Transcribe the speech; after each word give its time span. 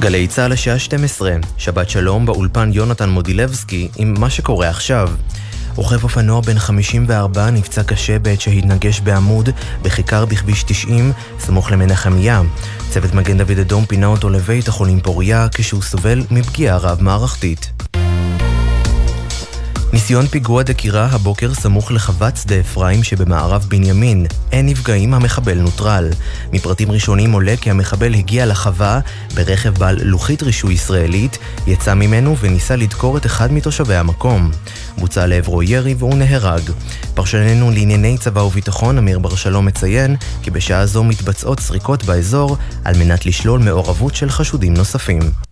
גלי 0.00 0.26
צה"ל 0.26 0.52
השעה 0.52 0.78
12, 0.78 1.32
שבת 1.58 1.90
שלום 1.90 2.26
באולפן 2.26 2.70
יונתן 2.72 3.08
מודילבסקי 3.08 3.88
עם 3.96 4.14
מה 4.18 4.30
שקורה 4.30 4.68
עכשיו. 4.68 5.10
רוכב 5.76 6.04
אופנוע 6.04 6.40
בן 6.40 6.58
54 6.58 7.50
נפצע 7.50 7.82
קשה 7.82 8.18
בעת 8.18 8.40
שהתנגש 8.40 9.00
בעמוד 9.00 9.48
בכיכר 9.82 10.24
בכביש 10.24 10.62
90, 10.62 11.12
סמוך 11.38 11.72
למנחמיה. 11.72 12.42
צוות 12.90 13.14
מגן 13.14 13.38
דוד 13.38 13.58
אדום 13.58 13.84
פינה 13.84 14.06
אותו 14.06 14.30
לבית 14.30 14.68
החולים 14.68 15.00
פוריה 15.00 15.46
כשהוא 15.54 15.82
סובל 15.82 16.22
מפגיעה 16.30 16.76
רב-מערכתית. 16.78 17.79
ניסיון 20.00 20.26
פיגוע 20.26 20.62
דקירה 20.62 21.06
הבוקר 21.06 21.54
סמוך 21.54 21.92
לחוות 21.92 22.36
שדה 22.36 22.60
אפרים 22.60 23.02
שבמערב 23.02 23.66
בנימין. 23.68 24.26
אין 24.52 24.66
נפגעים, 24.66 25.14
המחבל 25.14 25.58
נוטרל. 25.58 26.08
מפרטים 26.52 26.90
ראשונים 26.90 27.32
עולה 27.32 27.54
כי 27.60 27.70
המחבל 27.70 28.14
הגיע 28.14 28.46
לחווה 28.46 29.00
ברכב 29.34 29.78
בעל 29.78 29.96
לוחית 30.02 30.42
רישוי 30.42 30.74
ישראלית, 30.74 31.38
יצא 31.66 31.94
ממנו 31.94 32.36
וניסה 32.40 32.76
לדקור 32.76 33.16
את 33.16 33.26
אחד 33.26 33.52
מתושבי 33.52 33.94
המקום. 33.94 34.50
בוצע 34.98 35.26
לעברו 35.26 35.62
ירי 35.62 35.94
והוא 35.98 36.14
נהרג. 36.14 36.62
פרשננו 37.14 37.70
לענייני 37.70 38.18
צבא 38.18 38.40
וביטחון, 38.40 38.98
אמיר 38.98 39.18
בר 39.18 39.34
שלום 39.34 39.66
מציין 39.66 40.16
כי 40.42 40.50
בשעה 40.50 40.86
זו 40.86 41.04
מתבצעות 41.04 41.60
סריקות 41.60 42.04
באזור 42.04 42.56
על 42.84 42.98
מנת 42.98 43.26
לשלול 43.26 43.60
מעורבות 43.60 44.14
של 44.14 44.30
חשודים 44.30 44.74
נוספים. 44.74 45.49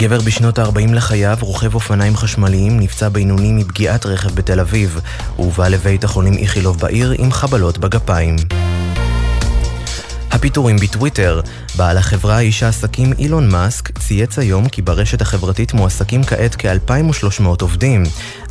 גבר 0.00 0.20
בשנות 0.20 0.58
ה-40 0.58 0.92
לחייו, 0.94 1.36
רוכב 1.40 1.74
אופניים 1.74 2.16
חשמליים, 2.16 2.80
נפצע 2.80 3.08
בינוני 3.08 3.52
מפגיעת 3.52 4.06
רכב 4.06 4.34
בתל 4.34 4.60
אביב. 4.60 5.00
הוא 5.36 5.46
הובא 5.46 5.68
לבית 5.68 6.04
החולים 6.04 6.32
איכילוב 6.32 6.78
בעיר 6.78 7.14
עם 7.18 7.32
חבלות 7.32 7.78
בגפיים. 7.78 8.36
הפיטורים 10.30 10.76
בטוויטר. 10.76 11.40
בעל 11.76 11.96
החברה 11.96 12.40
איש 12.40 12.62
העסקים 12.62 13.12
אילון 13.18 13.48
מאסק 13.48 13.98
צייץ 13.98 14.38
היום 14.38 14.68
כי 14.68 14.82
ברשת 14.82 15.20
החברתית 15.20 15.74
מועסקים 15.74 16.24
כעת 16.24 16.54
כ-2,300 16.58 17.44
עובדים. 17.60 18.02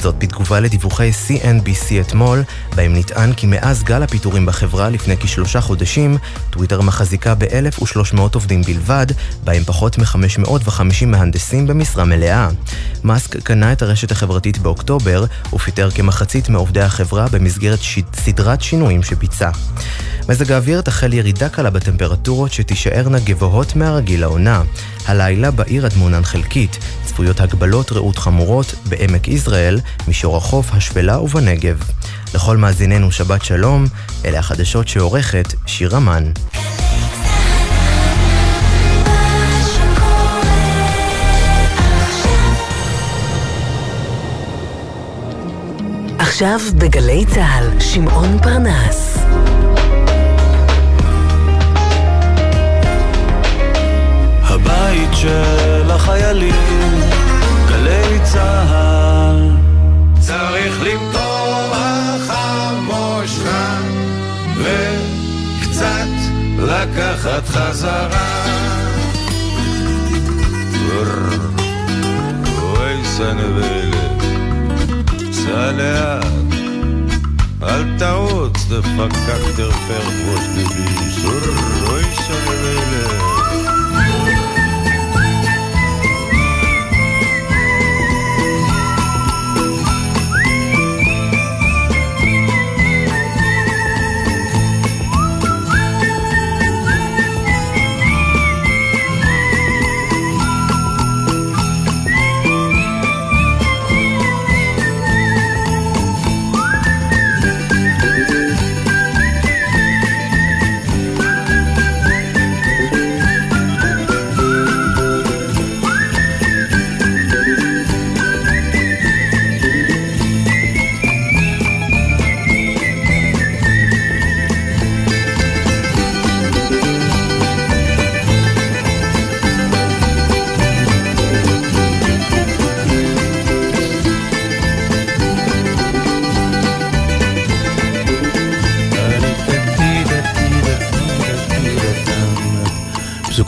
זאת 0.02 0.16
בתגובה 0.17 0.59
לדיווחי 0.59 1.11
CNBC 1.27 1.94
אתמול, 2.02 2.44
בהם 2.75 2.95
נטען 2.95 3.33
כי 3.33 3.47
מאז 3.47 3.83
גל 3.83 4.03
הפיטורים 4.03 4.45
בחברה 4.45 4.89
לפני 4.89 5.17
כשלושה 5.17 5.61
חודשים, 5.61 6.17
טוויטר 6.50 6.81
מחזיקה 6.81 7.35
ב-1,300 7.35 8.19
עובדים 8.33 8.61
בלבד, 8.61 9.07
בהם 9.44 9.63
פחות 9.63 9.97
מ-550 9.97 11.05
מהנדסים 11.05 11.67
במשרה 11.67 12.05
מלאה. 12.05 12.50
מאסק 13.03 13.38
קנה 13.44 13.72
את 13.72 13.81
הרשת 13.81 14.11
החברתית 14.11 14.57
באוקטובר, 14.57 15.25
ופיטר 15.53 15.89
כמחצית 15.91 16.50
מעובדי 16.50 16.81
החברה 16.81 17.25
במסגרת 17.31 17.80
ש... 17.81 18.00
סדרת 18.16 18.61
שינויים 18.61 19.03
שביצע. 19.03 19.50
מזג 20.30 20.52
האוויר 20.52 20.81
תחל 20.81 21.13
ירידה 21.13 21.50
קלה 21.50 21.69
בטמפרטורות 21.70 22.53
שתישארנה 22.53 23.20
גבוהות 23.20 23.75
מהרגיל 23.75 24.22
לעונה. 24.22 24.62
הלילה 25.08 25.52
בעיר 25.52 25.86
הדמונן 25.86 26.23
חלקית, 26.23 26.78
צפויות 27.06 27.39
הגבלות 27.39 27.92
רעות 27.92 28.17
חמורות 28.17 28.73
בעמק 28.89 29.28
יזרעאל, 29.28 29.80
מישור 30.08 30.38
החוף, 30.38 30.73
השפלה 30.73 31.20
ובנגב. 31.20 31.84
לכל 32.36 32.58
מאזיננו 32.58 33.12
שבת 33.12 33.45
שלום, 33.45 33.86
אלה 34.25 34.40
החדשות 34.40 34.88
שעורכת 34.88 35.53
שירה 35.66 36.00
מן. 36.00 36.31
עכשיו 46.20 46.59
בגלי 46.78 47.25
צה"ל, 47.25 47.80
שמעון 47.80 48.40
פרנס. 48.44 49.17
הבית 55.09 55.18
של 55.18 55.92
החיילים, 55.92 57.02
גלי 57.68 58.20
צה"ל. 58.24 59.50
צריך 60.20 60.84
למתוח 60.84 62.30
המושכה 62.30 63.78
וקצת 64.58 66.08
לקחת 66.59 67.47
חזרה. 67.47 68.46
אוי 72.62 73.06
סנבלת, 73.06 74.24
סע 75.31 75.72
לאט, 75.72 76.26
אל 77.64 77.97
תרוץ, 78.00 78.66
דפקק 78.70 79.56
תרפר 79.56 80.08
ראש 80.28 80.46
דביש. 80.56 81.26
אוי 81.90 82.03
סנבלת. 82.03 83.19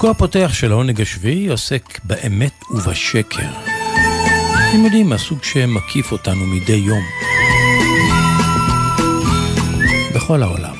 פסוקו 0.01 0.11
הפותח 0.11 0.51
של 0.53 0.71
העונג 0.71 1.01
השביעי 1.01 1.47
עוסק 1.47 1.99
באמת 2.03 2.63
ובשקר. 2.71 3.49
אתם 4.69 4.85
יודעים, 4.85 5.09
מהסוג 5.09 5.43
שמקיף 5.43 6.11
אותנו 6.11 6.45
מדי 6.45 6.73
יום. 6.73 7.03
בכל 10.15 10.43
העולם. 10.43 10.75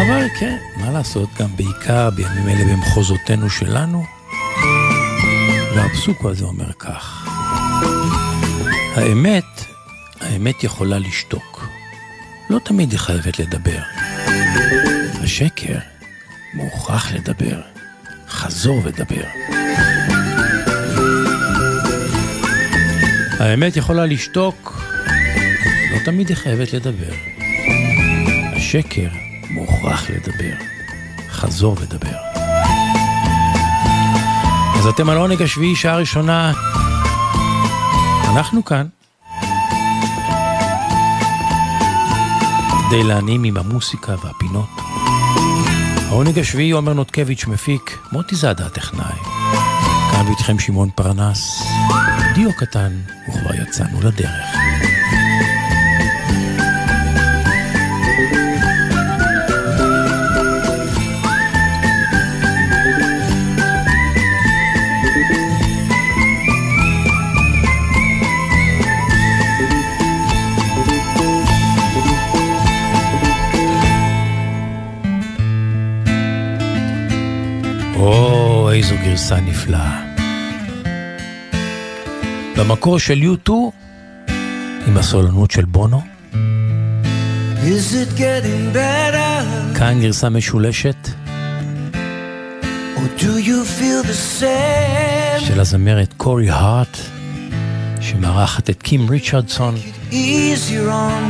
אבל 0.00 0.26
כן, 0.38 0.56
מה 0.76 0.90
לעשות, 0.90 1.28
גם 1.38 1.56
בעיקר 1.56 2.10
בימים 2.10 2.48
אלה 2.48 2.64
במחוזותינו 2.64 3.50
שלנו. 3.50 4.04
והפסוק 5.76 6.24
הזה 6.24 6.44
אומר 6.44 6.72
כך: 6.78 7.28
האמת, 8.96 9.64
האמת 10.20 10.64
יכולה 10.64 10.98
לשתוק. 10.98 11.66
לא 12.50 12.58
תמיד 12.58 12.90
היא 12.90 12.98
חייבת 12.98 13.38
לדבר. 13.38 13.80
השקר 15.22 15.78
מוכרח 16.54 17.12
לדבר. 17.12 17.60
חזור 18.28 18.80
ודבר. 18.84 19.24
האמת 23.38 23.76
יכולה 23.76 24.06
לשתוק, 24.06 24.82
לא 25.92 25.98
תמיד 26.04 26.28
היא 26.28 26.36
חייבת 26.36 26.72
לדבר. 26.72 27.12
השקר 28.56 29.08
מוכרח 29.50 30.10
לדבר. 30.10 30.54
חזור 31.30 31.76
ודבר. 31.80 32.16
אז 34.78 34.86
אתם 34.86 35.10
על 35.10 35.16
עונג 35.16 35.42
השביעי, 35.42 35.76
שעה 35.76 35.96
ראשונה. 35.96 36.52
אנחנו 38.34 38.64
כאן. 38.64 38.86
כדי 42.88 43.02
להנעים 43.02 43.44
עם 43.44 43.56
המוסיקה 43.56 44.14
והפינות. 44.24 44.68
העונג 46.10 46.38
השביעי, 46.38 46.70
עומר 46.70 46.92
נותקביץ' 46.92 47.46
מפיק, 47.46 47.98
מוטי 48.12 48.36
זאדה 48.36 48.66
הטכנאי. 48.66 49.18
כאן 50.12 50.26
ואיתכם 50.26 50.58
שמעון 50.58 50.90
פרנס, 50.94 51.62
דיו 52.34 52.52
קטן, 52.56 52.92
וכבר 53.28 53.54
יצאנו 53.54 54.00
לדרך. 54.02 54.56
גרסה 79.04 79.40
נפלאה. 79.40 80.02
במקור 82.56 82.98
של 82.98 83.22
U2, 83.22 83.50
עם 84.86 84.96
הסולנות 84.96 85.50
של 85.50 85.64
בונו. 85.64 86.00
כאן 89.74 90.00
גרסה 90.00 90.28
משולשת. 90.28 91.08
של 95.38 95.60
הזמרת 95.60 96.14
קורי 96.16 96.50
הארט, 96.50 96.96
שמארחת 98.00 98.70
את 98.70 98.82
קים 98.82 99.10
ריצ'רדסון 99.10 99.74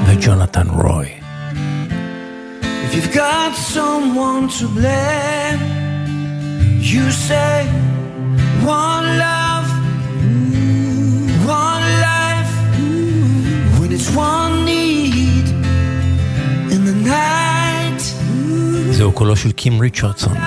וג'ונתן 0.07 0.69
רוי. 0.69 1.09
If 2.63 2.95
you've 2.95 3.15
got 3.15 3.53
someone 3.75 4.49
to 4.59 4.67
blame, 4.77 5.70
you 6.92 7.12
say 7.12 7.68
one 8.82 9.06
love, 9.26 9.68
one 11.62 11.86
life, 12.10 12.52
when 13.78 13.90
it's 13.98 14.10
one 14.16 14.66
need 14.66 15.48
in 16.74 16.82
the 16.90 16.96
night. 17.18 18.02
זהו 18.92 19.12
קולו 19.12 19.36
של 19.36 19.52
קים 19.52 19.80
ריצ'רדסון. 19.82 20.38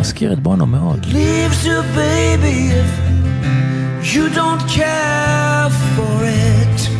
מזכיר 0.00 0.32
את 0.32 0.38
בונו 0.40 0.66
מאוד. 0.66 1.06
Leaves 1.06 1.64
you 1.64 1.82
baby 1.96 2.70
if 2.80 4.14
you 4.14 4.28
don't 4.34 4.62
care 4.68 5.70
for 5.96 6.16
it. 6.24 6.97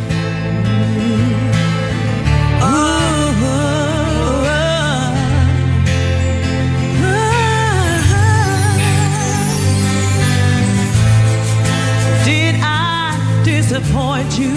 Disappoint 13.70 14.36
you? 14.36 14.52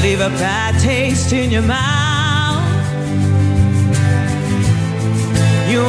Leave 0.00 0.22
a 0.22 0.30
bad 0.40 0.80
taste 0.80 1.34
in 1.34 1.50
your 1.50 1.60
mouth. 1.60 2.64
You 5.70 5.80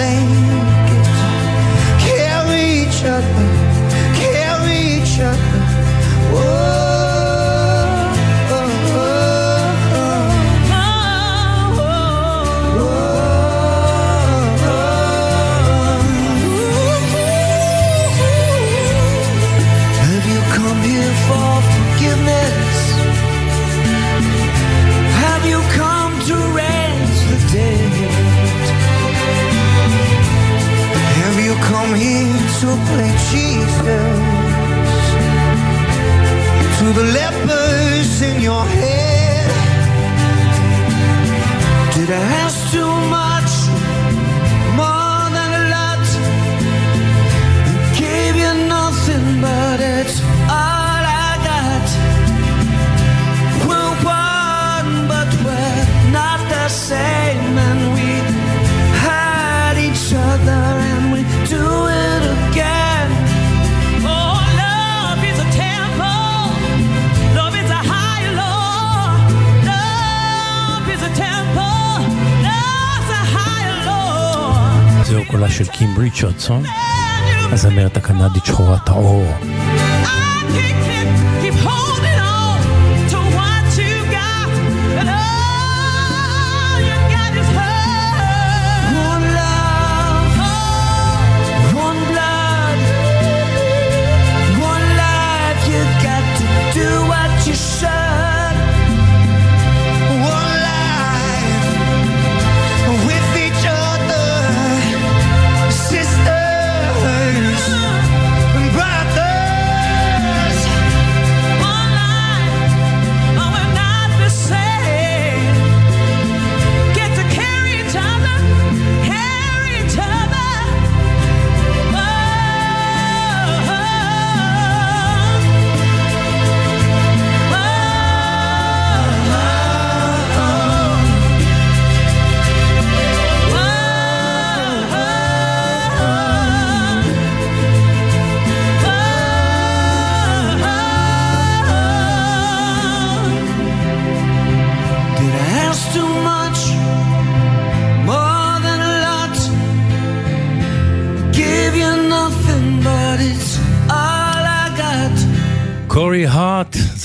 same. 0.00 0.39
The 36.92 37.04
lepers 37.04 38.22
in 38.22 38.40
your 38.40 38.64
head. 38.64 39.50
Did 41.94 42.10
I 42.10 42.22
ask 42.42 42.72
too 42.72 42.86
much? 43.10 43.29
קולה 75.30 75.50
של 75.50 75.66
קים 75.66 75.98
ריצ'רדסון, 75.98 76.62
הזמרת 77.52 77.96
הקנדית 77.96 78.44
שחורת 78.44 78.88
האור. 78.88 79.26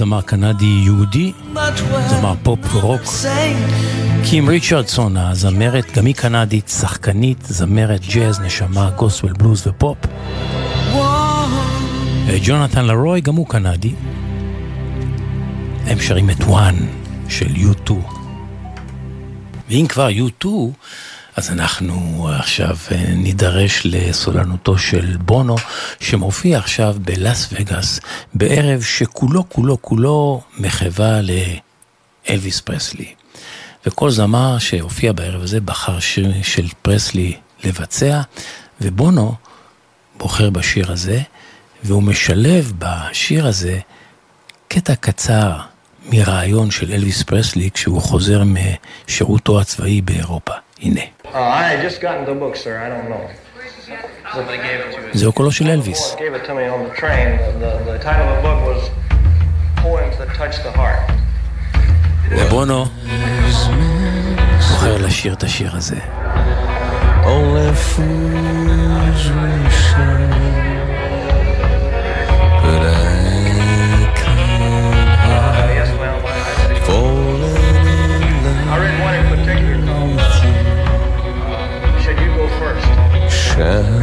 זמר 0.05 0.21
קנדי 0.21 0.65
יהודי, 0.65 1.31
זמר 2.07 2.33
פופ 2.43 2.59
ורוק. 2.75 3.01
קים 4.23 4.49
ריצ'רדסון, 4.49 5.17
הזמרת, 5.17 5.97
גם 5.97 6.05
היא 6.05 6.15
קנדית, 6.15 6.69
שחקנית, 6.69 7.37
זמרת 7.41 8.01
ג'אז, 8.13 8.39
נשמה, 8.39 8.89
גוספל, 8.89 9.33
בלוז 9.33 9.67
ופופ. 9.67 9.97
ג'ונתן 12.43 12.85
לרוי, 12.85 13.21
גם 13.21 13.35
הוא 13.35 13.47
קנדי. 13.47 13.93
הם 15.85 15.99
שרים 15.99 16.29
את 16.29 16.39
One 16.39 16.75
של 17.29 17.47
U2. 17.47 17.91
ואם 19.69 19.85
כבר 19.89 20.09
U2, 20.09 20.47
אז 21.35 21.51
אנחנו 21.51 22.27
עכשיו 22.39 22.77
אה, 22.91 23.13
נידרש 23.15 23.81
לסולנותו 23.85 24.77
של 24.77 25.17
בונו, 25.17 25.55
שמופיע 25.99 26.57
עכשיו 26.57 26.95
בלאס 26.99 27.49
וגאס, 27.51 27.99
בערב 28.33 28.81
שכולו 28.81 29.49
כולו 29.49 29.81
כולו 29.81 30.41
מחווה 30.57 31.19
לאלוויס 31.21 32.61
פרסלי. 32.61 33.13
וכל 33.85 34.11
זמר 34.11 34.57
שהופיע 34.59 35.11
בערב 35.11 35.41
הזה 35.41 35.61
בחר 35.61 35.99
שיר 35.99 36.33
של 36.43 36.67
פרסלי 36.81 37.37
לבצע, 37.63 38.21
ובונו 38.81 39.35
בוחר 40.17 40.49
בשיר 40.49 40.91
הזה, 40.91 41.21
והוא 41.83 42.03
משלב 42.03 42.73
בשיר 42.79 43.47
הזה 43.47 43.79
קטע 44.67 44.95
קצר 44.95 45.59
מרעיון 46.05 46.71
של 46.71 46.91
אלוויס 46.91 47.23
פרסלי 47.23 47.71
כשהוא 47.73 48.01
חוזר 48.01 48.43
משירותו 48.43 49.61
הצבאי 49.61 50.01
באירופה. 50.01 50.64
הנה. 50.81 51.01
Uh, 51.25 51.37
זהו 55.13 55.33
קולו 55.33 55.51
של 55.51 55.67
אלוויס. 55.67 56.15
ובונו 62.31 62.85
בוחר 64.69 64.97
לשיר 64.97 65.33
את 65.33 65.43
השיר 65.43 65.75
הזה. 65.75 65.95
Only 67.25 67.73
fools 67.91 69.23
will 69.35 69.71
say 69.71 70.44
Krishna 83.55 83.94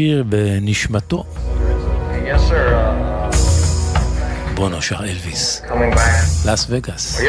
השיר 0.00 0.24
בנשמתו. 0.28 1.24
בונו 4.54 4.82
שר 4.82 5.04
אלוויס. 5.04 5.62
לאס 6.46 6.66
וגאס. 6.70 7.20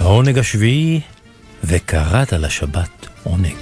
העונג 0.00 0.38
השביעי 0.38 1.00
וקראת 1.64 2.32
לשבת 2.32 3.06
עונג. 3.22 3.54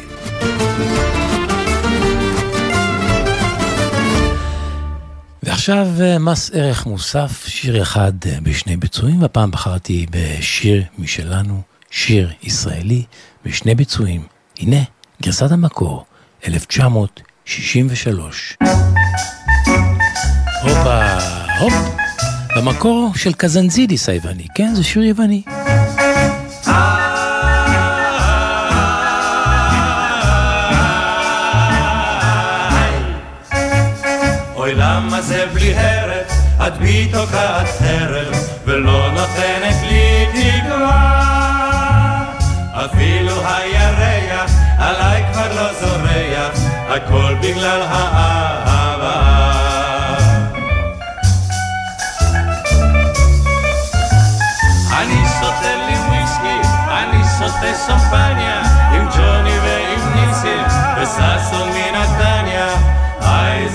ועכשיו 5.43 5.89
אה, 6.01 6.19
מס 6.19 6.51
ערך 6.55 6.87
מוסף, 6.87 7.45
שיר 7.47 7.83
אחד 7.83 8.13
אה, 8.27 8.39
בשני 8.43 8.77
ביצועים, 8.77 9.23
והפעם 9.23 9.51
בחרתי 9.51 10.07
בשיר 10.11 10.83
משלנו, 10.99 11.63
שיר 11.91 12.33
ישראלי, 12.43 13.05
בשני 13.45 13.75
ביצועים. 13.75 14.23
הנה, 14.59 14.81
גרסת 15.23 15.53
המקור, 15.53 16.05
1963. 16.47 18.57
הופה, 20.63 21.19
הופ, 21.61 21.75
במקור 22.57 23.13
של 23.17 23.33
קזנזידיס 23.33 24.09
היווני, 24.09 24.47
כן? 24.55 24.75
זה 24.75 24.85
שיר 24.85 25.03
יווני. 25.03 25.43
הרף? 35.77 36.33
את 36.67 36.79
בי 36.79 37.09
תוקעת 37.13 37.67
חרב, 37.79 38.49
ולא 38.65 39.11
נותנת 39.13 39.77
לי 39.91 40.27
תקווה. 40.33 41.31
אפילו 42.73 43.33
הירח 43.47 44.51
עליי 44.79 45.25
כבר 45.33 45.55
לא 45.55 45.73
זורח, 45.81 46.59
הכל 46.89 47.35
בגלל 47.41 47.83
האהבה. 47.83 49.21
אני 54.99 55.23
שותה 55.39 55.75
לי 55.89 55.99
וויסקי, 55.99 56.69
אני 56.91 57.23
שותה 57.39 57.75
סמפניה, 57.75 58.63
עם 58.93 59.09
ג'וני 59.17 59.59
ועם 59.59 60.13
ניסים, 60.15 60.65
וששון 60.97 61.69
מנתניה. 61.69 63.01
אולי 63.61 63.69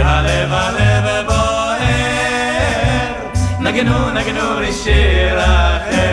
אצלי 0.00 0.08
הלב 0.08 0.52
הלב 0.52 1.26
בוער, 1.26 1.78
נגנו 3.60 4.10
נגנו 4.10 4.60
לי 4.60 4.72
שיר 4.72 5.40
אחר. 5.40 6.10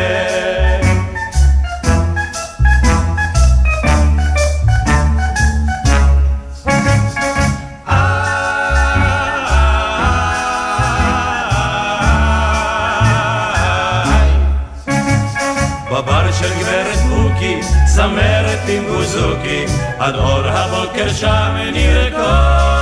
זמרת 17.85 18.69
עם 18.69 18.83
בוזוקי, 18.87 19.65
עד 19.99 20.15
אור 20.15 20.47
הבוקר 20.47 21.09
שם 21.09 21.55
נרקוד. 21.73 22.76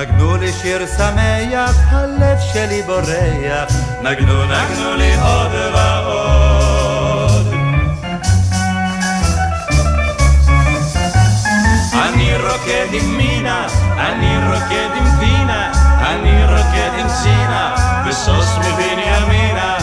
נגנו 0.00 0.36
לי 0.36 0.52
שיר 0.52 0.86
שמח, 0.86 1.76
הלב 1.90 2.38
שלי 2.52 2.82
בורח, 2.82 3.72
נגנו 4.02 4.44
נגנו 4.44 4.94
לי 4.96 5.14
עוד 5.14 5.52
ועוד. 5.74 7.46
אני 11.92 12.36
רוקד 12.36 12.86
עם 12.92 13.16
מינה, 13.16 13.66
אני 13.98 14.36
רוקד 14.46 14.90
עם 14.96 15.18
דינה, 15.18 15.72
אני 15.98 16.44
רוקד 16.44 16.90
עם 16.98 17.06
צינה, 17.22 17.74
ושוש 18.06 18.46
מבנימינה, 18.58 19.76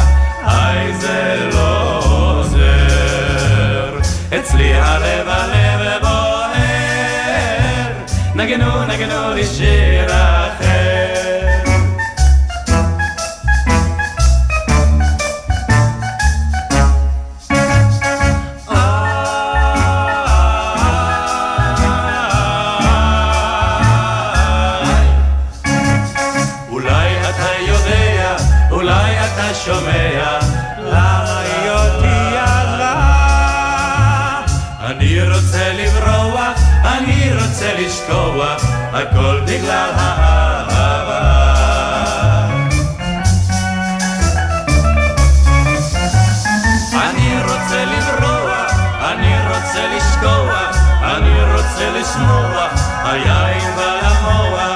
היי 0.46 0.93
זה 0.93 1.50
לא 1.53 2.43
אצלי 4.39 4.74
הלב 4.74 5.27
הלב 5.27 6.02
נגנו 8.35 8.85
נגנו 8.85 9.33
לי 9.33 9.45
שיר 9.45 10.05
אחר. 10.05 10.92
רוצה 37.63 37.82
לשקוע, 37.82 38.55
הכל 38.93 39.39
בגלל 39.48 39.89
האהבה. 39.96 41.24
אני 46.93 47.41
רוצה 47.43 47.86
לברוע, 47.86 48.65
אני 49.12 49.36
רוצה 49.48 49.88
לשקוע, 49.96 50.60
אני 51.03 51.43
רוצה 51.53 51.89
לשמוע, 52.00 52.67
היין 53.03 53.72
והמוע, 53.77 54.75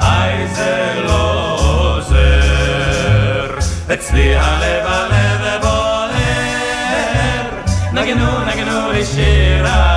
אי 0.00 0.46
זה 0.54 1.02
לא 1.04 1.56
עוזר. 1.60 3.58
אצלי 3.94 4.36
הלב 4.36 4.86
הלב 4.86 5.62
בוער, 5.62 6.10
נגנו 7.92 8.44
נגנו 8.44 8.92
לי 8.92 9.04
שירה 9.04 9.95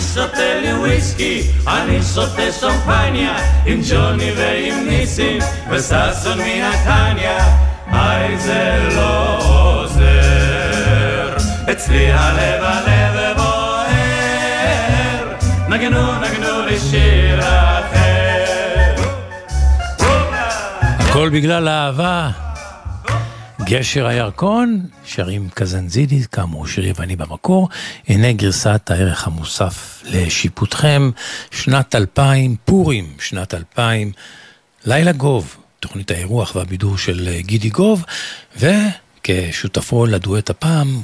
שותה 0.00 0.60
לי 0.62 0.72
וויסקי, 0.72 1.42
אני 1.66 1.98
שותה 2.14 2.52
שמפניה, 2.60 3.32
עם 3.66 3.80
ג'וני 3.90 4.32
ועם 4.36 4.88
ניסים, 4.88 5.38
וששון 5.70 6.38
מנתניה, 6.38 7.38
היי 7.92 8.38
זה 8.38 8.88
לא 8.96 9.38
עוזר. 9.38 11.36
אצלי 11.72 12.12
הלב 12.12 12.62
הלב 12.62 13.36
בוער, 13.36 15.28
נגנו 15.68 16.20
נגנו 16.20 16.66
לי 16.66 16.78
שיר 16.90 17.40
אחר. 17.40 18.94
הכל 20.98 21.28
בגלל 21.28 21.68
האהבה. 21.68 22.28
גשר 23.70 24.06
הירקון, 24.06 24.80
שרים 25.04 25.48
קזנזידי, 25.54 26.22
כאמור 26.32 26.66
שיר 26.66 26.86
יווני 26.86 27.16
במקור, 27.16 27.68
הנה 28.08 28.32
גרסת 28.32 28.90
הערך 28.90 29.26
המוסף 29.26 30.02
לשיפוטכם, 30.04 31.10
שנת 31.50 31.94
2000, 31.94 32.56
פורים, 32.64 33.14
שנת 33.20 33.54
2000, 33.54 34.12
לילה 34.84 35.12
גוב, 35.12 35.56
תוכנית 35.80 36.10
האירוח 36.10 36.56
והבידור 36.56 36.98
של 36.98 37.30
גידי 37.40 37.68
גוב, 37.70 38.04
וכשותפו 38.56 40.06
לדואט 40.06 40.50
הפעם, 40.50 41.02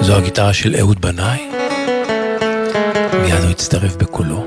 זו 0.00 0.16
הגיטרה 0.16 0.52
של 0.52 0.76
אהוד 0.76 1.00
בנאי, 1.00 1.48
מיד 3.22 3.42
הוא 3.42 3.50
הצטרף 3.50 3.96
בקולו. 3.96 4.44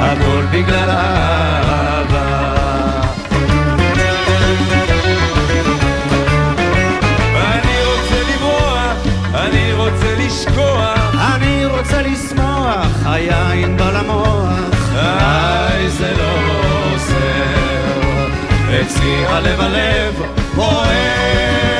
הכל 0.00 0.44
בגלל 0.50 0.90
אהבה. 0.90 2.50
אני 7.36 7.76
רוצה 7.84 8.20
לברוח, 8.34 8.96
אני 9.34 9.72
רוצה 9.72 10.14
לשכוח. 10.18 11.14
אני 11.34 11.66
רוצה 11.66 12.02
לשמוח, 12.02 12.86
היין 13.06 13.76
בא 13.76 13.90
למוח. 13.90 14.58
היי, 14.94 15.90
זה 15.90 16.12
לא 16.18 16.34
עושה, 16.94 17.44
אצלי 18.82 19.26
הלב 19.26 19.60
הלב 19.60 20.22
פועל. 20.54 21.79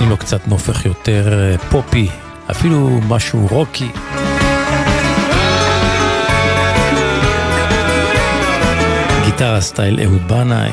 נותנים 0.00 0.10
לו 0.10 0.16
קצת 0.16 0.48
נופך 0.48 0.86
יותר 0.86 1.32
אה, 1.32 1.58
פופי, 1.58 2.08
אפילו 2.50 3.00
משהו 3.08 3.46
רוקי. 3.50 3.88
גיטרה 9.24 9.60
סטייל 9.60 10.00
אהוד 10.00 10.28
בנאי. 10.28 10.70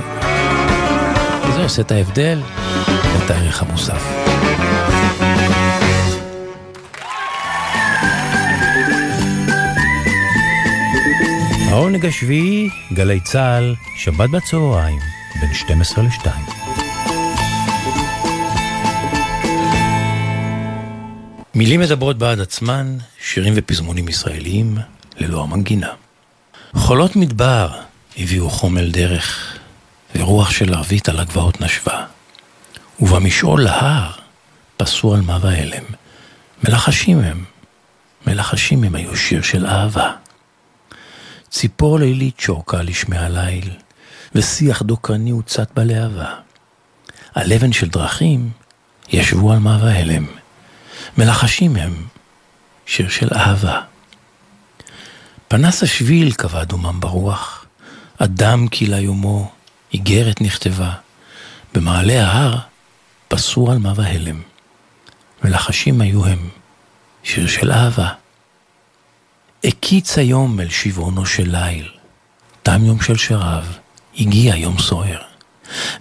וזה 1.47 1.63
עושה 1.63 1.81
את 1.81 1.91
ההבדל 1.91 2.41
ואת 2.87 3.31
הערך 3.31 3.63
המוסף. 3.63 4.03
העונג 11.69 12.05
השביעי, 12.05 12.69
גלי 12.93 13.19
צה"ל, 13.19 13.75
שבת 13.97 14.29
בצהריים, 14.29 14.99
בין 15.41 15.53
12 15.53 16.03
ל-2. 16.03 16.56
מילים 21.57 21.79
מדברות 21.79 22.17
בעד 22.17 22.39
עצמן, 22.39 22.97
שירים 23.21 23.53
ופזמונים 23.55 24.07
ישראליים, 24.07 24.77
ללא 25.17 25.43
המנגינה. 25.43 25.89
חולות 26.75 27.15
מדבר 27.15 27.69
הביאו 28.17 28.49
חומל 28.49 28.91
דרך, 28.91 29.57
ורוח 30.15 30.51
של 30.51 30.73
ערבית 30.73 31.09
על 31.09 31.19
הגבעות 31.19 31.61
נשבה. 31.61 32.05
ובמשעול 32.99 33.63
להר 33.63 34.11
פסו 34.77 35.13
על 35.13 35.21
מה 35.21 35.39
והלם. 35.41 35.83
מלחשים 36.63 37.19
הם, 37.19 37.43
מלחשים 38.27 38.83
הם 38.83 38.95
היו 38.95 39.15
שיר 39.15 39.41
של 39.41 39.65
אהבה. 39.65 40.11
ציפור 41.49 41.99
לילית 41.99 42.39
שורקה 42.39 42.81
לשמי 42.81 43.17
הליל, 43.17 43.69
ושיח 44.35 44.81
דוקרני 44.81 45.31
הוצת 45.31 45.71
בלהבה. 45.75 46.33
על 47.35 47.53
אבן 47.53 47.73
של 47.73 47.87
דרכים 47.87 48.49
ישבו 49.09 49.51
על 49.51 49.59
מה 49.59 49.79
והלם. 49.81 50.25
מלחשים 51.17 51.75
הם, 51.75 52.05
שיר 52.85 53.09
של 53.09 53.27
אהבה. 53.35 53.81
פנס 55.47 55.83
השביל 55.83 56.33
קבע 56.33 56.63
דומם 56.63 56.99
ברוח, 56.99 57.65
אדם 58.17 58.67
כי 58.67 58.85
ליומו 58.85 59.51
איגרת 59.93 60.41
נכתבה, 60.41 60.93
במעלה 61.73 62.27
ההר 62.27 62.57
פסו 63.27 63.71
על 63.71 63.77
מה 63.77 63.93
והלם. 63.95 64.41
מלחשים 65.43 66.01
היו 66.01 66.25
הם, 66.25 66.49
שיר 67.23 67.47
של 67.47 67.71
אהבה. 67.71 68.09
הקיץ 69.63 70.17
היום 70.17 70.59
אל 70.59 70.69
שבעונו 70.69 71.25
של 71.25 71.55
ליל, 71.57 71.89
תם 72.63 72.85
יום 72.85 73.01
של 73.01 73.17
שרב, 73.17 73.77
הגיע 74.17 74.55
יום 74.55 74.79
סוער, 74.79 75.21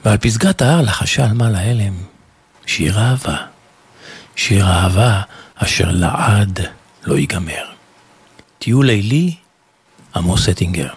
ועל 0.05 0.18
פסגת 0.18 0.62
ההר 0.62 0.83
לחשה 0.83 1.24
על 1.24 1.33
מה 1.33 1.50
להלם, 1.50 1.94
שיר 2.66 2.98
אהבה. 2.98 3.56
שיר 4.37 4.64
אהבה 4.64 5.20
אשר 5.55 5.90
לעד 5.90 6.61
לא 7.05 7.14
ייגמר. 7.14 7.64
טיול 8.59 8.87
לילי, 8.87 9.35
עמוס 10.16 10.49
אטינגר. 10.49 10.88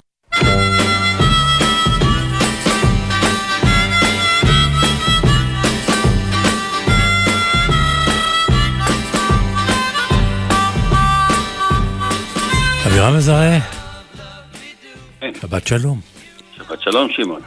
אבירם 12.88 13.17
מזרעה, 13.17 13.60
שבת 15.41 15.67
שלום. 15.67 15.99
שבת 16.58 16.82
שלום, 16.82 17.10
שמעון. 17.12 17.41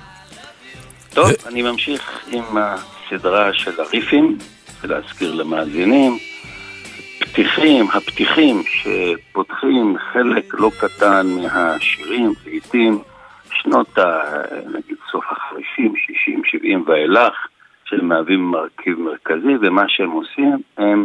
טוב, 1.11 1.31
אני 1.47 1.63
ממשיך 1.63 2.03
עם 2.31 2.45
הסדרה 2.57 3.51
של 3.53 3.81
הריפים, 3.81 4.39
ולהזכיר 4.83 5.35
למאזינים, 5.35 6.13
פתיחים, 7.19 7.87
הפתיחים 7.95 8.63
שפותחים 8.67 9.97
חלק 10.13 10.45
לא 10.55 10.71
קטן 10.81 11.27
מהשירים, 11.43 12.33
לעיתים 12.47 12.99
שנות 13.53 13.99
ה... 13.99 14.23
נגיד 14.67 14.97
סוף 15.11 15.25
החמישים, 15.31 15.95
שישים, 15.97 16.43
שבעים 16.45 16.85
ואילך, 16.87 17.35
שמהווים 17.85 18.51
מרכיב 18.51 19.01
מרכזי, 19.01 19.57
ומה 19.61 19.89
שהם 19.89 20.11
עושים 20.11 20.57
הם 20.79 21.05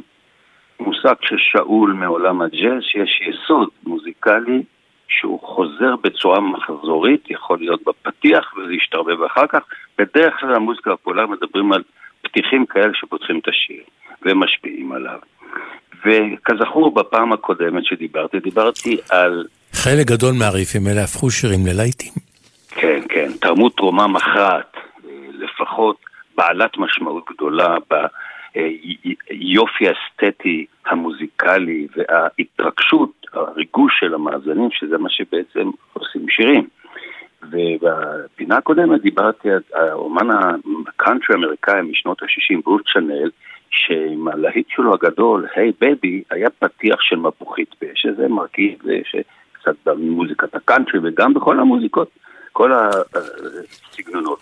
מושג 0.80 1.16
של 1.22 1.36
שאול 1.38 1.94
מעולם 1.94 2.42
הג'אז, 2.42 2.84
שיש 2.84 3.22
יסוד 3.22 3.70
מוזיקלי 3.84 4.64
שהוא 5.08 5.40
חוזר 5.42 5.96
בצורה 6.04 6.40
מחזורית, 6.40 7.32
יכול 7.32 7.60
להיות 7.60 7.82
בפתיח 7.88 8.54
וזה 8.58 8.74
ישתרבב 8.74 9.24
אחר 9.24 9.48
כך. 9.48 9.60
בדרך 9.98 10.40
כלל 10.40 10.56
המוזיקה 10.56 10.92
הפופולרית 10.94 11.30
מדברים 11.30 11.74
על 11.74 11.84
פתיחים 12.22 12.66
כאלה 12.66 12.94
שפותחים 12.94 13.40
את 13.40 13.48
השיר 13.48 13.84
ומשפיעים 14.26 14.92
עליו. 14.92 15.20
וכזכור, 16.06 16.94
בפעם 16.94 17.34
הקודמת 17.34 17.86
שדיברתי, 17.86 18.40
דיברתי 18.40 18.98
על... 19.10 19.46
חלק 19.74 20.08
גדול 20.08 20.34
מהריפים 20.40 20.88
האלה 20.88 21.04
הפכו 21.04 21.32
שירים 21.32 21.68
ללהיטים. 21.68 22.14
כן, 22.70 23.02
כן, 23.10 23.32
תרמו 23.42 23.70
תרומה 23.70 24.08
מכרעת, 24.08 24.78
לפחות 25.34 25.98
בעלת 26.38 26.78
משמעות 26.78 27.24
גדולה 27.34 27.76
ביופי 29.30 29.86
האסתטי 29.88 30.66
המוזיקלי 30.86 31.88
וההתרגשות, 31.96 33.12
הריגוש 33.34 33.94
של 34.00 34.14
המאזנים, 34.14 34.70
שזה 34.72 34.98
מה 34.98 35.10
שבעצם 35.10 35.70
עושים 35.94 36.30
שירים. 36.30 36.68
ובפינה 37.44 38.58
הקודמת 38.58 39.02
דיברתי 39.02 39.52
על 39.52 39.62
האומן 39.74 40.28
הקאנטרי 40.88 41.36
האמריקאי 41.36 41.82
משנות 41.82 42.24
ה-60, 42.24 42.62
ברוס 42.64 42.90
צ'אנל, 42.94 43.30
שעם 43.70 44.28
הלהיט 44.28 44.70
שלו 44.70 44.94
הגדול, 44.94 45.48
Hey 45.56 45.70
Hey 45.70 45.74
Baby, 45.80 46.24
היה 46.32 46.50
פתיח 46.50 47.02
של 47.02 47.16
מפוחית 47.16 47.74
פה, 47.80 47.86
שזה 47.96 48.28
מרכיב 48.28 48.80
שקצת 49.04 49.76
במוזיקת 49.86 50.56
הקאנטרי 50.56 51.00
וגם 51.04 51.34
בכל 51.34 51.60
המוזיקות, 51.60 52.10
כל 52.52 52.72
הסגנונות. 52.74 54.40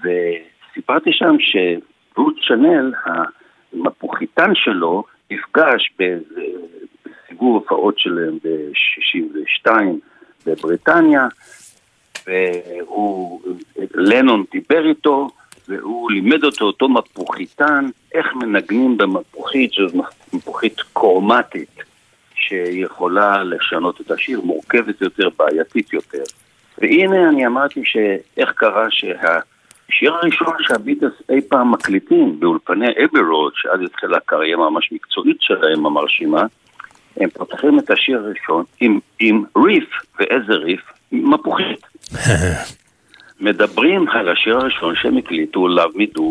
וסיפרתי 0.00 1.10
שם 1.12 1.36
שברוט 1.38 2.36
צ'אנל, 2.48 2.92
המפוחיתן 3.04 4.54
שלו, 4.54 5.04
נפגש 5.30 5.92
בסיבוב 5.98 7.54
הופעות 7.54 7.98
שלהם 7.98 8.38
ב-62 8.44 9.70
בבריטניה, 10.46 11.28
והוא, 12.26 13.40
לנון 13.94 14.44
דיבר 14.52 14.86
איתו, 14.88 15.28
והוא 15.68 16.10
לימד 16.10 16.44
אותו, 16.44 16.64
אותו 16.64 16.88
מפוחיתן, 16.88 17.88
איך 18.14 18.34
מנגנים 18.34 18.96
במפוחית, 18.98 19.72
שזו 19.72 20.02
מפוחית 20.32 20.80
קרומטית, 20.92 21.82
שיכולה 22.34 23.44
לשנות 23.44 24.00
את 24.00 24.10
השיר, 24.10 24.40
מורכבת 24.40 25.00
יותר, 25.00 25.28
בעייתית 25.38 25.92
יותר. 25.92 26.22
והנה 26.78 27.28
אני 27.28 27.46
אמרתי 27.46 27.82
שאיך 27.84 28.52
קרה 28.54 28.86
שהשיר 28.90 30.14
הראשון 30.14 30.54
שהביטס 30.60 31.22
אי 31.30 31.40
פעם 31.40 31.72
מקליטים 31.72 32.40
באולפני 32.40 32.88
אברוד, 33.04 33.52
שאז 33.56 33.80
התחילה 33.84 34.16
הקריירה 34.16 34.70
ממש 34.70 34.92
מקצועית 34.92 35.36
שלהם 35.40 35.86
המרשימה, 35.86 36.42
הם 37.16 37.28
פותחים 37.30 37.78
את 37.78 37.90
השיר 37.90 38.18
הראשון 38.18 38.64
עם, 38.80 38.98
עם 39.20 39.44
ריף, 39.56 39.88
ואיזה 40.18 40.52
ריף? 40.52 40.80
מפוחית. 41.12 41.86
מדברים 43.40 44.08
על 44.08 44.28
השיר 44.28 44.56
הראשון 44.56 44.94
שהם 44.96 45.16
הקליטו, 45.16 45.66
Me 45.68 46.18
Do, 46.18 46.22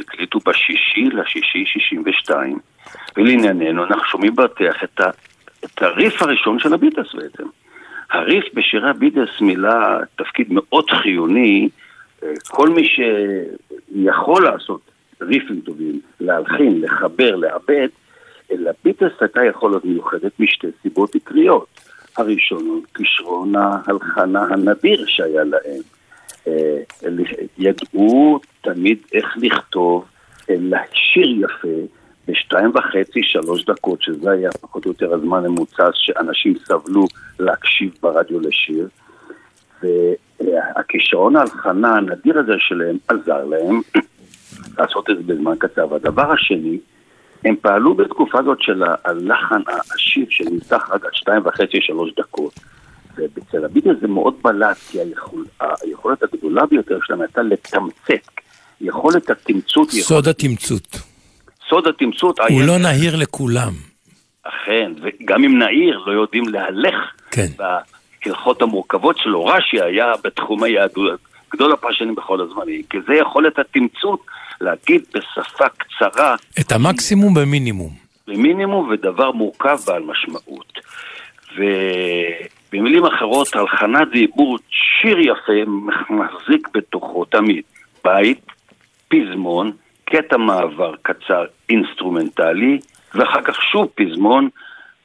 הקליטו 0.00 0.38
בשישי 0.46 1.04
לשישי 1.12 1.64
שישים 1.66 2.02
ושתיים, 2.06 2.58
ולענייננו 3.16 3.84
אנחנו 3.84 4.04
שומעים 4.04 4.36
בפתח 4.36 4.84
את, 4.84 5.00
את 5.64 5.82
הריף 5.82 6.22
הראשון 6.22 6.58
של 6.58 6.74
הביטלס 6.74 7.14
בעצם. 7.14 7.44
הריף 8.10 8.44
בשירי 8.54 8.90
הביטלס 8.90 9.40
מילא 9.40 9.70
תפקיד 10.16 10.46
מאוד 10.50 10.90
חיוני, 10.90 11.68
כל 12.48 12.68
מי 12.68 12.82
שיכול 12.88 14.44
לעשות 14.44 14.80
ריפים 15.20 15.60
טובים, 15.60 16.00
להלחין, 16.20 16.80
לחבר, 16.80 17.36
לעבד, 17.36 17.88
לביטלס 18.50 19.12
הייתה 19.20 19.44
יכולת 19.44 19.84
מיוחדת 19.84 20.40
משתי 20.40 20.66
סיבות 20.82 21.14
עיקריות. 21.14 21.89
הראשון 22.16 22.66
הוא 22.66 22.82
כישרון 22.94 23.52
ההלחנה 23.56 24.42
הנדיר 24.42 25.04
שהיה 25.06 25.44
להם. 25.44 25.80
אה, 26.46 26.82
ידעו 27.58 28.40
תמיד 28.60 28.98
איך 29.12 29.36
לכתוב, 29.36 30.04
אה, 30.50 30.54
לשיר 30.60 31.44
יפה, 31.44 31.68
בשתיים 32.28 32.70
וחצי, 32.74 33.22
שלוש 33.22 33.64
דקות, 33.64 34.02
שזה 34.02 34.30
היה 34.30 34.50
פחות 34.60 34.84
או 34.84 34.90
יותר 34.90 35.14
הזמן 35.14 35.44
הממוצע 35.44 35.88
שאנשים 35.94 36.54
סבלו 36.64 37.06
להקשיב 37.38 37.92
ברדיו 38.02 38.40
לשיר. 38.40 38.88
והכישרון 40.40 41.36
ההלחנה 41.36 41.96
הנדיר 41.96 42.38
הזה 42.38 42.52
שלהם 42.58 42.96
עזר 43.08 43.44
להם 43.44 43.80
לעשות 44.78 45.10
את 45.10 45.16
זה 45.16 45.22
בזמן 45.34 45.54
קצר. 45.58 45.86
והדבר 45.90 46.32
השני, 46.32 46.78
הם 47.44 47.54
פעלו 47.60 47.94
בתקופה 47.94 48.38
הזאת 48.38 48.62
של 48.62 48.82
הלחן 49.04 49.60
העשיר 49.66 50.26
שנמתח 50.30 50.90
רק 50.90 51.04
עד 51.04 51.14
שתיים 51.14 51.42
וחצי, 51.44 51.78
שלוש 51.80 52.10
דקות. 52.18 52.54
ואצל 53.16 53.64
הביטלס 53.64 53.96
זה 54.00 54.08
מאוד 54.08 54.34
בלט, 54.42 54.76
כי 54.90 55.00
היכול, 55.00 55.44
היכולת 55.60 56.22
הגדולה 56.22 56.66
ביותר 56.66 56.98
שלהם 57.02 57.20
הייתה 57.20 57.42
לתמצת. 57.42 58.30
יכולת 58.80 59.30
התמצות... 59.30 59.90
סוד 59.90 60.28
התמצות. 60.28 60.98
סוד 61.68 61.86
התמצות... 61.86 62.40
הוא 62.48 62.62
לא 62.62 62.78
נהיר 62.78 63.16
לכולם. 63.16 63.72
אכן, 64.42 64.92
וגם 65.02 65.44
אם 65.44 65.58
נעיר 65.58 65.98
לא 66.06 66.12
יודעים 66.12 66.48
להלך 66.48 66.94
כן. 67.30 67.46
בהלכות 68.24 68.62
המורכבות 68.62 69.18
שלו. 69.18 69.44
רש"י 69.44 69.80
היה 69.80 70.12
בתחום 70.24 70.62
היהדות 70.62 71.20
גדול 71.52 71.72
הפרשנים 71.72 72.14
בכל 72.14 72.40
הזמנים, 72.40 72.82
כי 72.90 72.98
זה 73.06 73.14
יכולת 73.14 73.58
התמצות 73.58 74.20
להגיד 74.60 75.02
בשפה 75.14 75.64
קצרה. 75.68 76.34
את 76.60 76.72
המקסימום 76.72 77.34
במינימום. 77.34 77.90
במינימום 78.26 78.88
ודבר 78.88 79.32
מורכב 79.32 79.78
בעל 79.86 80.02
משמעות. 80.02 80.72
ובמילים 81.56 83.06
אחרות, 83.06 83.56
הלחנת 83.56 84.08
דיבור, 84.12 84.58
שיר 84.70 85.18
יפה 85.18 85.70
מחזיק 86.10 86.68
בתוכו 86.74 87.24
תמיד 87.24 87.62
בית, 88.04 88.46
פזמון, 89.08 89.72
קטע 90.04 90.36
מעבר 90.36 90.94
קצר 91.02 91.44
אינסטרומנטלי, 91.68 92.78
ואחר 93.14 93.42
כך 93.42 93.62
שוב 93.62 93.88
פזמון, 93.94 94.48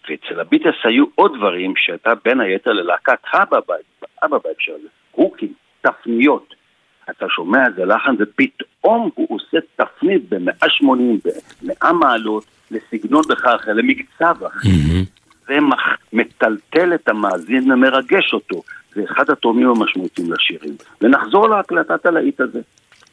ואצל 0.09 0.39
הביטלס 0.39 0.75
היו 0.83 1.05
עוד 1.15 1.31
דברים 1.37 1.73
שהייתה 1.77 2.13
בין 2.25 2.41
היתר 2.41 2.71
ללהקת 2.71 3.19
אבא 3.33 3.59
בית, 3.67 4.09
אבא 4.23 4.37
בית 4.43 4.57
של 4.59 4.71
הוקים, 5.11 5.53
תפניות. 5.81 6.55
אתה 7.09 7.25
שומע 7.29 7.67
איזה 7.67 7.85
לחן 7.85 8.15
ופתאום 8.19 9.09
הוא 9.15 9.27
עושה 9.29 9.57
תפנית 9.75 10.29
ב-180, 10.29 10.87
ב-100 11.25 11.91
מעלות, 11.91 12.45
לסגנון 12.71 13.21
בכלל 13.29 13.55
אחר, 13.55 13.73
למקצב 13.73 14.35
אחר. 14.43 14.69
זה 15.47 15.57
מטלטל 16.13 16.93
את 16.93 17.09
המאזין 17.09 17.71
ומרגש 17.71 18.33
אותו. 18.33 18.61
זה 18.95 19.03
אחד 19.03 19.29
התורמים 19.29 19.69
המשמעותיים 19.69 20.33
לשירים. 20.33 20.75
ונחזור 21.01 21.49
להקלטת 21.49 22.05
הלהיט 22.05 22.41
הזה. 22.41 22.61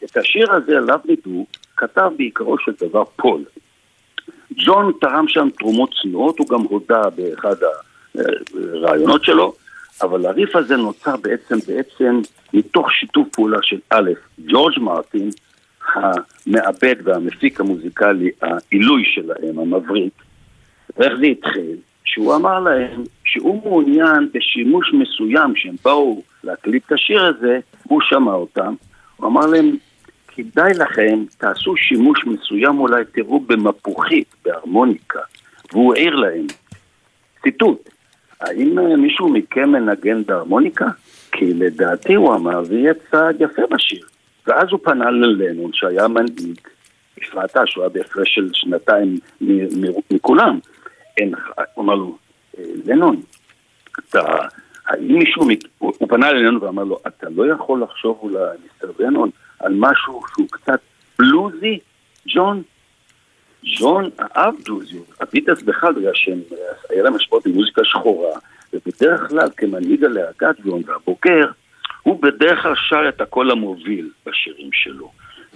את 0.04 0.16
השיר 0.16 0.52
הזה, 0.52 0.76
עליו 0.76 0.98
נידו, 1.04 1.46
כתב 1.76 2.10
בעיקרו 2.16 2.58
של 2.58 2.72
דבר 2.80 3.04
פול. 3.16 3.42
ג'ון 4.56 4.92
תרם 5.00 5.28
שם 5.28 5.48
תרומות 5.58 5.90
צנועות, 6.02 6.38
הוא 6.38 6.48
גם 6.48 6.60
הודה 6.60 7.02
באחד 7.10 7.56
הרעיונות 8.14 9.24
שלו, 9.24 9.54
אבל 10.02 10.26
הריף 10.26 10.56
הזה 10.56 10.76
נוצר 10.76 11.16
בעצם, 11.16 11.56
בעצם 11.66 12.20
מתוך 12.54 12.92
שיתוף 12.92 13.28
פעולה 13.28 13.58
של 13.62 13.78
א', 13.90 14.10
ג'ורג' 14.46 14.78
מרטין, 14.78 15.30
המעבד 15.94 16.94
והמפיק 17.04 17.60
המוזיקלי, 17.60 18.30
העילוי 18.42 19.02
שלהם, 19.14 19.58
המבריק, 19.58 20.12
ואיך 20.96 21.12
זה 21.20 21.26
התחיל? 21.26 21.76
שהוא 22.04 22.34
אמר 22.36 22.60
להם 22.60 23.04
שהוא 23.24 23.62
מעוניין 23.64 24.28
בשימוש 24.34 24.92
מסוים 24.92 25.56
שהם 25.56 25.74
באו 25.84 26.22
להקליט 26.44 26.86
את 26.86 26.92
השיר 26.92 27.24
הזה, 27.24 27.58
הוא 27.82 28.00
שמע 28.04 28.32
אותם, 28.32 28.74
הוא 29.16 29.28
אמר 29.28 29.46
להם, 29.46 29.76
כדאי 30.28 30.72
לכם, 30.74 31.24
תעשו 31.38 31.76
שימוש 31.76 32.26
מסוים 32.26 32.78
אולי, 32.78 33.04
תראו 33.12 33.40
במפוחית, 33.40 34.34
בהרמוניקה, 34.44 35.20
והוא 35.72 35.94
העיר 35.94 36.14
להם, 36.14 36.46
ציטוט, 37.42 37.88
האם 38.42 38.78
אה, 38.78 38.96
מישהו 38.96 39.28
מכם 39.28 39.68
מנגן 39.72 40.24
בהרמוניקה? 40.24 40.86
כי 41.32 41.54
לדעתי 41.54 42.14
הוא 42.14 42.34
אמר, 42.34 42.64
זה 42.64 42.74
יהיה 42.74 42.92
צעד 43.10 43.36
יפה 43.40 43.62
בשיר. 43.70 44.06
ואז 44.46 44.68
הוא 44.70 44.80
פנה 44.82 45.10
ללנון, 45.10 45.70
שהיה 45.72 46.08
מנהיג, 46.08 46.60
הפרעת 47.18 47.56
שהוא 47.66 47.84
היה 47.84 47.88
בהפרש 47.88 48.34
של 48.34 48.48
שנתיים 48.52 49.18
מכולם. 50.10 50.58
אין, 51.18 51.34
הוא 51.74 51.84
אמר 51.84 51.94
לו, 51.94 52.16
אה, 52.58 52.64
לנון, 52.84 53.20
אתה, 53.98 54.20
האם 54.86 55.18
מישהו, 55.18 55.42
הוא, 55.78 55.92
הוא 55.98 56.08
פנה 56.08 56.32
ללנון 56.32 56.62
ואמר 56.62 56.84
לו, 56.84 56.98
אתה 57.06 57.26
לא 57.30 57.52
יכול 57.52 57.82
לחשוב 57.82 58.18
אולי, 58.22 58.56
מיסטר 58.62 59.04
לנון, 59.04 59.30
על 59.60 59.74
משהו 59.78 60.22
שהוא 60.34 60.46
קצת 60.50 60.80
בלוזי, 61.18 61.78
ג'ון? 62.26 62.62
ג'ון 63.64 64.10
אהב 64.20 64.54
בלוזיות, 64.64 65.06
הביטלס 65.20 65.62
בכלל, 65.62 65.92
בגלל 65.92 66.14
שהם, 66.14 66.40
היה 66.90 67.02
להם 67.02 67.14
השפעות 67.14 67.46
במוזיקה 67.46 67.84
שחורה, 67.84 68.38
ובדרך 68.72 69.28
כלל 69.28 69.48
כמנהיג 69.56 70.04
הלהקת 70.04 70.54
ג'ון 70.64 70.82
והבוקר, 70.86 71.50
הוא 72.02 72.22
בדרך 72.22 72.62
כלל 72.62 72.74
שר 72.88 73.08
את 73.08 73.20
הקול 73.20 73.50
המוביל 73.50 74.10
בשירים 74.26 74.68
שלו. 74.72 75.10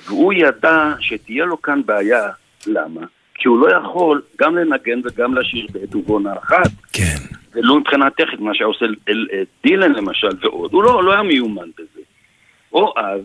והוא 0.06 0.32
ידע 0.32 0.94
שתהיה 1.00 1.44
לו 1.44 1.62
כאן 1.62 1.82
בעיה, 1.86 2.28
למה? 2.66 3.00
כי 3.34 3.48
הוא 3.48 3.58
לא 3.58 3.76
יכול 3.76 4.22
גם 4.40 4.56
לנגן 4.56 5.00
וגם 5.04 5.34
לשיר 5.34 5.66
בעת 5.72 5.94
ובעונה 5.94 6.32
אחת. 6.38 6.70
כן. 6.92 7.16
ולא 7.52 7.80
מבחינה 7.80 8.10
טכנית, 8.10 8.40
מה 8.40 8.54
שהיה 8.54 8.66
עושה 8.66 8.86
דילן 9.62 9.92
למשל 9.92 10.28
ועוד, 10.40 10.72
הוא 10.72 10.82
לא, 10.82 11.04
לא 11.04 11.12
היה 11.12 11.22
מיומן 11.22 11.68
בזה. 11.78 12.00
או 12.72 12.94
אז 12.96 13.20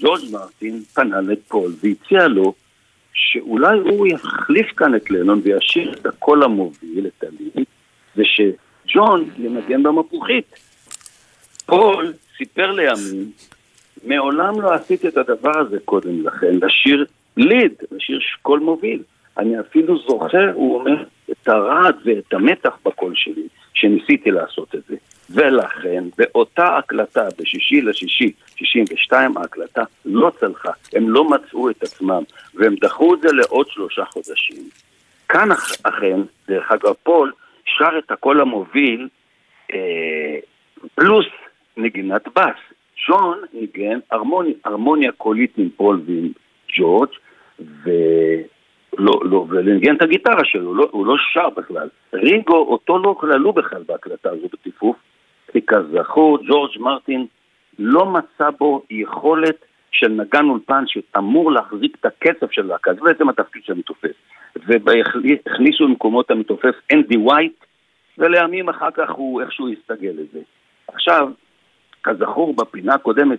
ג'ורג' 0.00 0.20
מרטין 0.32 0.82
פנה 0.94 1.20
לפול 1.20 1.72
והציע 1.82 2.28
לו 2.28 2.54
שאולי 3.14 3.78
הוא 3.78 4.06
יחליף 4.06 4.72
כאן 4.76 4.94
את 4.94 5.10
לנון 5.10 5.40
וישאיר 5.44 5.92
את 5.92 6.06
הקול 6.06 6.42
המוביל, 6.42 7.06
את 7.06 7.24
הליט, 7.24 7.68
ושג'ון 8.16 9.30
ינגן 9.38 9.82
במפוחית. 9.82 10.54
פול 11.66 12.12
סיפר 12.38 12.72
לימים, 12.72 13.30
מעולם 14.04 14.60
לא 14.60 14.74
עשיתי 14.74 15.08
את 15.08 15.16
הדבר 15.16 15.58
הזה 15.58 15.78
קודם 15.84 16.26
לכן, 16.26 16.54
לשיר 16.62 17.06
ליד, 17.36 17.72
לשיר 17.92 18.18
קול 18.42 18.60
מוביל. 18.60 19.02
אני 19.38 19.60
אפילו 19.60 19.98
זוכר, 19.98 20.52
הוא 20.54 20.78
אומר, 20.78 21.04
את 21.30 21.48
הרעד 21.48 21.96
ואת 22.04 22.32
המתח 22.32 22.78
בקול 22.84 23.12
שלי, 23.16 23.48
שניסיתי 23.74 24.30
לעשות 24.30 24.74
את 24.74 24.80
זה. 24.88 24.96
ולכן, 25.30 26.04
באותה 26.18 26.76
הקלטה, 26.78 27.28
בשישי 27.38 27.80
לשישי, 27.80 28.32
62, 28.56 29.36
ההקלטה 29.36 29.82
לא 30.04 30.30
צלחה. 30.40 30.70
הם 30.92 31.10
לא 31.10 31.24
מצאו 31.24 31.70
את 31.70 31.82
עצמם, 31.82 32.22
והם 32.54 32.74
דחו 32.74 33.14
את 33.14 33.20
זה 33.20 33.28
לעוד 33.32 33.68
שלושה 33.68 34.04
חודשים. 34.04 34.68
כאן 35.28 35.48
אכן, 35.82 36.20
דרך 36.48 36.72
אגב, 36.72 36.92
פול 37.02 37.32
שר 37.64 37.98
את 37.98 38.10
הקול 38.10 38.40
המוביל 38.40 39.08
אה, 39.72 40.36
פלוס 40.94 41.26
נגינת 41.76 42.28
בס. 42.28 42.74
ג'ון 43.08 43.38
ניגן 43.52 43.98
הרמוניה, 44.10 44.54
הרמוניה 44.64 45.12
קולית 45.12 45.58
עם 45.58 45.68
פול 45.76 46.02
ועם 46.06 46.28
ג'ורג', 46.78 47.10
ו... 47.60 47.90
לא, 48.98 49.20
לא, 49.24 49.46
ולנגן 49.48 49.96
את 49.96 50.02
הגיטרה 50.02 50.44
שלו, 50.44 50.74
לא, 50.74 50.88
הוא 50.90 51.06
לא 51.06 51.14
שר 51.32 51.50
בכלל. 51.50 51.88
רינגו, 52.14 52.56
אותו 52.56 52.98
לא 52.98 53.16
כללו 53.20 53.52
בכלל 53.52 53.82
בהקלטה 53.86 54.30
הזו 54.30 54.46
בטיפוף, 54.52 54.96
כי 55.54 55.60
כזכור, 55.66 56.38
ג'ורג' 56.46 56.70
מרטין 56.78 57.26
לא 57.78 58.06
מצא 58.06 58.50
בו 58.58 58.82
יכולת 58.90 59.64
של 59.90 60.08
נגן 60.08 60.44
אולפן 60.48 60.84
שאמור 60.86 61.52
להחזיק 61.52 61.96
את 62.00 62.06
הקצב 62.06 62.46
של 62.50 62.66
להקה, 62.66 62.94
זה 62.94 63.00
בעצם 63.00 63.28
התפקיד 63.28 63.64
של 63.64 63.72
המתופף. 63.72 64.10
והכניסו 64.56 65.84
למקומו 65.84 66.18
את 66.18 66.30
המתופף 66.30 66.74
אנדי 66.92 67.16
וייט, 67.16 67.52
ולימים 68.18 68.68
אחר 68.68 68.90
כך 68.90 69.10
הוא 69.10 69.42
איכשהו 69.42 69.68
הסתגל 69.68 70.10
לזה. 70.10 70.40
עכשיו, 70.88 71.28
כזכור, 72.02 72.54
בפינה 72.54 72.94
הקודמת 72.94 73.38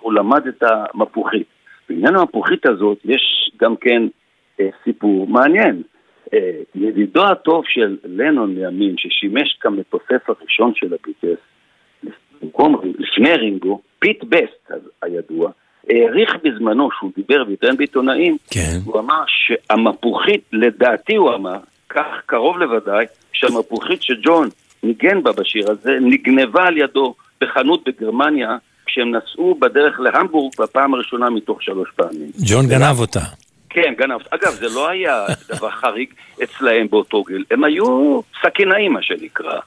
הוא 0.00 0.12
למד 0.12 0.46
את 0.46 0.62
המפוחית. 0.62 1.46
בעניין 1.88 2.16
המפוחית 2.16 2.66
הזאת 2.66 2.98
יש 3.04 3.50
גם 3.60 3.76
כן 3.76 4.02
אה, 4.60 4.68
סיפור 4.84 5.26
מעניין. 5.28 5.82
אה, 6.34 6.38
ידידו 6.74 7.24
הטוב 7.24 7.64
של 7.68 7.96
לנון 8.04 8.54
לימים, 8.54 8.94
ששימש 8.98 9.58
כמתופף 9.60 10.28
הראשון 10.28 10.72
של 10.74 10.94
הביטלס, 10.94 11.38
במקום, 12.42 12.80
לפני 12.98 13.36
רינגו, 13.36 13.80
פיט 13.98 14.24
בסט 14.24 14.72
הידוע, 15.02 15.50
העריך 15.90 16.36
בזמנו 16.44 16.88
שהוא 16.98 17.10
דיבר 17.16 17.44
והתראיין 17.48 17.76
בעיתונאים, 17.76 18.36
כן. 18.50 18.78
הוא 18.84 19.00
אמר 19.00 19.22
שהמפוחית, 19.26 20.40
לדעתי 20.52 21.16
הוא 21.16 21.34
אמר, 21.34 21.58
כך 21.88 22.06
קרוב 22.26 22.58
לוודאי, 22.58 23.06
שהמפוחית 23.32 24.02
שג'ון 24.02 24.48
ניגן 24.82 25.22
בה 25.22 25.32
בשיר 25.32 25.70
הזה, 25.70 25.90
נגנבה 26.00 26.66
על 26.66 26.78
ידו 26.78 27.14
בחנות 27.40 27.88
בגרמניה, 27.88 28.56
כשהם 28.86 29.14
נסעו 29.16 29.54
בדרך 29.54 30.00
להמבורג 30.00 30.52
בפעם 30.60 30.94
הראשונה 30.94 31.30
מתוך 31.30 31.62
שלוש 31.62 31.88
פעמים. 31.96 32.30
ג'ון 32.48 32.66
גנב 32.66 33.00
אותה. 33.00 33.20
כן, 33.76 33.94
גנב. 33.98 34.20
אגב, 34.30 34.52
זה 34.52 34.66
לא 34.74 34.88
היה 34.88 35.26
דבר 35.48 35.70
חריג 35.70 36.08
אצלהם 36.42 36.86
באותו 36.90 37.24
גיל. 37.24 37.44
הם 37.50 37.64
היו 37.64 38.20
סכינאים, 38.42 38.92
מה 38.92 39.02
שנקרא. 39.02 39.60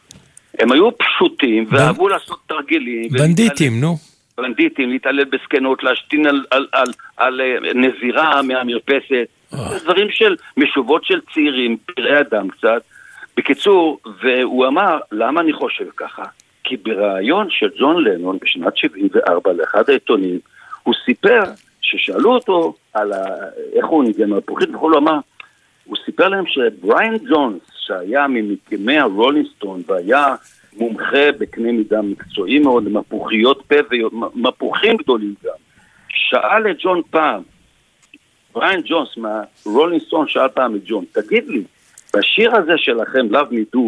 הם 0.59 0.71
היו 0.71 0.89
פשוטים 0.97 1.65
ואהבו 1.69 2.07
לעשות 2.07 2.39
תרגילים. 2.47 3.09
בנדיטים, 3.09 3.81
נו. 3.81 3.97
בנדיטים, 4.37 4.89
להתעלל 4.89 5.23
בזקנות, 5.23 5.83
להשתין 5.83 6.25
על, 6.25 6.45
על, 6.51 6.67
על, 6.71 6.87
על, 7.17 7.41
על 7.41 7.41
אה, 7.41 7.73
נזירה 7.73 8.41
מהמרפסת. 8.41 9.27
אה. 9.53 9.59
דברים 9.83 10.07
של 10.11 10.35
משובות 10.57 11.05
של 11.05 11.19
צעירים, 11.33 11.77
פראי 11.95 12.19
אדם 12.19 12.47
קצת. 12.49 12.81
בקיצור, 13.37 13.99
והוא 14.21 14.67
אמר, 14.67 14.99
למה 15.11 15.41
אני 15.41 15.53
חושב 15.53 15.85
ככה? 15.97 16.23
כי 16.63 16.77
בריאיון 16.77 17.47
של 17.49 17.69
ג'ון 17.79 18.03
לנון 18.03 18.37
בשנת 18.41 18.77
74 18.77 19.51
לאחד 19.53 19.89
העיתונים, 19.89 20.39
הוא 20.83 20.93
סיפר 21.05 21.43
ששאלו 21.81 22.33
אותו 22.33 22.73
על 22.93 23.13
ה... 23.13 23.25
איך 23.73 23.85
הוא 23.85 24.03
ניגן 24.03 24.29
מפוחית 24.29 24.69
וכו', 24.69 24.89
הוא 24.89 24.97
אמר, 24.97 25.19
הוא 25.85 25.97
סיפר 26.05 26.29
להם 26.29 26.45
שבריין 26.47 27.17
ג'ונס, 27.17 27.61
שהיה 27.79 28.27
ממקימי 28.27 28.99
הרולינגסטון 28.99 29.81
והיה 29.87 30.35
מומחה 30.77 31.31
בקנה 31.39 31.71
מידה 31.71 32.01
מקצועי 32.01 32.59
מאוד, 32.59 32.83
מפוחיות 32.89 33.63
פה 33.67 33.75
ומפוחים 33.91 34.97
גדולים 34.97 35.33
גם, 35.43 35.53
שאל 36.09 36.71
את 36.71 36.77
ג'ון 36.79 37.01
פעם, 37.09 37.41
בריין 38.53 38.81
ג'ונס 38.85 39.17
מהרולינגסטון 39.17 40.27
שאל 40.27 40.47
פעם 40.47 40.75
את 40.75 40.81
ג'ון, 40.85 41.05
תגיד 41.11 41.47
לי, 41.47 41.63
בשיר 42.15 42.55
הזה 42.55 42.73
שלכם, 42.77 43.27
Love 43.31 43.51
Me 43.51 43.75
Do, 43.75 43.79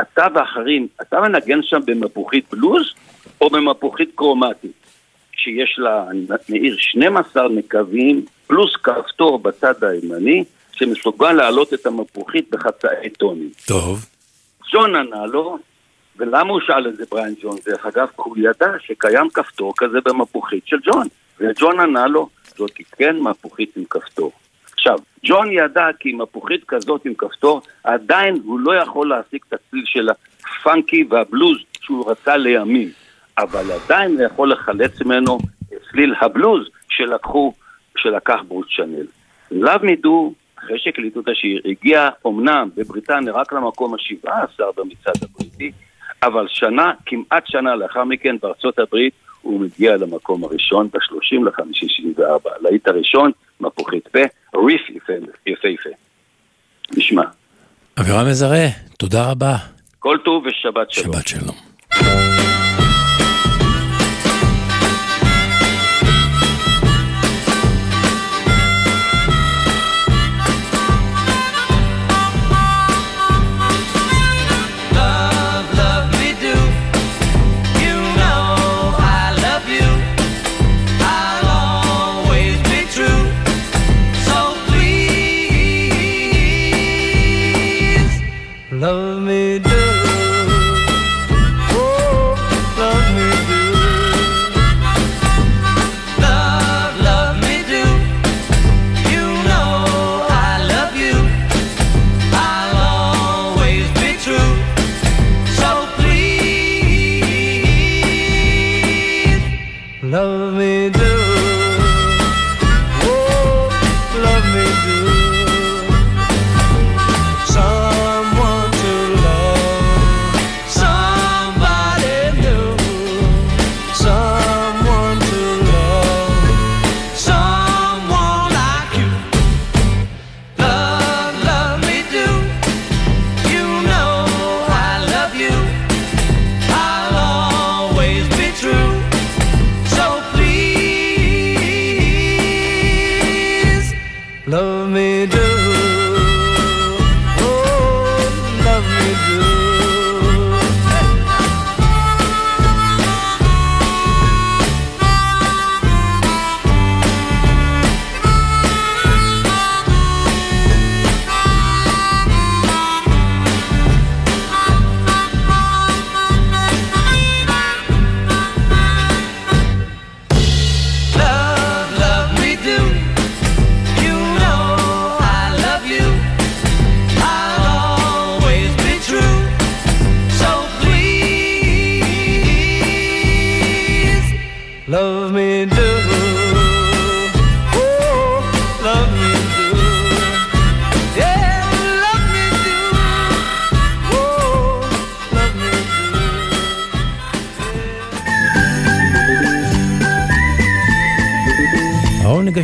אתה 0.00 0.26
ואחרים, 0.34 0.86
אתה 1.00 1.20
מנגן 1.20 1.62
שם 1.62 1.80
במפוחית 1.86 2.44
בלוז 2.50 2.94
או 3.40 3.50
במפוחית 3.50 4.10
קרומטית? 4.14 4.85
שיש 5.36 5.74
לה, 5.78 6.04
אני 6.10 6.26
מעיר, 6.48 6.76
12 6.78 7.48
מקווים 7.48 8.24
פלוס 8.46 8.76
כפתור 8.76 9.38
בצד 9.38 9.84
הימני, 9.84 10.44
שמסוגל 10.72 11.32
להעלות 11.32 11.74
את 11.74 11.86
המפוחית 11.86 12.50
בחצאי 12.50 13.10
טונים. 13.10 13.50
טוב. 13.66 14.06
ג'ון 14.72 14.94
ענה 14.94 15.26
לו, 15.26 15.58
ולמה 16.16 16.52
הוא 16.52 16.60
שאל 16.60 16.88
את 16.88 16.96
זה 16.96 17.04
בריין 17.10 17.34
ג'ון? 17.42 17.56
דרך 17.66 17.86
אגב, 17.86 18.06
כי 18.06 18.14
הוא 18.16 18.36
ידע 18.38 18.72
שקיים 18.80 19.30
כפתור 19.30 19.72
כזה 19.76 19.98
במפוחית 20.04 20.66
של 20.66 20.76
ג'ון. 20.84 21.06
וג'ון 21.40 21.80
ענה 21.80 22.06
לו, 22.06 22.28
זאת 22.56 22.70
כן 22.96 23.18
מפוחית 23.18 23.76
עם 23.76 23.84
כפתור. 23.90 24.32
עכשיו, 24.72 24.98
ג'ון 25.24 25.52
ידע 25.52 25.86
כי 26.00 26.12
מפוחית 26.12 26.64
כזאת 26.68 27.04
עם 27.04 27.14
כפתור, 27.14 27.62
עדיין 27.84 28.40
הוא 28.44 28.60
לא 28.60 28.76
יכול 28.76 29.08
להשיג 29.08 29.40
את 29.48 29.52
הצליל 29.52 29.84
של 29.86 30.08
הפאנקי 30.44 31.04
והבלוז 31.10 31.58
שהוא 31.80 32.10
רצה 32.10 32.36
לימים. 32.36 32.90
אבל 33.38 33.72
עדיין 33.72 34.10
הוא 34.10 34.22
יכול 34.22 34.52
לחלץ 34.52 35.02
ממנו 35.02 35.38
צליל 35.90 36.14
הבלוז 36.20 36.66
שלקחו, 36.88 37.52
שלקח 37.96 38.38
ברוס 38.48 38.66
שנל. 38.68 39.06
לאו 39.50 39.72
מידו, 39.82 40.32
אחרי 40.58 40.78
שהקליטו 40.78 41.20
את 41.20 41.28
השיר, 41.28 41.60
הגיע 41.64 42.08
אמנם 42.26 42.68
בבריטניה 42.76 43.32
רק 43.32 43.52
למקום 43.52 43.94
השבעה 43.94 44.42
עשר 44.42 44.70
במצעד 44.76 45.14
הבריטי, 45.22 45.72
אבל 46.22 46.46
שנה, 46.48 46.92
כמעט 47.06 47.46
שנה 47.46 47.74
לאחר 47.76 48.04
מכן 48.04 48.36
בארצות 48.42 48.78
הברית 48.78 49.14
הוא 49.42 49.60
מגיע 49.60 49.96
למקום 49.96 50.44
הראשון 50.44 50.88
ב-30 50.88 51.48
לחמישי 51.48 51.88
64. 51.88 52.50
להיט 52.60 52.88
הראשון, 52.88 53.30
מפוחית 53.60 54.08
פה, 54.08 54.18
ריף 54.66 54.82
יפהפה. 55.46 55.90
נשמע. 56.96 57.22
אבירם 58.00 58.26
מזרה, 58.30 58.66
תודה 58.98 59.30
רבה. 59.30 59.56
כל 59.98 60.18
טוב 60.24 60.46
ושבת 60.46 60.90
שלום. 60.90 61.14
שבת 61.14 61.28
שלום. 61.28 62.55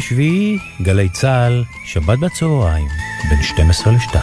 השביעי, 0.03 0.59
גלי 0.83 1.09
צה"ל, 1.09 1.65
שבת 1.85 2.19
בצהריים, 2.19 2.89
בין 3.31 3.43
12 3.43 3.93
ל-2. 3.93 4.17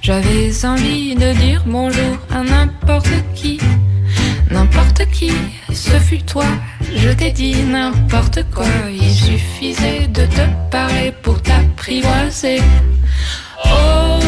J'avais 0.00 0.64
envie 0.64 1.14
de 1.14 1.32
dire 1.34 1.62
bonjour 1.66 2.18
à 2.30 2.42
n'importe 2.42 3.08
qui, 3.34 3.58
n'importe 4.50 5.06
qui, 5.12 5.32
ce 5.72 5.98
fut 5.98 6.22
toi. 6.22 6.44
Je 6.94 7.10
t'ai 7.10 7.30
dit 7.30 7.62
n'importe 7.62 8.44
quoi, 8.54 8.66
il 8.90 9.10
suffisait 9.10 10.08
de 10.08 10.26
te 10.26 10.70
parler 10.70 11.12
pour 11.22 11.40
t'apprivoiser. 11.40 12.60
Oh, 13.64 14.18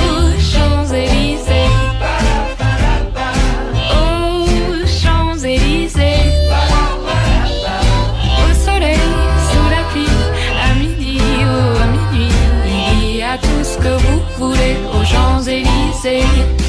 say 16.05 16.64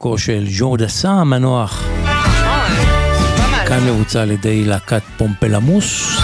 במקור 0.00 0.18
של 0.18 0.46
ז'ור 0.50 0.76
דסה 0.76 1.10
המנוח. 1.10 1.84
כאן 3.68 3.86
מבוצע 3.86 4.22
על 4.22 4.30
ידי 4.30 4.64
להקת 4.64 5.02
פומפלמוס, 5.16 6.20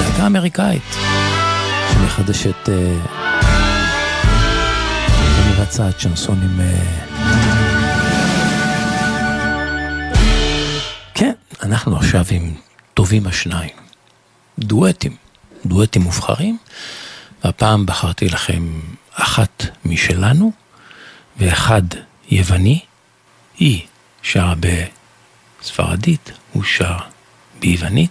להקה 0.00 0.26
אמריקאית 0.26 0.96
שמחדשת 1.92 2.68
ומבצעת 5.38 6.00
שנסונים. 6.00 6.60
כן, 11.14 11.32
אנחנו 11.62 11.96
עכשיו 11.96 12.24
עם 12.30 12.54
טובים 12.94 13.26
השניים. 13.26 13.76
דואטים, 14.58 15.16
דואטים 15.66 16.02
מובחרים, 16.02 16.58
והפעם 17.44 17.86
בחרתי 17.86 18.28
לכם 18.28 18.80
אחת 19.14 19.66
משלנו 19.84 20.52
ואחד 21.36 21.82
יווני. 22.30 22.80
היא 23.58 23.80
שרה 24.22 24.54
בספרדית, 25.60 26.32
הוא 26.52 26.64
שר 26.64 26.96
ביוונית. 27.60 28.10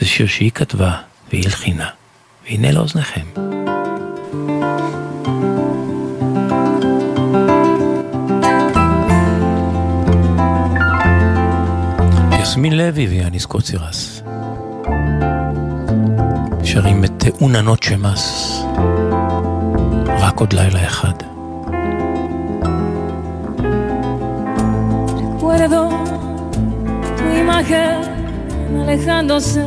זה 0.00 0.06
שיר 0.06 0.26
שהיא 0.26 0.50
כתבה 0.50 1.00
והיא 1.30 1.44
הלחינה. 1.44 1.90
והנה 2.44 2.72
לאוזניכם. 2.72 3.26
יסמין 12.42 12.76
לוי 12.76 13.06
ויאניס 13.06 13.46
קוצירס. 13.46 14.22
שרים 16.64 17.04
את 17.04 17.24
אונה 17.40 17.60
נוטשה 17.60 17.96
מס, 17.96 18.58
רק 20.06 20.40
עוד 20.40 20.52
לילה 20.52 20.86
אחד. 20.86 21.27
Alejándose. 27.74 29.62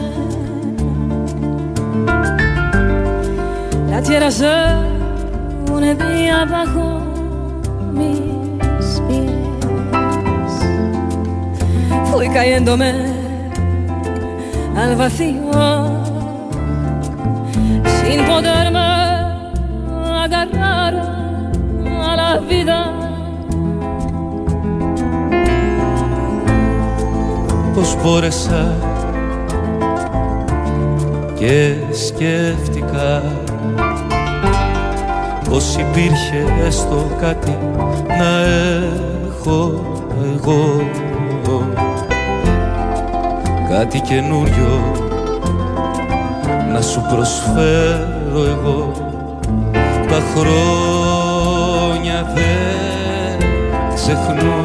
La 3.90 4.02
tierra 4.02 4.32
se 4.32 4.52
hundía 5.72 6.46
bajo 6.46 7.02
mis 7.94 9.02
pies. 9.08 9.32
Fui 12.12 12.30
cayéndome 12.30 12.94
al 14.76 14.96
vacío 14.96 15.52
sin 18.02 18.26
poderme 18.26 18.80
agarrar 20.24 20.96
a 20.96 22.16
la 22.16 22.40
vida. 22.40 23.01
Πώς 27.82 27.98
μπόρεσα 28.04 28.76
και 31.34 31.74
σκέφτηκα 32.06 33.24
πως 35.50 35.76
υπήρχε 35.76 36.66
έστω 36.68 37.08
κάτι 37.20 37.58
να 38.08 38.42
έχω 39.28 39.82
εγώ. 40.36 40.82
Κάτι 43.70 44.00
καινούριο 44.00 44.96
να 46.74 46.82
σου 46.82 47.02
προσφέρω 47.14 48.44
εγώ. 48.46 48.92
Τα 50.10 50.22
χρόνια 50.36 52.34
δεν 52.36 53.50
ξεχνούν 53.96 54.61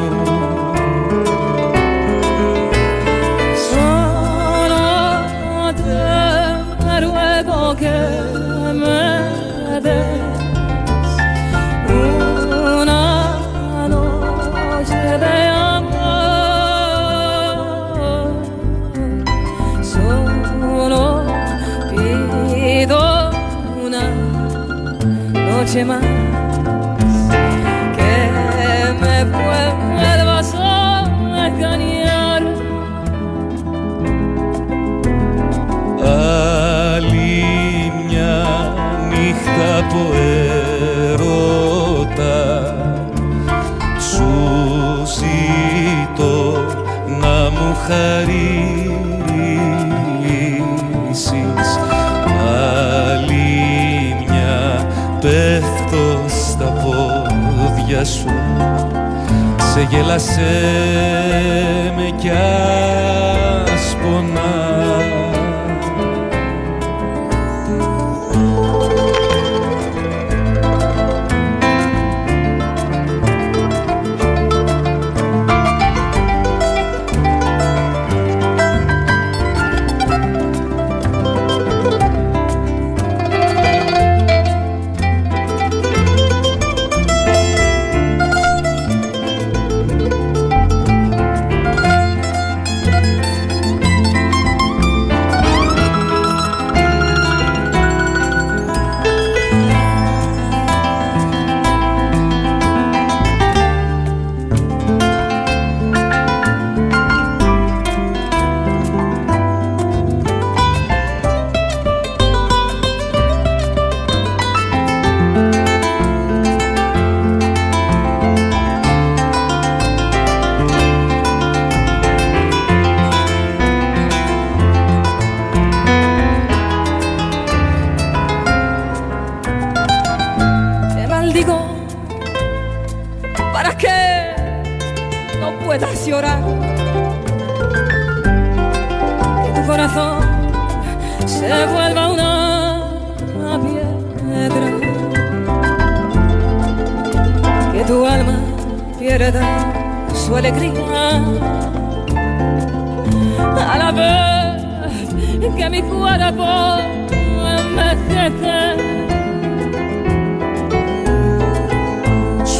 noche 25.77 25.85
más 25.85 26.01
que 27.95 28.13
me 29.01 29.23
vuelvas 29.25 30.53
a 30.55 31.05
engañar. 31.47 32.43
Άλλη 36.93 37.91
μια 38.07 38.37
νύχτα 39.09 39.77
από 39.77 40.01
έρωτα 41.11 42.39
Σου 43.99 44.31
ζητώ 45.17 46.37
να 47.21 47.37
μου 47.49 47.69
χαρίσεις 47.87 48.26
ξεγέλασε 59.77 60.41
με 61.95 62.13
κι 62.17 62.29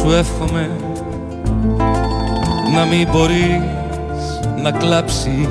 Σου 0.08 0.14
εύχομαι 0.14 0.70
να 2.74 2.84
μην 2.84 3.08
μπορείς 3.12 4.40
να 4.62 4.70
κλάψεις. 4.70 5.48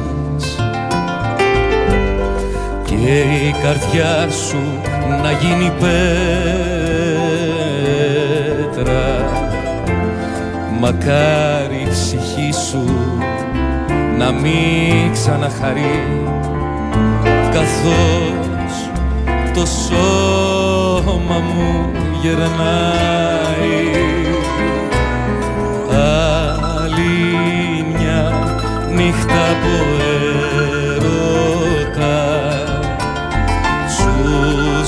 Και 2.85 3.19
η 3.47 3.55
καρδιά 3.63 4.29
σου 4.29 4.61
να 5.21 5.31
γίνει 5.31 5.71
πέτρα. 8.69 9.05
Μακάρι 10.79 11.75
η 11.75 11.87
ψυχή 11.89 12.51
σου 12.69 12.83
να 14.17 14.31
μην 14.31 15.11
ξαναχαρεί. 15.11 16.03
Καθώς 17.51 18.89
το 19.53 19.65
σώμα 19.65 21.39
μου 21.39 21.91
γερνάει 22.21 24.16
νύχτα 28.97 29.41
από 29.51 29.75
έρωτα 30.93 31.17
σου 33.97 34.13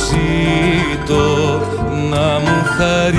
ζητώ 0.10 1.28
να 2.10 2.40
μου 2.40 2.58
χαρείς 2.78 3.19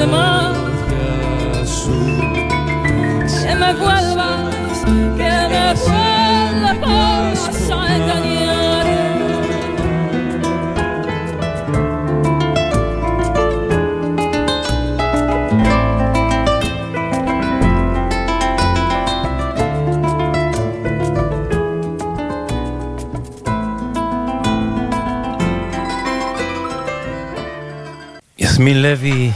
chemin 0.00 0.54
Je 3.34 3.52
me 3.60 3.70
vois 3.80 4.02
loin 4.10 4.50
Que 5.18 5.32
me 5.52 5.66
vois 5.84 6.50
là-bas 6.62 7.34
Sans 7.66 8.06
gagner 8.08 8.40
Millevi 28.60 29.32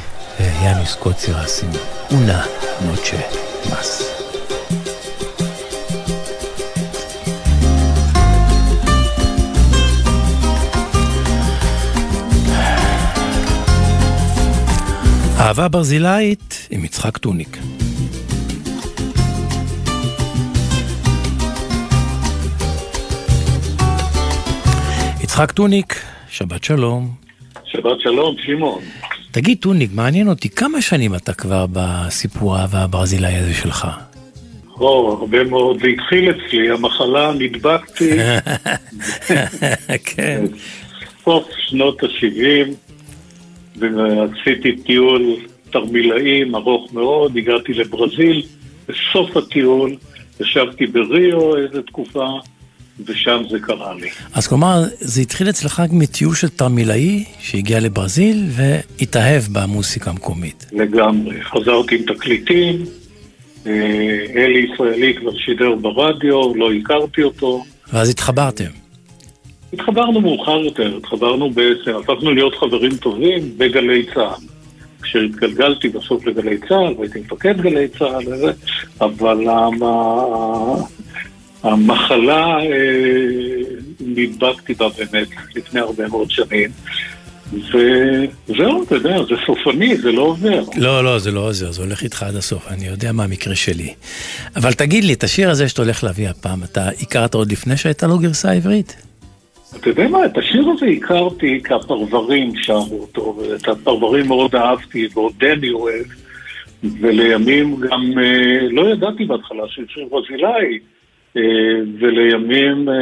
קוצירס 0.92 1.62
עם 1.62 1.70
אונה 2.10 2.44
נוצ'ה 2.86 3.16
מס. 3.72 4.10
אהבה 15.38 15.68
ברזילאית 15.68 16.68
עם 16.70 16.84
יצחק 16.84 17.18
טוניק. 17.18 17.58
יצחק 25.20 25.52
טוניק, 25.52 25.94
שבת 26.28 26.64
שלום. 26.64 27.14
שבת 27.64 28.00
שלום, 28.00 28.36
שמעון. 28.46 28.82
תגיד, 29.34 29.58
טוניק, 29.58 29.90
מעניין 29.94 30.28
אותי, 30.28 30.48
כמה 30.48 30.80
שנים 30.82 31.14
אתה 31.14 31.32
כבר 31.32 31.66
בסיפור 31.72 32.56
האהבה 32.56 32.78
הברזילאי 32.78 33.34
הזה 33.34 33.54
שלך? 33.54 33.88
או, 34.80 35.16
הרבה 35.20 35.44
מאוד. 35.44 35.80
זה 35.80 35.86
התחיל 35.86 36.30
אצלי, 36.30 36.70
המחלה, 36.70 37.32
נדבקתי. 37.38 38.10
כן. 40.04 40.44
סוף 41.24 41.48
שנות 41.66 42.02
ה-70, 42.02 42.74
ועשיתי 43.76 44.76
טיול 44.76 45.36
תרמילאים 45.70 46.54
ארוך 46.54 46.92
מאוד, 46.92 47.36
הגעתי 47.36 47.74
לברזיל. 47.74 48.42
בסוף 48.88 49.36
הטיול 49.36 49.96
ישבתי 50.40 50.86
בריו 50.86 51.56
איזה 51.56 51.82
תקופה, 51.82 52.26
ושם 53.06 53.42
זה 53.50 53.58
קרה 53.58 53.94
לי. 53.94 54.08
אז 54.34 54.46
כלומר, 54.46 54.82
זה 55.00 55.20
התחיל 55.20 55.48
אצלך 55.48 55.82
מטיול 55.92 56.34
של 56.34 56.48
תרמילאי 56.48 57.24
שהגיע 57.40 57.80
לברזיל 57.80 58.44
והתאהב 58.48 59.42
במוסיקה 59.52 60.10
המקומית. 60.10 60.66
לגמרי. 60.72 61.42
חזרתי 61.42 61.94
עם 61.94 62.02
תקליטים, 62.02 62.84
אה, 63.66 63.72
אלי 64.36 64.66
ישראלי 64.72 65.14
כבר 65.20 65.34
שידר 65.36 65.74
ברדיו, 65.74 66.54
לא 66.54 66.72
הכרתי 66.72 67.22
אותו. 67.22 67.64
ואז 67.92 68.08
התחברתם. 68.08 68.70
התחברנו 69.72 70.20
מאוחר 70.20 70.58
יותר, 70.58 70.96
התחברנו 70.96 71.50
בעצם, 71.50 71.90
הפכנו 72.00 72.32
להיות 72.32 72.54
חברים 72.54 72.96
טובים 72.96 73.58
בגלי 73.58 74.06
צה"ל. 74.14 74.46
כשהתגלגלתי 75.02 75.88
בסוף 75.88 76.26
לגלי 76.26 76.58
צה"ל, 76.68 76.94
והייתי 76.98 77.20
מפקד 77.20 77.60
גלי 77.60 77.88
צה"ל 77.88 78.28
וזה, 78.28 78.52
אבל 79.00 79.48
המחלה, 81.64 82.58
אה, 82.60 82.66
נדבקתי 84.00 84.74
בה 84.74 84.88
באמת 84.98 85.28
לפני 85.56 85.80
הרבה 85.80 86.08
מאוד 86.08 86.30
שנים. 86.30 86.70
וזהו, 87.52 88.82
אתה 88.82 88.94
יודע, 88.94 89.16
זה 89.22 89.34
סופני, 89.46 89.96
זה 89.96 90.12
לא 90.12 90.22
עובר. 90.22 90.62
לא, 90.76 91.04
לא, 91.04 91.18
זה 91.18 91.30
לא 91.30 91.40
עוזר, 91.40 91.72
זה 91.72 91.82
הולך 91.82 92.02
איתך 92.02 92.22
עד 92.22 92.36
הסוף, 92.36 92.68
אני 92.68 92.86
יודע 92.86 93.12
מה 93.12 93.24
המקרה 93.24 93.54
שלי. 93.54 93.94
אבל 94.56 94.72
תגיד 94.72 95.04
לי, 95.04 95.12
את 95.12 95.24
השיר 95.24 95.50
הזה 95.50 95.68
שאתה 95.68 95.82
הולך 95.82 96.04
להביא 96.04 96.28
הפעם, 96.28 96.62
אתה 96.64 96.88
הכרת 97.02 97.34
עוד 97.34 97.52
לפני 97.52 97.76
שהייתה 97.76 98.06
לו 98.06 98.18
גרסה 98.18 98.52
עברית? 98.52 98.96
אתה 99.76 99.88
יודע 99.88 100.08
מה, 100.08 100.26
את 100.26 100.38
השיר 100.38 100.64
הזה 100.76 100.86
הכרתי 100.86 101.60
כי 101.64 101.74
הפרברים 101.74 102.52
שרו 102.56 103.00
אותו, 103.00 103.36
ואת 103.38 103.68
הפרברים 103.68 104.26
מאוד 104.26 104.54
אהבתי, 104.54 105.08
ועודני 105.14 105.70
אוהב, 105.70 106.06
ולימים 107.00 107.76
גם 107.80 108.18
אה, 108.18 108.68
לא 108.70 108.92
ידעתי 108.92 109.24
בהתחלה 109.24 109.62
שהוא 109.68 109.84
שיר 109.88 110.08
ברזילאי, 110.10 110.78
ולימים 112.00 112.88
אה, 112.88 112.94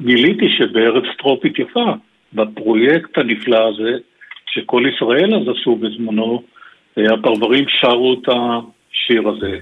גיליתי 0.00 0.46
שבארץ 0.58 1.04
טרופית 1.18 1.58
יפה, 1.58 1.92
בפרויקט 2.32 3.18
הנפלא 3.18 3.68
הזה, 3.68 3.96
שכל 4.46 4.82
ישראל 4.94 5.34
אז 5.34 5.42
עשו 5.48 5.76
בזמנו, 5.76 6.42
הפרברים 6.96 7.64
שרו 7.68 8.14
את 8.14 8.28
השיר 8.28 9.28
הזה. 9.28 9.58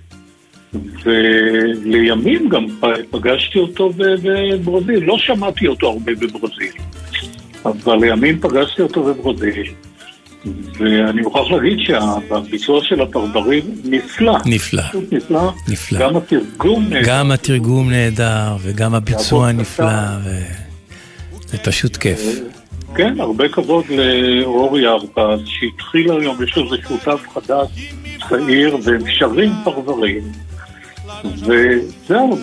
ולימים 1.04 2.48
גם 2.48 2.66
פגשתי 3.10 3.58
אותו 3.58 3.90
בברזיל, 3.90 5.04
לא 5.04 5.18
שמעתי 5.18 5.66
אותו 5.66 5.90
הרבה 5.90 6.12
בברזיל, 6.14 6.72
אבל 7.64 7.96
לימים 8.00 8.38
פגשתי 8.38 8.82
אותו 8.82 9.02
בברזיל, 9.02 9.66
ואני 10.78 11.22
מוכרח 11.22 11.50
להגיד 11.50 11.78
שהביצוע 11.78 12.84
של 12.84 13.00
הפרברים 13.02 13.62
נפלא. 13.84 14.38
נפלא. 14.46 14.82
נפלא. 15.12 15.52
נפלא. 15.68 15.98
גם 15.98 16.16
התרגום 16.16 16.84
נהדר. 16.88 17.08
גם 17.08 17.30
התרגום 17.30 17.90
נהדר, 17.90 18.56
וגם 18.62 18.94
הביצוע 18.94 19.52
נפלא, 19.52 19.86
וזה 20.24 21.58
פשוט 21.58 21.96
כיף. 21.96 22.20
כן, 22.94 23.20
הרבה 23.20 23.48
כבוד 23.48 23.84
לאורי 23.88 24.86
ארפז, 24.86 25.40
שהתחיל 25.44 26.12
היום, 26.12 26.42
יש 26.42 26.56
לו 26.56 26.64
איזה 26.64 26.76
שותף 26.88 27.20
חדש, 27.34 27.68
צעיר, 28.28 28.76
והם 28.84 29.00
שרים 29.18 29.52
פרברים. 29.64 30.22
וזהו, 31.24 32.38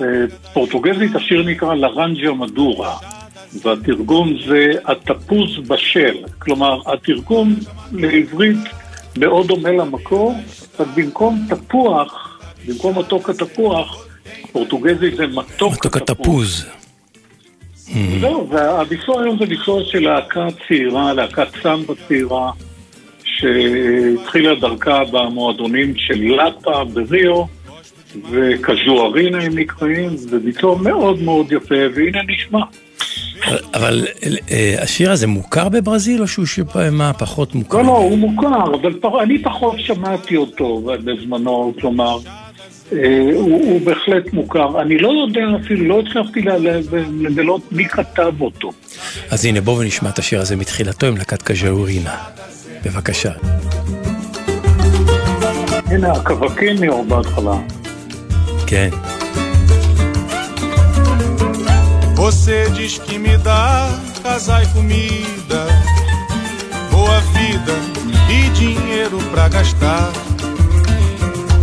בפורטוגזית 0.00 1.16
השיר 1.16 1.42
נקרא 1.42 1.74
לרנג'ה 1.74 2.32
מדורה, 2.32 2.96
והתרגום 3.62 4.32
זה 4.46 4.72
התפוז 4.84 5.58
בשל, 5.68 6.14
כלומר 6.38 6.80
התרגום 6.86 7.54
לעברית 7.92 8.58
מאוד 9.18 9.46
דומה 9.46 9.70
למקור, 9.70 10.34
אז 10.78 10.86
במקום 10.96 11.46
תפוח, 11.50 12.40
במקום 12.68 12.98
מתוק 12.98 13.30
התפוח, 13.30 14.06
פורטוגזית 14.52 15.16
זה 15.16 15.26
מתוק, 15.26 15.72
מתוק 15.72 15.96
התפוז. 15.96 16.66
זהו, 18.20 18.48
והביצוע 18.50 19.22
היום 19.22 19.38
זה 19.38 19.46
ביצוע 19.46 19.82
של 19.84 19.98
להקה 19.98 20.46
צעירה, 20.68 21.12
להקת 21.12 21.48
סמבה 21.62 21.94
צעירה. 22.08 22.50
שהתחילה 23.24 24.54
דרכה 24.54 25.04
במועדונים 25.04 25.96
של 25.96 26.14
לאפה 26.14 26.84
בריו, 26.84 27.44
וקז'וארינה 28.30 29.42
הם 29.42 29.58
נקראים, 29.58 30.16
זה 30.16 30.38
ביצוע 30.38 30.78
מאוד 30.78 31.22
מאוד 31.22 31.52
יפה, 31.52 31.74
והנה 31.94 32.22
נשמע. 32.22 32.60
אבל 33.74 34.06
אה, 34.50 34.74
השיר 34.78 35.12
הזה 35.12 35.26
מוכר 35.26 35.68
בברזיל, 35.68 36.22
או 36.22 36.26
שהוא 36.26 36.46
שיר 36.46 36.64
מה 36.92 37.12
פחות 37.12 37.54
מוכר? 37.54 37.78
לא, 37.78 37.84
לא, 37.84 37.96
הוא 37.96 38.18
מוכר, 38.18 38.64
אבל 38.74 39.20
אני 39.20 39.42
פחות 39.42 39.74
שמעתי 39.78 40.36
אותו 40.36 40.82
בזמנו, 41.04 41.74
כלומר, 41.80 42.18
הוא, 42.90 43.00
הוא 43.42 43.80
בהחלט 43.80 44.32
מוכר. 44.32 44.80
אני 44.82 44.98
לא 44.98 45.08
יודע 45.08 45.40
אפילו, 45.64 45.84
לא 45.84 46.00
הצלחתי 46.00 46.40
לגלות 47.20 47.72
מי 47.72 47.84
כתב 47.84 48.32
אותו. 48.40 48.72
אז 49.30 49.44
הנה, 49.44 49.60
בואו 49.60 49.78
ונשמע 49.78 50.08
את 50.08 50.18
השיר 50.18 50.40
הזה 50.40 50.56
מתחילתו 50.56 51.06
עם 51.06 51.16
להקת 51.16 51.42
קז'אורינה. 51.42 52.16
בבקשה. 52.84 53.30
הנה, 55.86 56.12
הקווקניור 56.12 57.04
בהתחלה. 57.04 57.56
כן. 58.66 58.90
Você 62.24 62.70
diz 62.70 62.96
que 62.96 63.18
me 63.18 63.36
dá 63.36 63.86
casa 64.22 64.62
e 64.62 64.66
comida, 64.68 65.66
boa 66.90 67.20
vida 67.20 67.72
e 68.30 68.48
dinheiro 68.48 69.18
pra 69.30 69.46
gastar. 69.46 70.10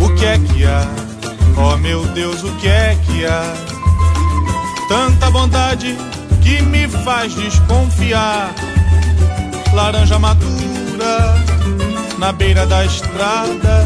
O 0.00 0.14
que 0.14 0.24
é 0.24 0.38
que 0.38 0.64
há? 0.64 0.86
Oh 1.56 1.76
meu 1.78 2.04
Deus, 2.14 2.44
o 2.44 2.52
que 2.58 2.68
é 2.68 2.96
que 3.04 3.26
há? 3.26 3.42
Tanta 4.88 5.32
bondade 5.32 5.96
que 6.40 6.62
me 6.62 6.86
faz 6.86 7.34
desconfiar. 7.34 8.54
Laranja 9.74 10.16
madura 10.16 11.34
na 12.18 12.30
beira 12.30 12.64
da 12.66 12.84
estrada, 12.84 13.84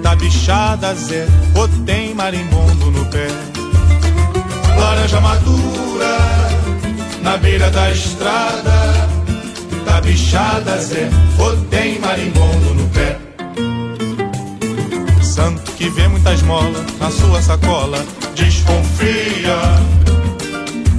tá 0.00 0.14
bichada 0.14 0.94
Zé, 0.94 1.26
ou 1.56 1.66
tem 1.84 2.14
marimbondo 2.14 2.88
no 2.92 3.04
pé 3.06 3.51
laranja 4.78 5.20
madura 5.20 6.18
na 7.22 7.36
beira 7.36 7.70
da 7.70 7.90
estrada. 7.90 9.08
Tá 9.84 10.00
bichada, 10.00 10.78
Zé, 10.78 11.08
tem 11.70 11.98
marimbondo 12.00 12.74
no 12.74 12.88
pé. 12.88 13.18
Santo 15.22 15.72
que 15.72 15.88
vê 15.88 16.08
muita 16.08 16.32
esmola 16.34 16.84
na 17.00 17.10
sua 17.10 17.40
sacola, 17.40 18.04
desconfia 18.34 19.58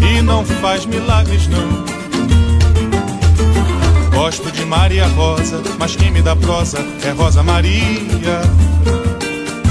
e 0.01 0.21
não 0.21 0.43
faz 0.45 0.85
milagres, 0.85 1.47
não. 1.47 1.83
Gosto 4.11 4.51
de 4.51 4.63
Maria 4.65 5.07
Rosa, 5.07 5.61
mas 5.79 5.95
quem 5.95 6.11
me 6.11 6.21
dá 6.21 6.35
prosa 6.35 6.79
é 7.03 7.11
Rosa 7.11 7.43
Maria. 7.43 8.41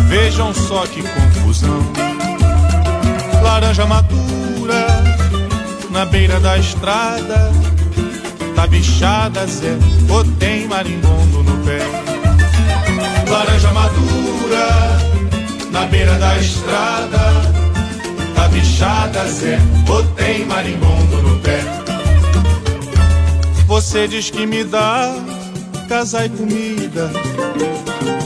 Vejam 0.08 0.52
só 0.52 0.86
que 0.86 1.02
confusão 1.02 2.11
laranja 3.52 3.84
madura 3.84 4.86
na 5.90 6.06
beira 6.06 6.40
da 6.40 6.56
estrada. 6.56 7.52
Tá 8.56 8.66
bichada, 8.66 9.46
Zé, 9.46 9.76
ou 10.08 10.24
tem 10.38 10.66
marimbondo 10.66 11.42
no 11.42 11.58
pé. 11.62 11.80
Laranja 13.30 13.70
madura 13.72 14.66
na 15.70 15.84
beira 15.84 16.14
da 16.18 16.38
estrada. 16.38 17.20
Tá 18.34 18.48
bichada, 18.48 19.26
Zé, 19.28 19.58
ou 19.86 20.02
tem 20.14 20.46
marimbondo 20.46 21.20
no 21.20 21.38
pé. 21.40 21.60
Você 23.66 24.08
diz 24.08 24.30
que 24.30 24.46
me 24.46 24.64
dá 24.64 25.14
casa 25.90 26.24
e 26.24 26.30
comida, 26.30 27.10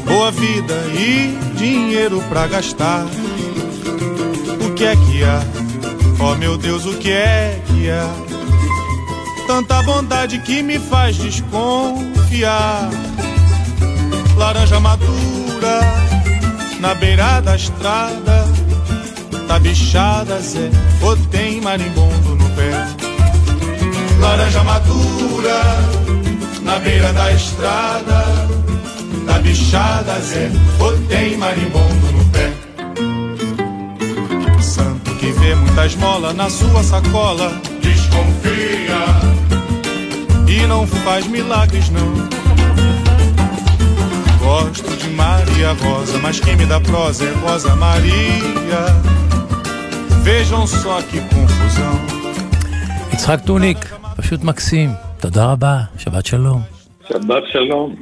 boa 0.04 0.30
vida 0.30 0.74
e 0.94 1.36
dinheiro 1.56 2.22
pra 2.28 2.46
gastar 2.46 3.04
que 4.76 4.84
é 4.84 4.94
que 4.94 5.24
há? 5.24 5.40
Oh 6.20 6.34
meu 6.34 6.58
Deus, 6.58 6.84
o 6.84 6.92
que 6.98 7.10
é 7.10 7.58
que 7.66 7.88
há? 7.88 8.06
Tanta 9.46 9.82
bondade 9.82 10.38
que 10.40 10.62
me 10.62 10.78
faz 10.78 11.16
desconfiar. 11.16 12.90
Laranja 14.36 14.78
madura 14.78 15.80
na 16.78 16.94
beira 16.94 17.40
da 17.40 17.56
estrada, 17.56 18.44
tá 19.48 19.58
bichada, 19.58 20.38
Zé, 20.40 20.70
ou 21.00 21.16
tem 21.16 21.58
marimbondo 21.62 22.36
no 22.36 22.50
pé. 22.50 22.70
Laranja 24.20 24.62
madura 24.62 25.62
na 26.62 26.78
beira 26.80 27.14
da 27.14 27.32
estrada, 27.32 28.24
tá 29.26 29.38
bichada, 29.38 30.20
Zé, 30.20 30.50
ou 30.78 30.98
tem 31.08 31.38
marimbondo 31.38 32.06
no 32.08 32.10
pé 32.10 32.15
muita 35.75 35.85
esmola 35.85 36.33
na 36.33 36.49
sua 36.49 36.83
sacola. 36.83 37.47
Desconfia 37.81 39.01
e 40.47 40.67
não 40.67 40.85
faz 40.85 41.27
milagres, 41.27 41.89
não. 41.89 42.11
Gosto 44.39 44.91
de 44.97 45.09
Maria 45.09 45.71
Rosa, 45.73 46.17
mas 46.19 46.39
quem 46.39 46.55
me 46.55 46.65
dá 46.65 46.79
prosa 46.79 47.25
é 47.25 47.33
Rosa 47.43 47.75
Maria. 47.75 48.81
Vejam 50.23 50.67
só 50.67 51.01
que 51.01 51.19
confusão. 51.33 51.95
יצחק 53.13 53.39
טוניק, 53.45 53.77
פשוט 54.15 54.43
מקסים. 54.43 54.89
תודה 55.19 55.45
רבה, 55.51 55.79
שבת 55.97 56.25
שלום. 56.25 56.61
שבת 57.09 57.43
שלום. 57.51 57.95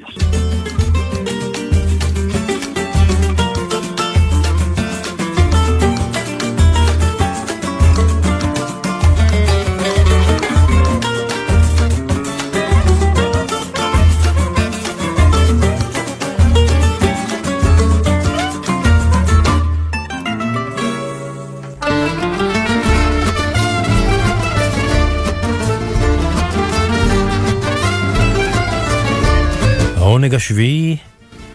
העונג 30.24 30.34
השביעי, 30.34 30.96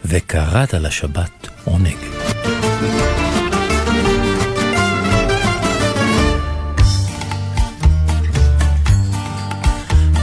וקראת 0.06 0.74
לשבת 0.74 1.48
עונג. 1.64 1.98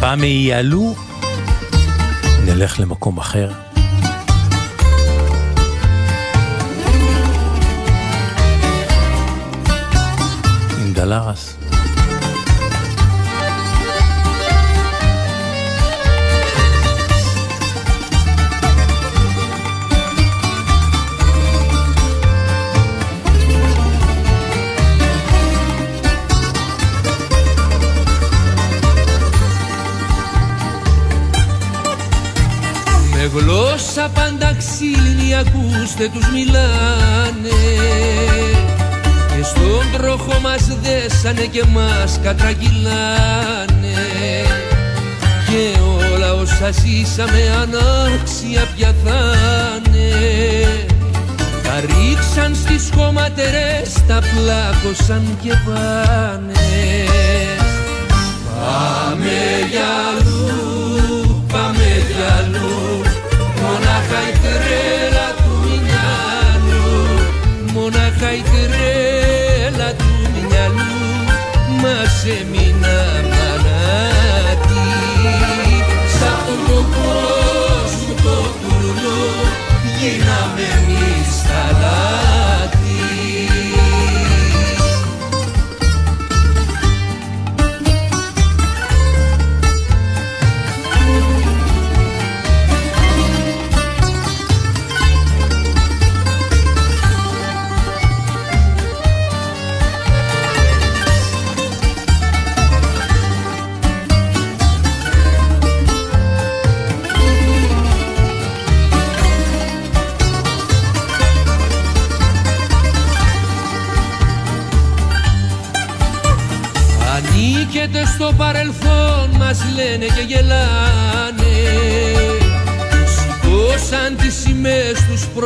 פעם 0.01 0.25
יעלו, 0.25 0.95
נלך 2.45 2.81
למקום 2.81 3.19
אחר. 3.19 3.53
עם 10.79 10.93
דלרס. 10.93 11.57
Γλώσσα 33.35 34.11
πάντα 34.15 34.55
ξύλινη 34.59 35.35
ακούστε 35.35 36.09
τους 36.13 36.29
μιλάνε. 36.33 37.59
Και 39.37 39.43
στον 39.45 39.85
τροχό 39.93 40.41
μας 40.41 40.67
δέσανε 40.83 41.45
και 41.45 41.65
μας 41.73 42.21
κατραγγυλάνε. 42.23 43.97
Και 45.47 45.79
όλα 46.15 46.35
όσα 46.35 46.71
ζήσαμε 46.71 47.43
ανάξια 47.63 48.67
πια 48.77 48.95
θα'ναι 49.05 50.11
Τα 51.63 51.81
ρίξαν 51.81 52.55
στις 52.55 52.91
χωματερές, 52.97 53.93
τα 54.07 54.19
πλάκωσαν 54.19 55.39
και 55.43 55.53
πάνε. 55.65 56.53
Πάμε 58.57 59.69
για 59.71 59.87
αλλού, 60.19 61.45
πάμε 61.53 61.85
για 62.09 62.35
αλλού 62.37 62.86
Μας 72.27 72.35
έμεινα 72.41 72.99
μανάτι 73.31 74.87
Σ' 76.17 76.23
αυτόν 76.33 76.59
τον 76.69 76.85
κόσμο 76.97 78.15
το 78.23 78.37
κουρνό 78.61 79.21
Γίναμε 79.99 80.96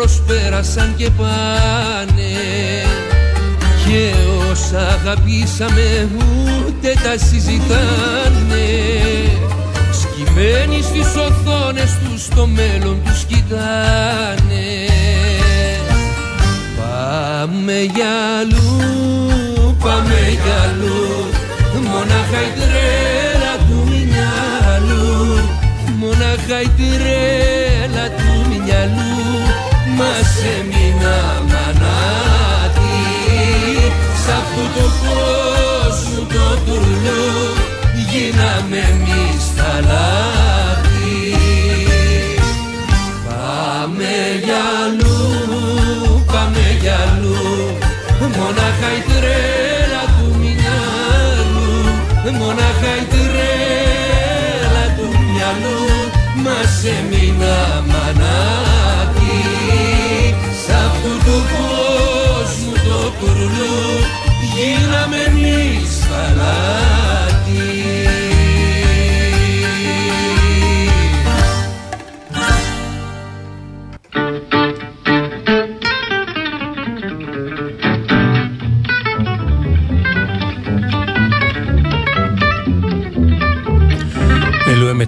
προσπέρασαν 0.01 0.95
και 0.97 1.11
πάνε. 1.11 2.33
Και 3.85 4.13
όσα 4.51 4.79
αγαπήσαμε 4.79 6.09
ούτε 6.17 6.93
τα 7.03 7.25
συζητάνε. 7.27 8.69
Σκυμμένοι 10.01 10.83
στις 10.83 11.07
οθόνες 11.17 11.91
τους 12.05 12.29
το 12.29 12.47
μέλλον 12.47 13.03
τους 13.05 13.25
κοιτάνε. 13.25 14.67
Πάμε 16.77 17.73
για 17.95 18.13
αλλού, 18.41 19.77
πάμε 19.83 20.39
για 20.43 20.61
αλλού. 20.63 21.27
Μονάχα 21.83 22.41
η 22.49 22.53
τρέλα 22.59 23.55
του 23.69 23.89
μυαλού. 23.89 25.41
Μονάχα 25.99 26.61
η 26.63 26.71
τρέλα 26.77 27.50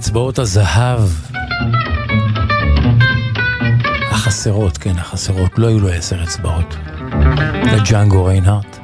אצבעות 0.03 0.39
הזהב. 0.39 1.01
החסרות, 4.11 4.79
כן, 4.79 4.99
החסרות. 4.99 5.59
לא 5.59 5.67
היו 5.67 5.81
לו 5.81 5.89
עשר 5.89 6.23
אצבעות. 6.23 6.77
לג'אנגו 7.73 8.25
ריינהארט. 8.25 8.79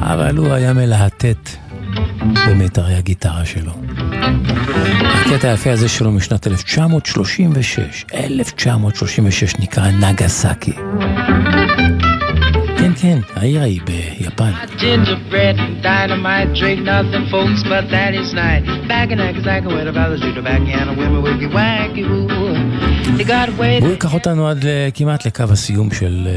אבל 0.00 0.36
הוא 0.36 0.52
היה 0.52 0.72
מלהטט 0.72 1.50
במיתרי 2.48 2.94
הגיטרה 2.94 3.44
שלו. 3.44 3.72
הקטע 5.14 5.48
היפה 5.48 5.72
הזה 5.72 5.88
שלו 5.88 6.12
משנת 6.12 6.46
1936, 6.46 8.04
1936 8.14 9.56
נקרא 9.56 9.90
נגסקי. 9.90 10.74
כן, 12.84 12.92
כן, 13.00 13.18
העיר 13.36 13.60
ההיא 13.60 13.80
ביפן. 13.84 14.50
והוא 23.80 23.90
ייקח 23.90 24.14
אותנו 24.14 24.48
עד 24.48 24.64
כמעט 24.94 25.26
לקו 25.26 25.44
הסיום 25.50 25.90
של 25.90 26.28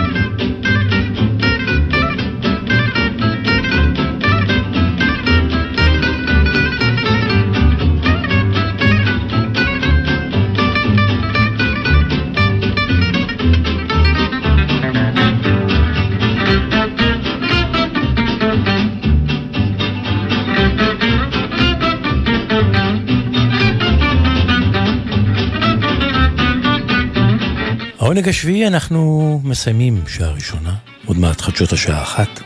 העונג 28.21 28.29
השביעי 28.29 28.67
אנחנו 28.67 29.41
מסיימים 29.43 30.03
שעה 30.07 30.31
ראשונה, 30.31 30.75
עוד 31.05 31.17
מעט 31.17 31.41
חדשות 31.41 31.73
השעה 31.73 32.01
אחת. 32.01 32.39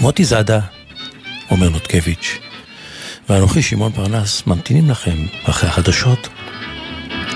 מוטי 0.00 0.24
זאדה, 0.24 0.60
עומר 1.48 1.68
נותקביץ', 1.68 2.38
ואנוכי 3.28 3.62
שמעון 3.62 3.92
פרנס 3.92 4.46
ממתינים 4.46 4.90
לכם 4.90 5.26
אחרי 5.44 5.68
החדשות, 5.68 6.28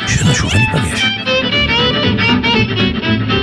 שנשוב 0.06 0.50
וניפגש. 0.54 1.04
They 3.28 3.41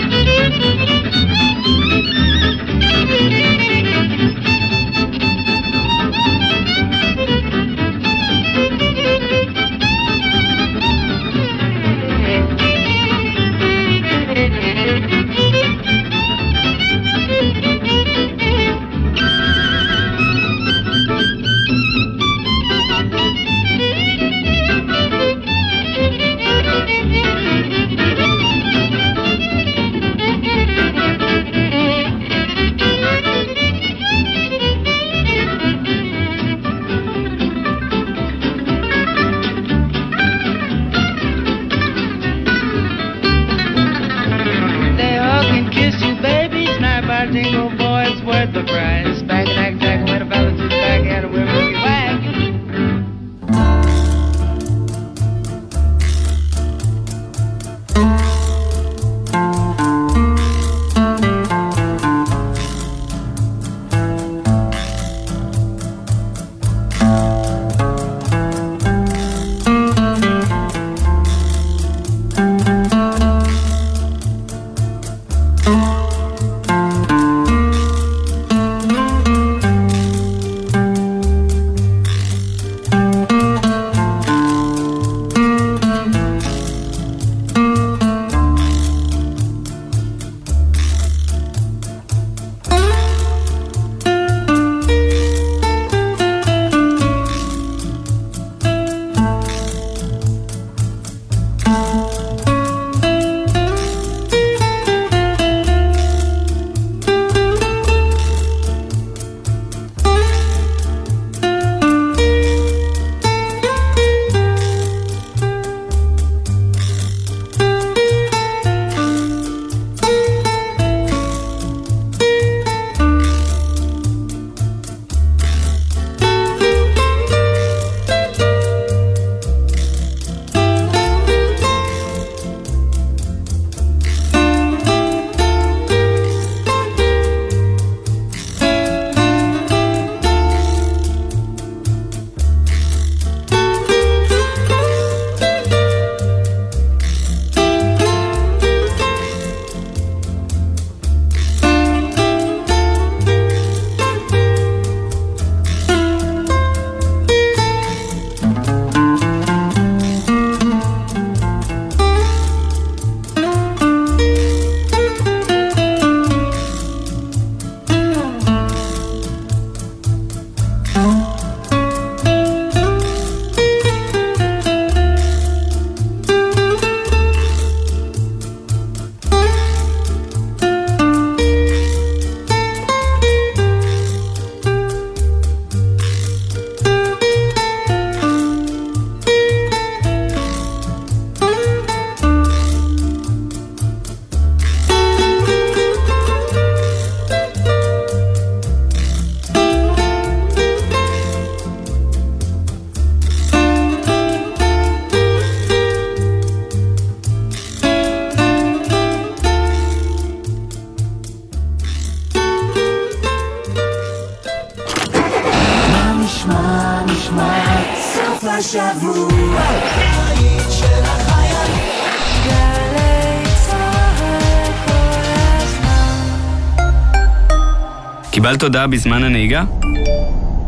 קיבלת 228.49 228.63
הודעה 228.63 228.87
בזמן 228.87 229.23
הנהיגה? 229.23 229.63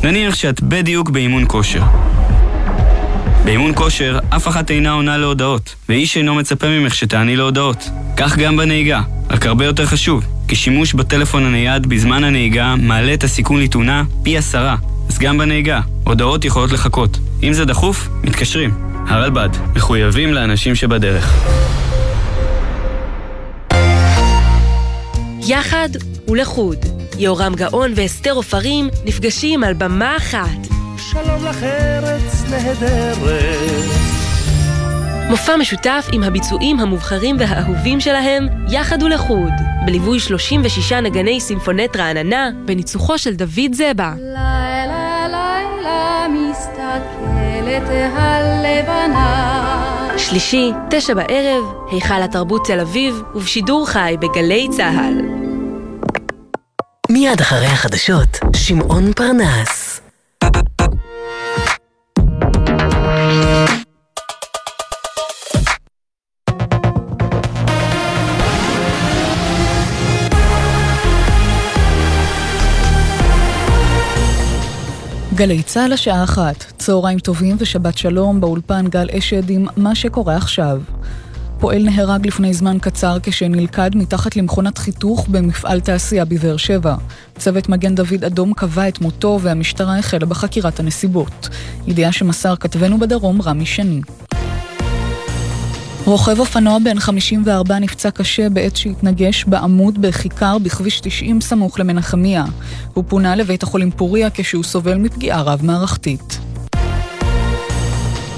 נניח 0.03 0.35
שאת 0.35 0.61
בדיוק 0.61 1.09
באימון 1.09 1.43
כושר. 1.47 1.81
באימון 3.45 3.71
כושר, 3.75 4.19
אף 4.29 4.47
אחת 4.47 4.71
אינה 4.71 4.91
עונה 4.91 5.17
להודעות, 5.17 5.75
ואיש 5.89 6.17
אינו 6.17 6.35
מצפה 6.35 6.67
ממך 6.67 6.95
שתעני 6.95 7.35
להודעות. 7.35 7.89
כך 8.17 8.37
גם 8.37 8.57
בנהיגה, 8.57 9.01
רק 9.29 9.45
הרבה 9.45 9.65
יותר 9.65 9.85
חשוב, 9.85 10.25
כי 10.47 10.55
שימוש 10.55 10.93
בטלפון 10.93 11.45
הנייד 11.45 11.87
בזמן 11.87 12.23
הנהיגה 12.23 12.75
מעלה 12.75 13.13
את 13.13 13.23
הסיכון 13.23 13.61
לתאונה 13.61 14.03
פי 14.23 14.37
עשרה. 14.37 14.75
אז 15.09 15.19
גם 15.19 15.37
בנהיגה, 15.37 15.81
הודעות 16.03 16.45
יכולות 16.45 16.71
לחכות. 16.71 17.17
אם 17.43 17.53
זה 17.53 17.65
דחוף, 17.65 18.09
מתקשרים. 18.23 18.71
הרלב"ד, 19.07 19.49
מחויבים 19.75 20.33
לאנשים 20.33 20.75
שבדרך. 20.75 21.33
יחד 25.47 25.89
ולחוד. 26.27 27.00
יורם 27.21 27.53
גאון 27.55 27.91
ואסתר 27.95 28.31
עופרים 28.31 28.89
נפגשים 29.05 29.63
על 29.63 29.73
במה 29.73 30.17
אחת. 30.17 30.67
שלום 30.97 31.45
לך 31.45 31.63
ארץ 31.63 32.43
נהדרת. 32.49 33.41
מופע 35.29 35.55
משותף 35.57 36.07
עם 36.11 36.23
הביצועים 36.23 36.79
המובחרים 36.79 37.35
והאהובים 37.39 37.99
שלהם, 37.99 38.47
יחד 38.71 39.03
ולחוד, 39.03 39.51
בליווי 39.85 40.19
36 40.19 40.93
נגני 40.93 41.39
סימפונט 41.39 41.95
רעננה, 41.95 42.49
בניצוחו 42.65 43.17
של 43.17 43.35
דוד 43.35 43.73
זבה. 43.73 44.13
לילה 44.17 45.27
לילה 45.27 46.27
מסתכלת 46.29 47.89
הלבנה 48.13 49.61
שלישי, 50.17 50.71
תשע 50.89 51.13
בערב, 51.13 51.63
היכל 51.91 52.21
התרבות 52.21 52.65
תל 52.65 52.79
אביב, 52.79 53.21
ובשידור 53.35 53.87
חי 53.87 54.15
בגלי 54.19 54.67
צה"ל. 54.71 55.30
מיד 57.21 57.41
אחרי 57.41 57.65
החדשות, 57.65 58.39
שמעון 58.55 59.13
פרנס. 59.13 60.01
גלי 75.35 75.63
צה"ל 75.63 75.93
השעה 75.93 76.23
אחת, 76.23 76.73
צהריים 76.77 77.19
טובים 77.19 77.55
ושבת 77.59 77.97
שלום, 77.97 78.41
באולפן 78.41 78.87
גל 78.87 79.07
אשד 79.17 79.49
עם 79.49 79.65
מה 79.77 79.95
שקורה 79.95 80.35
עכשיו. 80.35 80.81
פועל 81.61 81.83
נהרג 81.83 82.27
לפני 82.27 82.53
זמן 82.53 82.77
קצר 82.81 83.17
כשנלכד 83.23 83.95
מתחת 83.95 84.35
למכונת 84.35 84.77
חיתוך 84.77 85.27
במפעל 85.27 85.79
תעשייה 85.79 86.25
בבאר 86.25 86.57
שבע. 86.57 86.95
צוות 87.37 87.69
מגן 87.69 87.95
דוד 87.95 88.23
אדום 88.25 88.53
קבע 88.53 88.87
את 88.87 89.01
מותו 89.01 89.39
והמשטרה 89.41 89.97
החלה 89.97 90.25
בחקירת 90.25 90.79
הנסיבות. 90.79 91.49
ידיעה 91.87 92.11
שמסר 92.11 92.55
כתבנו 92.55 92.99
בדרום 92.99 93.41
רמי 93.41 93.65
שני. 93.65 94.01
רוכב 96.05 96.39
אופנוע 96.39 96.79
בן 96.79 96.99
54 96.99 97.79
נפצע 97.79 98.11
קשה 98.11 98.49
בעת 98.49 98.75
שהתנגש 98.75 99.43
בעמוד 99.43 100.01
בכיכר 100.01 100.57
בכביש 100.57 100.99
90 100.99 101.41
סמוך 101.41 101.79
למנחמיה. 101.79 102.45
הוא 102.93 103.03
פונה 103.07 103.35
לבית 103.35 103.63
החולים 103.63 103.91
פוריה 103.91 104.29
כשהוא 104.33 104.63
סובל 104.63 104.97
מפגיעה 104.97 105.41
רב-מערכתית. 105.41 106.50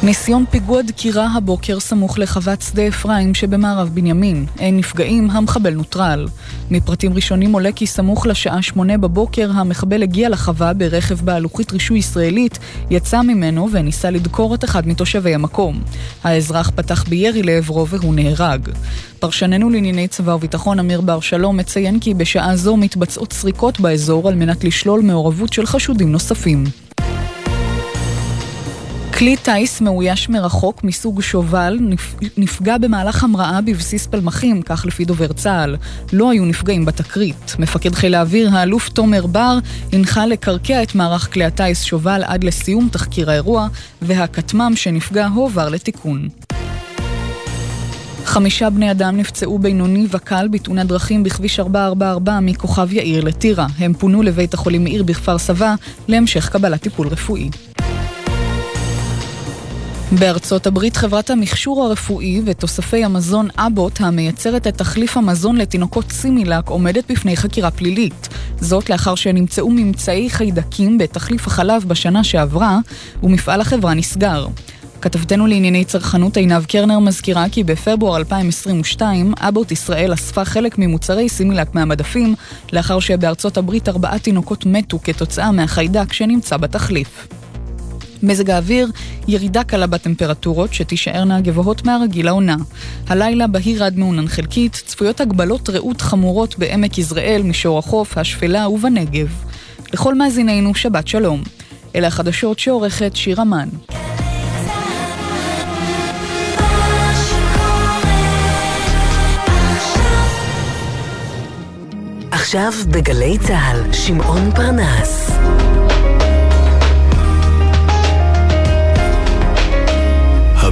ניסיון 0.04 0.45
פיגוע 0.49 0.82
דקירה 0.82 1.28
הבוקר 1.36 1.80
סמוך 1.80 2.20
לחוות 2.20 2.62
שדה 2.62 2.88
אפרים 2.88 3.34
שבמערב 3.34 3.89
בנימין. 3.93 4.45
אין 4.60 4.78
נפגעים, 4.78 5.30
המחבל 5.30 5.74
נוטרל. 5.74 6.28
מפרטים 6.72 7.14
ראשונים 7.14 7.54
עולה 7.54 7.72
כי 7.72 7.88
סמוך 7.88 8.26
לשעה 8.26 8.62
שמונה 8.62 8.97
בבוקר 8.97 9.51
המחבל 9.54 10.04
הגיע 10.04 10.30
לחווה 10.30 10.74
ברכב 10.74 11.26
בעלוחית 11.26 11.72
רישוי 11.72 11.99
ישראלית, 11.99 12.60
יצא 12.89 13.22
ממנו 13.22 13.68
וניסה 13.72 14.10
לדקור 14.12 14.56
את 14.56 14.64
אחד 14.64 14.88
מתושבי 14.88 15.36
המקום. 15.36 15.82
האזרח 16.24 16.72
פתח 16.76 17.04
בירי 17.04 17.43
לעברו 17.43 17.88
והוא 17.88 18.16
נהרג. 18.16 18.70
פרשננו 19.20 19.70
לענייני 19.70 20.08
צבא 20.08 20.32
וביטחון 20.32 20.80
אמיר 20.80 21.01
בר 21.01 21.20
שלום 21.20 21.58
מציין 21.58 21.99
כי 21.99 22.14
בשעה 22.14 22.56
זו 22.56 22.78
מתבצעות 22.78 23.34
סריקות 23.34 23.80
באזור 23.80 24.30
על 24.30 24.36
מנת 24.36 24.64
לשלול 24.64 25.01
מעורבות 25.01 25.54
של 25.54 25.66
חשודים 25.66 26.12
נוספים. 26.12 26.64
כלי 29.18 29.38
טיס 29.38 29.82
מאויש 29.82 30.30
מרחוק 30.30 30.84
מסוג 30.84 31.22
שובל 31.22 31.80
נפגע 32.38 32.78
במהלך 32.78 33.24
המראה 33.24 33.61
בבסיס 33.61 34.07
פלמחים, 34.07 34.61
כך 34.61 34.86
לפי 34.86 35.05
דובר 35.05 35.34
צה"ל. 35.34 35.76
לא 36.14 36.32
היו 36.32 36.45
נפגעים 36.45 36.86
בתקרית. 36.86 37.55
מפקד 37.59 37.95
חיל 37.95 38.16
האוויר, 38.16 38.49
האלוף 38.51 38.89
תומר 38.89 39.26
בר, 39.26 39.57
הנחה 39.93 40.26
לקרקע 40.26 40.84
את 40.84 40.95
מערך 40.95 41.34
כלי 41.34 41.45
הטיס 41.45 41.84
שובל 41.84 42.24
עד 42.26 42.43
לסיום 42.43 42.89
תחקיר 42.91 43.30
האירוע, 43.30 43.68
והכטמ"ם 44.01 44.76
שנפגע 44.76 45.28
הועבר 45.28 45.70
לתיקון. 45.70 46.28
חמישה 48.26 48.70
בני 48.70 48.91
אדם 48.91 49.18
נפצעו 49.18 49.59
בינוני 49.59 50.07
וקל 50.11 50.47
בתאונת 50.47 50.88
דרכים 50.88 51.24
בכביש 51.24 51.59
444 51.59 52.39
מכוכב 52.39 52.93
יאיר 52.93 53.24
לטירה. 53.24 53.68
הם 53.78 53.93
פונו 53.93 54.24
לבית 54.24 54.53
החולים 54.53 54.84
מאיר 54.84 55.03
בכפר 55.03 55.38
סבא 55.38 55.76
להמשך 56.07 56.49
קבלת 56.49 56.82
טיפול 56.82 57.07
רפואי. 57.07 57.49
בארצות 60.20 60.68
הברית 60.68 60.97
חברת 60.97 61.30
המכשור 61.30 61.84
הרפואי 61.86 62.41
ותוספי 62.45 63.03
המזון 63.03 63.47
אבוט 63.57 64.01
המייצרת 64.01 64.68
את 64.68 64.78
תחליף 64.78 65.18
המזון 65.18 65.55
לתינוקות 65.57 66.11
סימילק 66.11 66.70
עומדת 66.70 67.11
בפני 67.11 67.38
חקירה 67.38 67.72
פלילית. 67.72 68.28
זאת 68.59 68.89
לאחר 68.89 69.16
שנמצאו 69.16 69.70
ממצאי 69.70 70.30
חיידקים 70.30 70.97
בתחליף 70.97 71.47
החלב 71.47 71.84
בשנה 71.88 72.24
שעברה 72.24 72.80
ומפעל 73.24 73.61
החברה 73.61 73.93
נסגר. 73.93 74.47
כתבתנו 75.01 75.47
לענייני 75.47 75.86
צרכנות 75.86 76.38
עינב 76.38 76.66
קרנר 76.66 76.99
מזכירה 76.99 77.45
כי 77.51 77.64
בפברואר 77.64 78.18
2022 78.18 79.34
אבוט 79.39 79.72
ישראל 79.72 80.14
אספה 80.14 80.45
חלק 80.45 80.78
ממוצרי 80.78 81.30
סימילק 81.30 81.76
מהמדפים 81.76 82.36
לאחר 82.74 82.99
שבארצות 82.99 83.57
הברית 83.57 83.89
ארבעה 83.89 84.20
תינוקות 84.20 84.66
מתו 84.66 84.99
כתוצאה 85.03 85.51
מהחיידק 85.51 86.14
שנמצא 86.14 86.57
בתחליף. 86.57 87.28
מזג 88.24 88.49
האוויר, 88.49 88.91
ירידה 89.28 89.63
קלה 89.63 89.88
בטמפרטורות 89.88 90.74
שתישארנה 90.74 91.41
גבוהות 91.41 91.86
מהרגיל 91.86 92.26
לעונה. 92.26 92.55
הלילה 93.07 93.47
בהיר 93.47 93.84
עד 93.84 93.97
מעונן 93.97 94.28
חלקית, 94.28 94.82
צפויות 94.86 95.21
הגבלות 95.21 95.69
רעות 95.69 96.01
חמורות 96.01 96.59
בעמק 96.59 96.97
יזרעאל, 96.97 97.41
מישור 97.43 97.80
החוף, 97.80 98.17
השפלה 98.17 98.69
ובנגב. 98.69 99.28
לכל 99.93 100.15
מאזינינו, 100.15 100.76
שבת 100.76 101.07
שלום. 101.07 101.43
אלה 101.95 102.07
החדשות 102.07 102.59
שעורכת 102.59 103.15
שירה 103.15 103.43
מן. 103.43 103.69
עכשיו 112.32 112.71
בגלי 112.91 113.38
צה"ל, 113.38 113.93
שמעון 113.93 114.51
פרנס. 114.55 115.32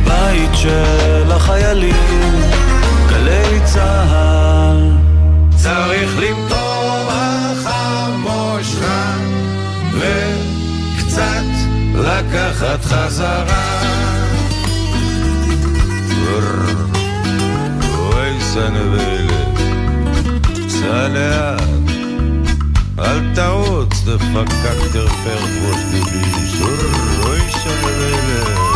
הבית 0.06 0.50
של 0.54 1.32
החיילים, 1.32 2.42
גלי 3.10 3.60
צהל. 3.66 4.92
צריך 5.56 6.20
למטור 6.20 7.10
החמושך 7.10 8.86
וקצת 9.94 11.44
לקחת 11.96 12.86
חזרה. 12.86 13.82
אוי 17.98 18.42
סנבלת, 18.42 19.60
סע 20.70 21.08
לאט, 21.08 21.62
אל 23.00 23.20
תרוץ, 23.36 24.04
דפקק 24.06 24.80
תרפר 24.94 25.40
ראש 25.66 25.80
דביש. 25.92 26.62
אוי 27.24 27.40
סנבלת 27.50 28.71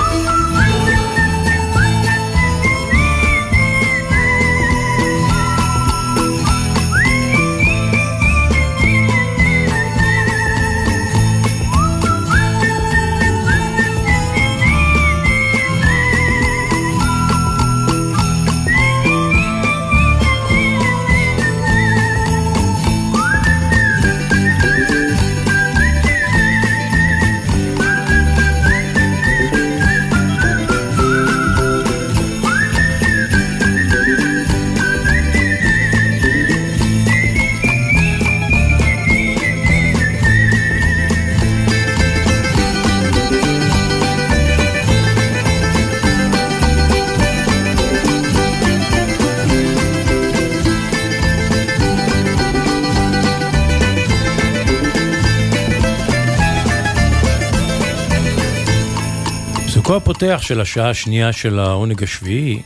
הפותח 60.25 60.41
של 60.41 60.61
השעה 60.61 60.89
השנייה 60.89 61.33
של 61.33 61.59
העונג 61.59 62.03
השביעי 62.03 62.61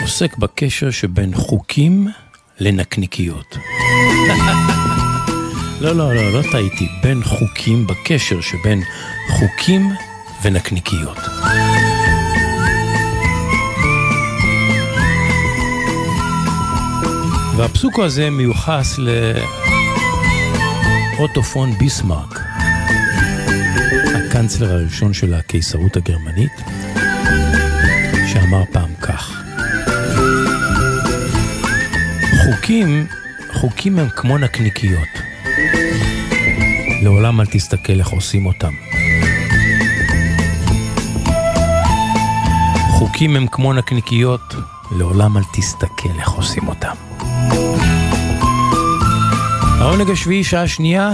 עוסק 0.00 0.36
בקשר 0.36 0.90
שבין 0.90 1.34
חוקים 1.34 2.08
לנקניקיות. 2.58 3.56
לא, 5.80 5.92
לא, 5.92 6.14
לא, 6.14 6.32
לא 6.32 6.42
טעיתי. 6.52 6.88
בין 7.02 7.24
חוקים, 7.24 7.86
בקשר 7.86 8.40
שבין 8.40 8.82
חוקים 9.30 9.90
ונקניקיות. 10.42 11.18
והפסוק 17.56 17.98
הזה 17.98 18.30
מיוחס 18.30 18.98
לאוטופון 21.18 21.72
ביסמרק, 21.72 22.35
הקנצלר 24.36 24.72
הראשון 24.72 25.14
של 25.14 25.34
הקיסרות 25.34 25.96
הגרמנית, 25.96 26.52
שאמר 28.26 28.64
פעם 28.72 28.94
כך: 29.00 29.42
חוקים, 32.44 33.06
חוקים 33.52 33.98
הם 33.98 34.08
כמו 34.16 34.38
נקניקיות. 34.38 35.08
לעולם 37.02 37.40
אל 37.40 37.46
תסתכל 37.46 37.92
איך 37.98 38.08
עושים 38.08 38.46
אותם. 38.46 38.72
חוקים 42.90 43.36
הם 43.36 43.46
כמו 43.46 43.72
נקניקיות, 43.72 44.54
לעולם 44.90 45.36
אל 45.36 45.42
תסתכל 45.52 46.18
איך 46.18 46.30
עושים 46.30 46.68
אותם. 46.68 46.94
העונג 49.80 50.10
השביעי, 50.10 50.44
שעה 50.44 50.68
שנייה, 50.68 51.12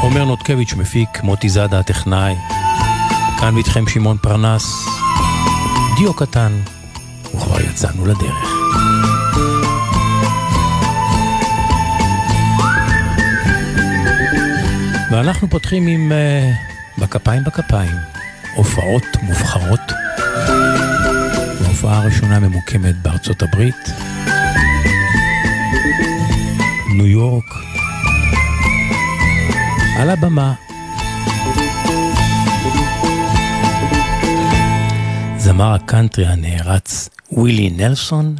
עומר 0.00 0.24
נותקביץ' 0.24 0.74
מפיק, 0.74 1.22
מוטי 1.22 1.48
זאדה 1.48 1.78
הטכנאי, 1.78 2.34
כאן 3.40 3.54
ואיתכם 3.54 3.88
שמעון 3.88 4.16
פרנס, 4.22 4.86
דיו 5.96 6.14
קטן, 6.14 6.52
וכבר 7.24 7.60
יצאנו 7.60 8.06
לדרך. 8.06 8.58
ואנחנו 15.10 15.50
פותחים 15.50 15.86
עם 15.86 16.12
uh, 16.12 17.00
בכפיים 17.00 17.44
בכפיים, 17.44 17.96
הופעות 18.54 19.06
מובחרות. 19.22 19.92
ההופעה 21.64 21.98
הראשונה 21.98 22.40
ממוקמת 22.40 23.02
בארצות 23.02 23.42
הברית, 23.42 23.90
ניו 26.96 27.06
יורק, 27.06 27.67
על 29.98 30.10
הבמה. 30.10 30.52
זמר 35.38 35.74
הקאנטרי 35.74 36.26
הנערץ 36.26 37.08
ווילי 37.32 37.70
נלסון, 37.70 38.36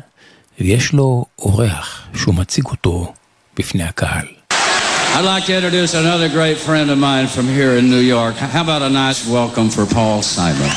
ויש 0.61 0.92
לו 0.92 1.24
אורח 1.38 2.02
שהוא 2.14 2.34
מציג 2.34 2.66
אותו 2.66 3.12
בפני 3.56 3.84
הקהל. 3.84 4.26
I'd 5.14 5.24
like 5.24 5.46
to 5.46 5.52
introduce 5.52 5.94
another 5.94 6.28
great 6.28 6.59
friend 6.66 6.90
of 6.90 6.98
mine 6.98 7.26
from 7.26 7.46
here 7.56 7.74
in 7.80 7.90
New 7.90 8.04
York. 8.16 8.34
How 8.36 8.61
about 8.61 8.82
a 8.82 8.90
nice 8.90 9.26
welcome 9.26 9.68
for 9.70 9.94
Paul 9.94 10.22
Simon? 10.22 10.72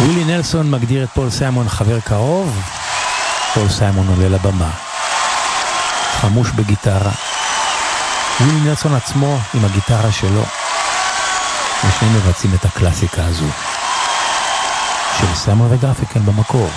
ווילי 0.00 0.24
נלסון 0.24 0.70
מגדיר 0.70 1.04
את 1.04 1.08
פול 1.08 1.30
סיימון 1.30 1.68
חבר 1.68 2.00
קרוב, 2.00 2.60
פול 3.54 3.68
סיימון 3.68 4.08
עולה 4.08 4.28
לבמה. 4.28 4.70
חמוש 6.20 6.50
בגיטרה. 6.50 7.35
ווילי 8.40 8.60
נלסון 8.60 8.94
עצמו 8.94 9.38
עם 9.54 9.64
הגיטרה 9.64 10.12
שלו. 10.12 10.42
ושניהם 11.88 12.16
מבצעים 12.16 12.54
את 12.54 12.64
הקלאסיקה 12.64 13.24
הזו. 13.24 13.46
של 15.18 15.34
סיימון 15.34 15.72
וגרפיקן 15.72 16.26
במקור. 16.26 16.70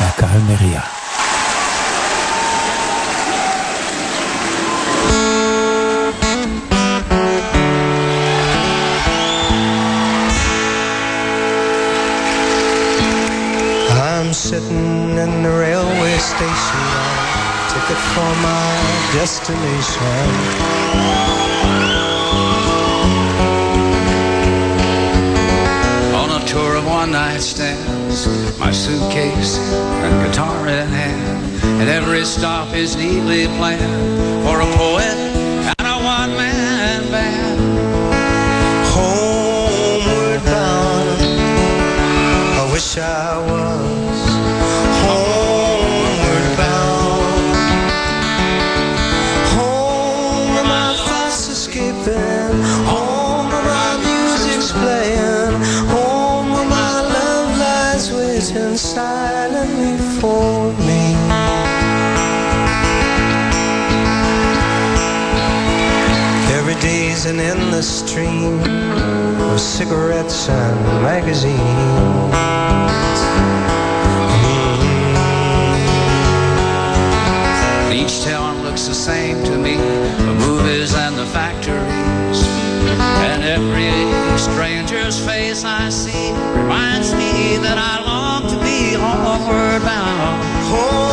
והקהל 0.00 0.40
מריע. 0.40 0.80
I'm 14.26 14.32
sitting 14.32 15.18
in 15.24 15.42
the 15.44 15.52
railway 15.64 16.18
station, 16.18 17.25
ticket 17.86 18.02
for 18.02 18.34
my 18.42 19.10
destination. 19.12 20.02
On 26.14 26.30
a 26.30 26.46
tour 26.46 26.76
of 26.76 26.86
one 26.86 27.12
night 27.12 27.40
stands, 27.40 28.26
my 28.58 28.72
suitcase 28.72 29.58
and 29.58 30.26
guitar 30.26 30.68
in 30.68 30.88
hand, 30.88 31.64
and 31.80 31.88
every 31.88 32.24
stop 32.24 32.74
is 32.74 32.96
neatly 32.96 33.46
planned 33.58 34.44
for 34.44 34.60
a 34.60 34.76
poet 34.76 35.16
and 35.70 35.80
a 35.80 35.96
one-man 36.04 37.10
band. 37.10 37.60
Homeward 38.94 40.44
bound, 40.44 41.22
I 42.58 42.72
wish 42.72 42.98
I 42.98 43.38
was 43.50 44.05
waiting 58.56 58.76
silently 58.76 59.96
for 60.20 60.72
me. 60.84 61.14
Every 66.56 66.74
day's 66.80 67.26
an 67.26 67.40
endless 67.40 68.00
stream 68.00 68.60
of 69.40 69.60
cigarettes 69.60 70.48
and 70.48 71.02
magazines. 71.02 71.58
Mm. 77.88 77.92
Each 77.92 78.24
town 78.24 78.62
looks 78.62 78.86
the 78.86 78.94
same 78.94 79.44
to 79.44 79.58
me, 79.58 79.76
the 79.76 80.34
movies 80.34 80.94
and 80.94 81.16
the 81.16 81.26
factories. 81.26 82.42
And 83.28 83.42
every 83.42 83.92
stranger's 84.38 85.18
face 85.24 85.64
I 85.64 85.88
see 85.90 86.32
reminds 86.58 87.12
me 87.12 87.58
that 87.58 87.78
I 87.78 88.05
bound. 89.80 90.42
Oh. 90.72 91.05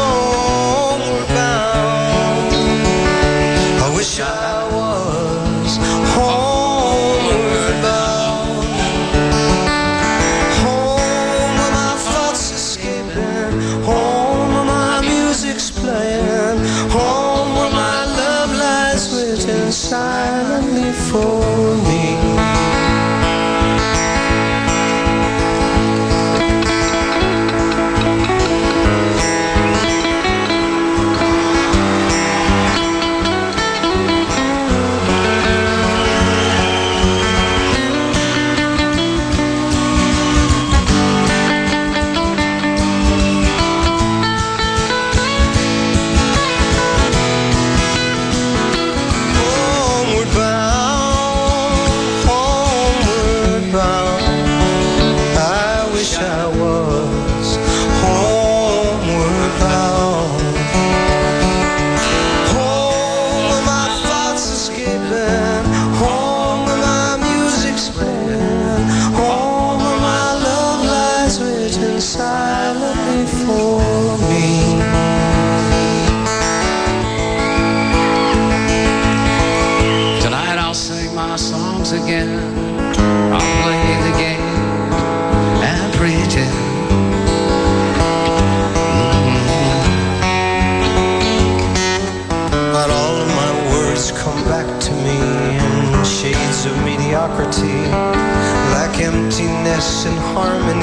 Harmony. 100.34 100.83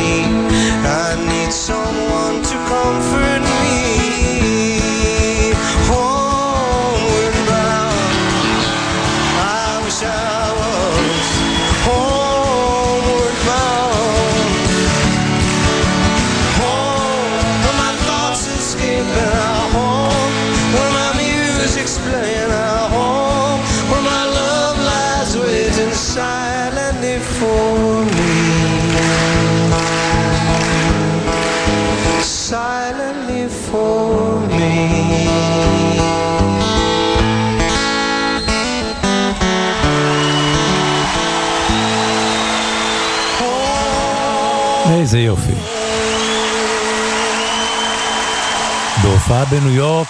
בהופעה 49.31 49.61
בניו 49.61 49.75
יורק, 49.75 50.09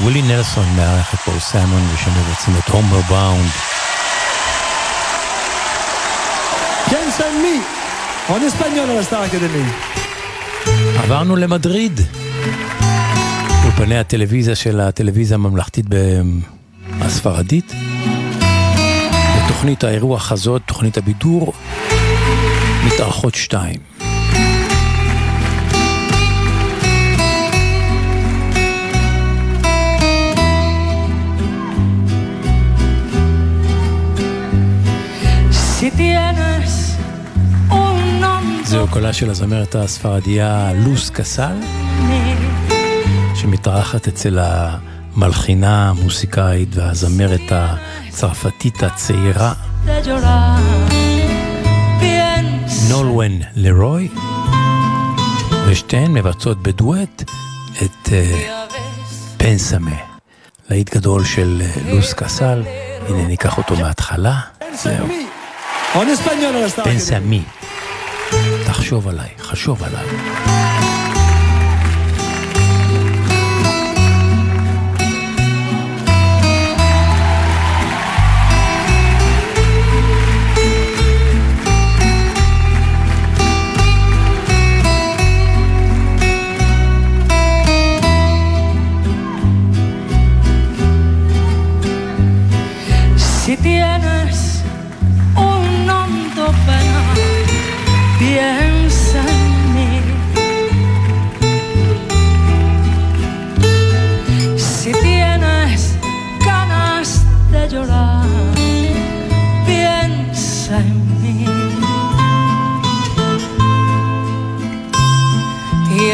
ווילי 0.00 0.22
נלסון 0.22 0.76
מארח 0.76 1.14
את 1.14 1.18
פול 1.18 1.38
סיימון 1.38 1.82
מבצעים 1.82 2.56
את 2.58 2.68
הומר 2.68 3.00
באונד. 3.08 3.50
Academy. 9.12 9.90
עברנו 10.98 11.36
למדריד. 11.36 12.00
אולפני 13.64 13.98
הטלוויזיה 13.98 14.54
של 14.54 14.80
הטלוויזיה 14.80 15.34
הממלכתית 15.34 15.86
הספרדית. 17.00 17.72
בתוכנית 19.44 19.84
האירוח 19.84 20.32
הזאת, 20.32 20.62
תוכנית 20.66 20.96
הבידור, 20.96 21.52
מתארחות 22.86 23.34
שתיים. 23.34 23.95
קולה 38.96 39.12
של 39.12 39.30
הזמרת 39.30 39.74
הספרדיה 39.74 40.72
לוס 40.74 41.10
קסל, 41.10 41.56
שמתארחת 43.34 44.08
אצל 44.08 44.38
המלחינה, 44.40 45.90
המוסיקאית 45.90 46.68
והזמרת 46.72 47.40
הצרפתית 47.50 48.82
הצעירה 48.82 49.52
נולוון 52.88 53.32
לרוי, 53.54 54.08
ושתיהן 55.66 56.12
מבצעות 56.12 56.62
בדואט 56.62 57.22
את 57.84 58.12
אה, 58.12 58.64
פנסמה, 59.36 59.96
להיט 60.70 60.94
גדול 60.94 61.24
של 61.24 61.62
אה, 61.64 61.92
לוס 61.92 62.12
קסל, 62.12 62.62
הנה 63.08 63.26
ניקח 63.26 63.58
אותו 63.58 63.76
מההתחלה, 63.76 64.40
זהו, 64.74 65.06
espagnol 65.94 66.54
à 66.56 67.65
תחשוב 68.66 69.08
עליי, 69.08 69.28
חשוב 69.38 69.82
עליי. 69.82 70.06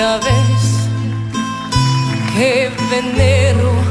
Ya 0.02 0.18
ves 0.18 0.66
que 2.34 2.72
venero 2.90 3.81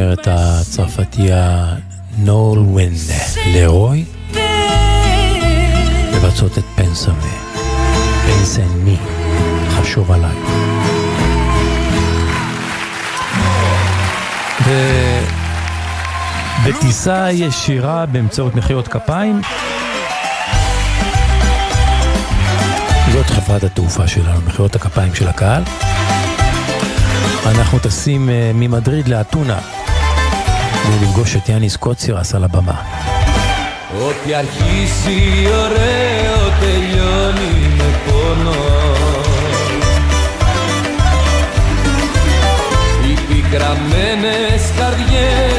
והזמרת 0.00 0.28
הצרפתייה 0.30 1.74
נול 2.18 2.58
ווין 2.58 2.92
לרוי 3.46 4.04
מבצעות 6.12 6.58
את 6.58 6.64
פנסווה, 6.74 7.30
פנסן 8.26 8.68
מי, 8.84 8.96
חשוב 9.68 10.12
עליי. 10.12 10.36
בטיסה 16.66 17.30
ישירה 17.32 18.06
באמצעות 18.06 18.54
מחיאות 18.54 18.88
כפיים 18.88 19.40
זאת 23.12 23.26
חברת 23.26 23.64
התעופה 23.64 24.08
שלנו, 24.08 24.40
מחיאות 24.46 24.76
הכפיים 24.76 25.14
של 25.14 25.28
הקהל. 25.28 25.62
אנחנו 27.46 27.78
טסים 27.78 28.28
uh, 28.28 28.32
ממדריד 28.54 29.08
לאתונה 29.08 29.58
לפגוש 31.01 31.35
את 31.35 31.49
יאניס 31.49 31.75
קוצירס 31.75 32.35
על 32.35 32.43
הבמה. 32.43 32.81
Ό,τι 34.07 34.33
αρχίσει 34.33 35.19
ωραίο 35.63 36.39
τελειώνει 36.59 37.55
με 37.77 37.89
πόνο 38.05 38.65
Οι 43.07 43.13
πικραμένες 43.27 44.63
καρδιές 44.77 45.58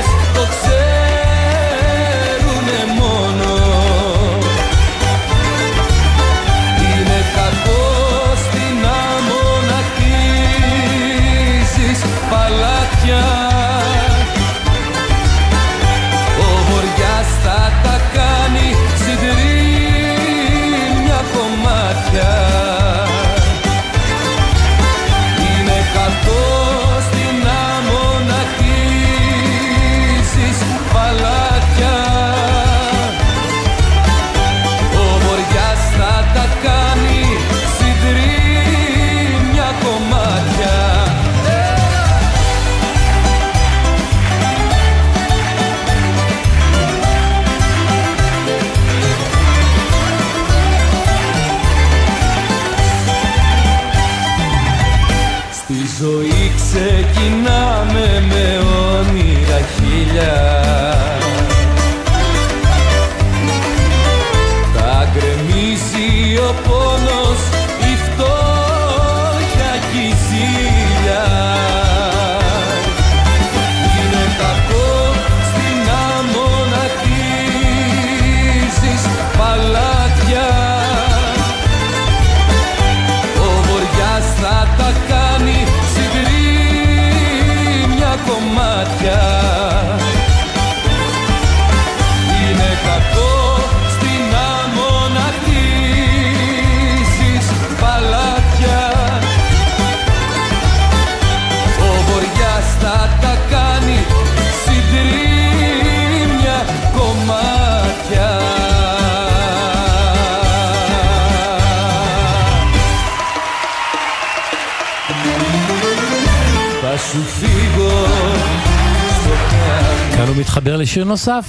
מתחבר 120.51 120.77
לשיר 120.77 121.05
נוסף, 121.05 121.45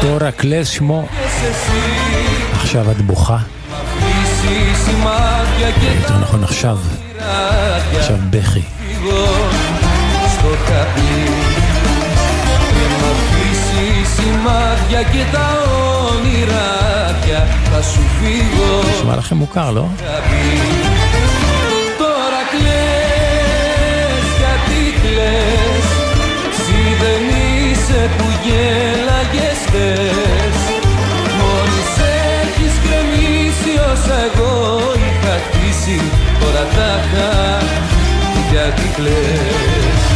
תורה 0.00 0.30
קלס 0.30 0.68
שמו, 0.68 1.08
עכשיו 2.60 2.90
את 2.90 3.02
בוכה, 3.02 3.38
Αφήσει 3.72 4.58
σημάδια 4.84 5.70
και 5.80 5.86
יותר 6.00 6.18
נכון 6.18 6.44
עכשיו, 6.44 6.78
ράτια 7.18 8.00
עכשיו 8.00 8.16
בכי. 8.30 8.62
φύγω 8.78 9.24
στο 10.32 10.48
χαπί 10.66 11.30
Και 12.68 12.86
μ' 13.00 13.04
αφήσει 13.12 14.14
σημάδια 14.16 15.02
και 15.02 15.24
τα 15.32 15.48
όνειράκια 16.10 17.46
Θα 17.72 17.82
σου 17.82 18.00
φύγω 18.20 18.80
נשמע 18.98 19.16
לכם 19.16 19.36
מוכר, 19.36 19.70
לא? 19.70 19.86
χαπί 19.98 20.60
Τώρα 21.98 22.42
κλαις 22.50 22.85
Που 28.15 28.25
γέλαγες 28.45 29.59
χθες. 29.67 30.57
Μόλις 31.39 31.91
έχεις 32.41 32.73
γκρεμίσει 32.83 33.73
όσα 33.91 34.17
εγώ 34.27 34.53
είχα 35.07 35.35
χτίσει 35.45 36.01
Τώρα 36.39 36.63
τα 36.75 36.91
είχα 37.03 37.29
γιατί 38.51 38.87
κλαις 38.95 40.06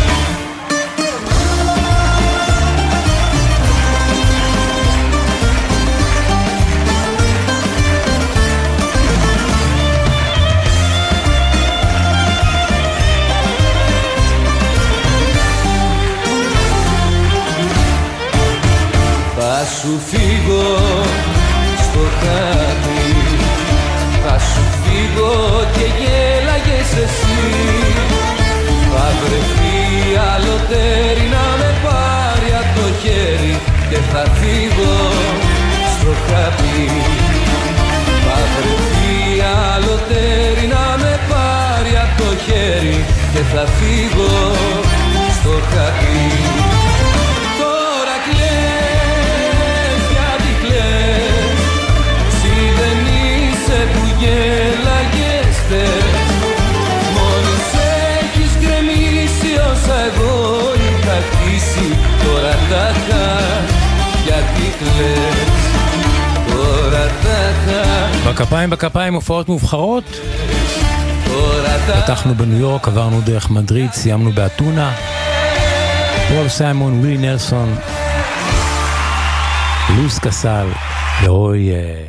σου 19.82 20.00
φύγω 20.12 20.68
στο 21.86 22.04
χάρτη 22.20 23.04
Θα 24.24 24.36
σου 24.50 24.64
φύγω 24.82 25.34
και 25.76 25.88
γέλαγες 26.00 26.92
εσύ. 27.04 27.42
Θα 28.94 29.08
βρεθεί 29.20 29.80
άλλο 30.32 30.56
τέρι 30.70 31.28
να 31.36 31.46
με 31.60 31.72
πάρει 31.86 32.50
απ' 32.62 32.74
το 32.78 32.88
χέρι 33.02 33.56
Και 33.90 34.00
θα 34.12 34.24
φύγω 34.40 34.98
στο 35.94 36.12
χάπι. 36.26 36.84
Θα 38.26 38.40
βρεθεί 38.54 39.16
άλλο 39.70 39.96
τέρι 40.10 40.66
να 40.76 40.86
με 41.04 41.14
πάρει 41.30 41.94
απ' 42.04 42.18
το 42.22 42.30
χέρι 42.46 42.98
Και 43.34 43.42
θα 43.54 43.64
φύγω 43.78 44.34
στο 45.38 45.54
χάπι 45.72 46.51
בכפיים 68.26 68.70
בכפיים 68.70 69.14
הופעות 69.14 69.50
מובחרות. 69.50 70.04
פתחנו 72.04 72.36
בניו 72.36 72.60
יורק, 72.60 72.88
עברנו 72.88 73.22
דרך 73.22 73.50
מדריד, 73.50 73.92
סיימנו 73.92 74.32
באתונה. 74.32 74.94
פול 76.28 76.50
סיימון, 76.50 77.00
ווילי 77.00 77.18
נלסון, 77.18 77.76
לוס 79.98 80.20
קסל, 80.20 80.68
ורוי 81.24 81.72
אה, 81.72 82.04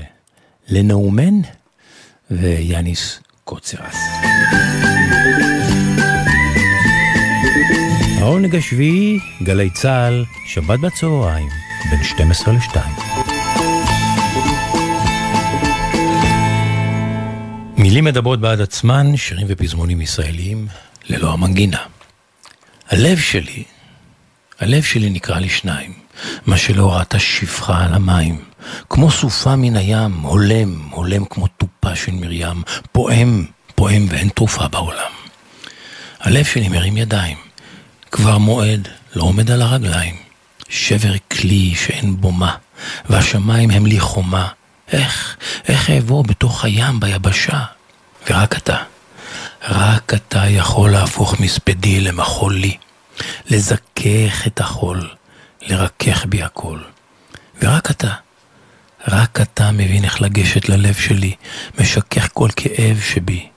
לנאומן 0.68 1.40
ויאניס 2.30 3.20
קוצרס. 3.44 3.96
העונג 8.18 8.56
השביעי, 8.56 9.18
גלי 9.42 9.70
צה"ל, 9.70 10.24
שבת 10.46 10.78
בצהריים. 10.80 11.61
בין 11.90 12.04
12 12.04 12.54
ל-2. 12.54 12.76
מילים 17.76 18.04
מדברות 18.04 18.40
בעד 18.40 18.60
עצמן, 18.60 19.16
שירים 19.16 19.46
ופזמונים 19.50 20.00
ישראליים, 20.00 20.68
ללא 21.08 21.32
המנגינה. 21.32 21.78
הלב 22.88 23.18
שלי, 23.18 23.64
הלב 24.60 24.82
שלי 24.82 25.10
נקרע 25.10 25.40
לשניים, 25.40 25.92
מה 26.46 26.56
שלא 26.56 26.92
ראתה 26.92 27.18
שפחה 27.18 27.84
על 27.84 27.94
המים. 27.94 28.44
כמו 28.90 29.10
סופה 29.10 29.56
מן 29.56 29.76
הים, 29.76 30.12
הולם, 30.12 30.88
הולם 30.90 31.24
כמו 31.24 31.46
טופה 31.46 31.96
של 31.96 32.12
מרים, 32.12 32.62
פועם, 32.92 33.46
פועם 33.74 34.06
ואין 34.08 34.28
תרופה 34.28 34.68
בעולם. 34.68 35.12
הלב 36.20 36.44
שלי 36.44 36.68
מרים 36.68 36.96
ידיים, 36.96 37.36
כבר 38.10 38.38
מועד, 38.38 38.88
לא 39.16 39.22
עומד 39.22 39.50
על 39.50 39.62
הרגליים. 39.62 40.31
שבר 40.72 41.12
כלי 41.32 41.74
שאין 41.74 42.20
בו 42.20 42.32
מה, 42.32 42.56
והשמיים 43.08 43.70
הם 43.70 43.86
לי 43.86 44.00
חומה. 44.00 44.48
איך, 44.92 45.36
איך 45.68 45.90
אעבור 45.90 46.22
בתוך 46.22 46.64
הים 46.64 47.00
ביבשה? 47.00 47.60
ורק 48.30 48.56
אתה, 48.56 48.76
רק 49.68 50.14
אתה 50.14 50.44
יכול 50.48 50.90
להפוך 50.90 51.40
מספדי 51.40 52.00
למחול 52.00 52.54
לי, 52.54 52.76
לזכך 53.46 54.46
את 54.46 54.60
החול, 54.60 55.08
לרכך 55.62 56.26
בי 56.26 56.42
הכל. 56.42 56.78
ורק 57.62 57.90
אתה, 57.90 58.14
רק 59.08 59.40
אתה 59.40 59.70
מבין 59.72 60.04
איך 60.04 60.22
לגשת 60.22 60.68
ללב 60.68 60.94
שלי, 60.94 61.34
משכך 61.80 62.28
כל 62.32 62.48
כאב 62.56 63.00
שבי, 63.00 63.48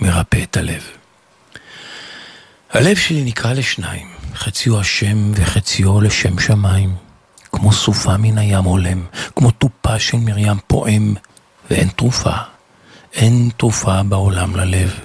מרפא 0.00 0.42
את 0.42 0.56
הלב. 0.56 0.82
הלב 2.70 2.96
שלי 2.96 3.24
נקרא 3.24 3.52
לשניים, 3.52 4.15
חציו 4.36 4.80
השם 4.80 5.32
וחציו 5.34 6.00
לשם 6.00 6.38
שמיים. 6.38 6.94
כמו 7.52 7.72
סופה 7.72 8.16
מן 8.16 8.38
הים 8.38 8.64
הולם, 8.64 9.04
כמו 9.36 9.50
טופה 9.50 9.98
של 9.98 10.16
מרים 10.16 10.56
פועם, 10.66 11.14
ואין 11.70 11.88
תרופה, 11.88 12.32
אין 13.14 13.50
תרופה 13.56 14.02
בעולם 14.02 14.56
ללב. 14.56 15.00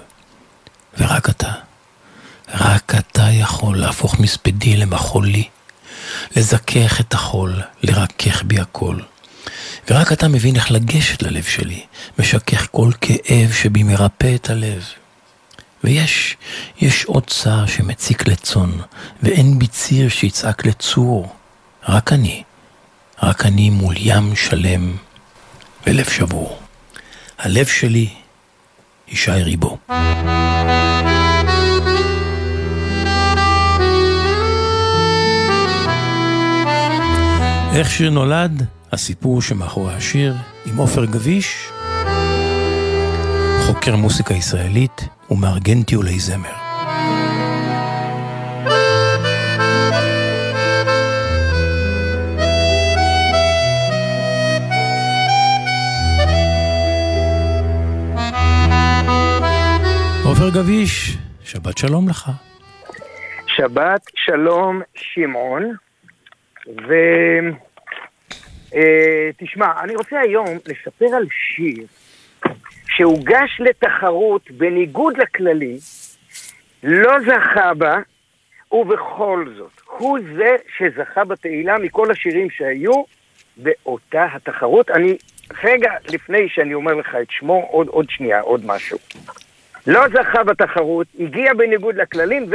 ורק 0.97 1.29
אתה, 1.29 1.51
רק 2.53 2.93
אתה 2.95 3.23
יכול 3.31 3.79
להפוך 3.79 4.19
מספדי 4.19 4.77
למחולי, 4.77 5.47
לזכך 6.35 6.99
את 6.99 7.13
החול, 7.13 7.61
לרכך 7.83 8.43
בי 8.43 8.59
הכל. 8.59 8.99
ורק 9.89 10.11
אתה 10.11 10.27
מבין 10.27 10.55
איך 10.55 10.71
לגשת 10.71 11.21
ללב 11.21 11.43
שלי, 11.43 11.85
משכך 12.19 12.67
כל 12.71 12.91
כאב 13.01 13.51
שבי 13.53 13.83
מרפא 13.83 14.35
את 14.35 14.49
הלב. 14.49 14.83
ויש, 15.83 16.37
יש 16.81 17.05
עוד 17.05 17.27
צער 17.27 17.65
שמציק 17.65 18.27
לצאן, 18.27 18.71
ואין 19.23 19.59
בי 19.59 19.67
ציר 19.67 20.09
שיצעק 20.09 20.65
לצור. 20.65 21.35
רק 21.89 22.13
אני, 22.13 22.43
רק 23.23 23.45
אני 23.45 23.69
מול 23.69 23.95
ים 23.97 24.35
שלם 24.35 24.97
ולב 25.87 26.09
שבור. 26.09 26.59
הלב 27.39 27.65
שלי 27.65 28.09
ישי 29.07 29.31
ריבו. 29.31 29.77
איך 37.75 37.91
שיר 37.91 38.09
נולד, 38.09 38.65
הסיפור 38.91 39.41
שמאחורי 39.41 39.93
השיר, 39.93 40.35
עם 40.65 40.77
עופר 40.77 41.05
גביש, 41.05 41.69
חוקר 43.67 43.95
מוסיקה 43.95 44.33
ישראלית 44.33 45.07
ומארגן 45.31 45.83
טיולי 45.83 46.19
זמר. 46.19 46.55
עופר 60.25 60.49
גביש, 60.49 61.17
שבת 61.43 61.77
שלום 61.77 62.09
לך. 62.09 62.31
שבת 63.47 64.01
שלום 64.15 64.81
שמעון, 64.95 65.75
ותשמע, 68.67 69.65
אה, 69.65 69.83
אני 69.83 69.95
רוצה 69.95 70.19
היום 70.19 70.47
לספר 70.65 71.15
על 71.15 71.25
שיר 71.31 71.85
שהוגש 73.01 73.59
לתחרות 73.59 74.51
בניגוד 74.51 75.17
לכללי, 75.17 75.77
לא 76.83 77.11
זכה 77.19 77.73
בה, 77.73 77.99
ובכל 78.71 79.45
זאת, 79.57 79.71
הוא 79.85 80.19
זה 80.37 80.55
שזכה 80.77 81.23
בתהילה 81.23 81.77
מכל 81.77 82.11
השירים 82.11 82.49
שהיו 82.49 83.03
באותה 83.57 84.27
התחרות. 84.33 84.91
אני, 84.91 85.17
רגע 85.63 85.91
לפני 86.09 86.49
שאני 86.49 86.73
אומר 86.73 86.93
לך 86.93 87.15
את 87.21 87.27
שמו, 87.29 87.67
עוד, 87.71 87.87
עוד 87.87 88.09
שנייה, 88.09 88.41
עוד 88.41 88.65
משהו. 88.65 88.97
לא 89.87 90.01
זכה 90.07 90.43
בתחרות, 90.43 91.07
הגיע 91.19 91.53
בניגוד 91.53 91.95
לכללים 91.95 92.49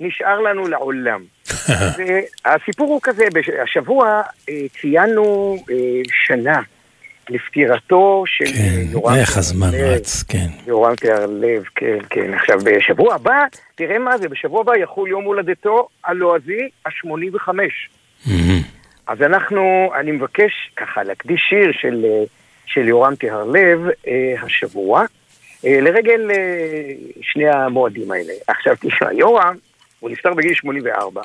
ונשאר 0.00 0.40
לנו 0.40 0.68
לעולם. 0.68 1.20
והסיפור 1.96 2.88
הוא 2.88 3.00
כזה, 3.02 3.24
השבוע 3.62 4.22
אה, 4.48 4.54
ציינו 4.80 5.56
אה, 5.70 5.76
שנה 6.26 6.60
לפטירתו 7.30 8.24
של 8.26 8.44
כן, 8.44 8.82
יורם 8.90 9.14
איך 9.14 9.36
הזמן 9.36 9.70
רץ, 9.72 10.22
כן. 10.22 10.46
יורם 10.66 10.94
תיארלב, 10.94 11.62
כן, 11.74 11.98
כן. 12.10 12.34
עכשיו, 12.34 12.58
בשבוע 12.64 13.14
הבא, 13.14 13.44
תראה 13.74 13.98
מה 13.98 14.18
זה, 14.18 14.28
בשבוע 14.28 14.60
הבא 14.60 14.76
יחול 14.76 15.08
יום 15.08 15.24
הולדתו 15.24 15.88
הלועזי 16.04 16.68
ה-85. 16.86 17.48
אז 19.06 19.22
אנחנו, 19.22 19.90
אני 20.00 20.10
מבקש 20.10 20.52
ככה 20.76 21.02
להקדיש 21.02 21.40
שיר 21.48 21.72
של, 21.72 22.06
של 22.66 22.88
יורם 22.88 23.14
תיארלב 23.14 23.80
אה, 24.06 24.34
השבוע, 24.42 25.04
אה, 25.64 25.80
לרגל 25.80 26.30
אה, 26.30 26.92
שני 27.22 27.48
המועדים 27.48 28.10
האלה. 28.10 28.32
עכשיו, 28.46 28.76
תשמע, 28.80 29.12
יורם, 29.12 29.56
הוא 30.00 30.10
נפטר 30.10 30.34
בגיל 30.34 30.54
84, 30.54 31.22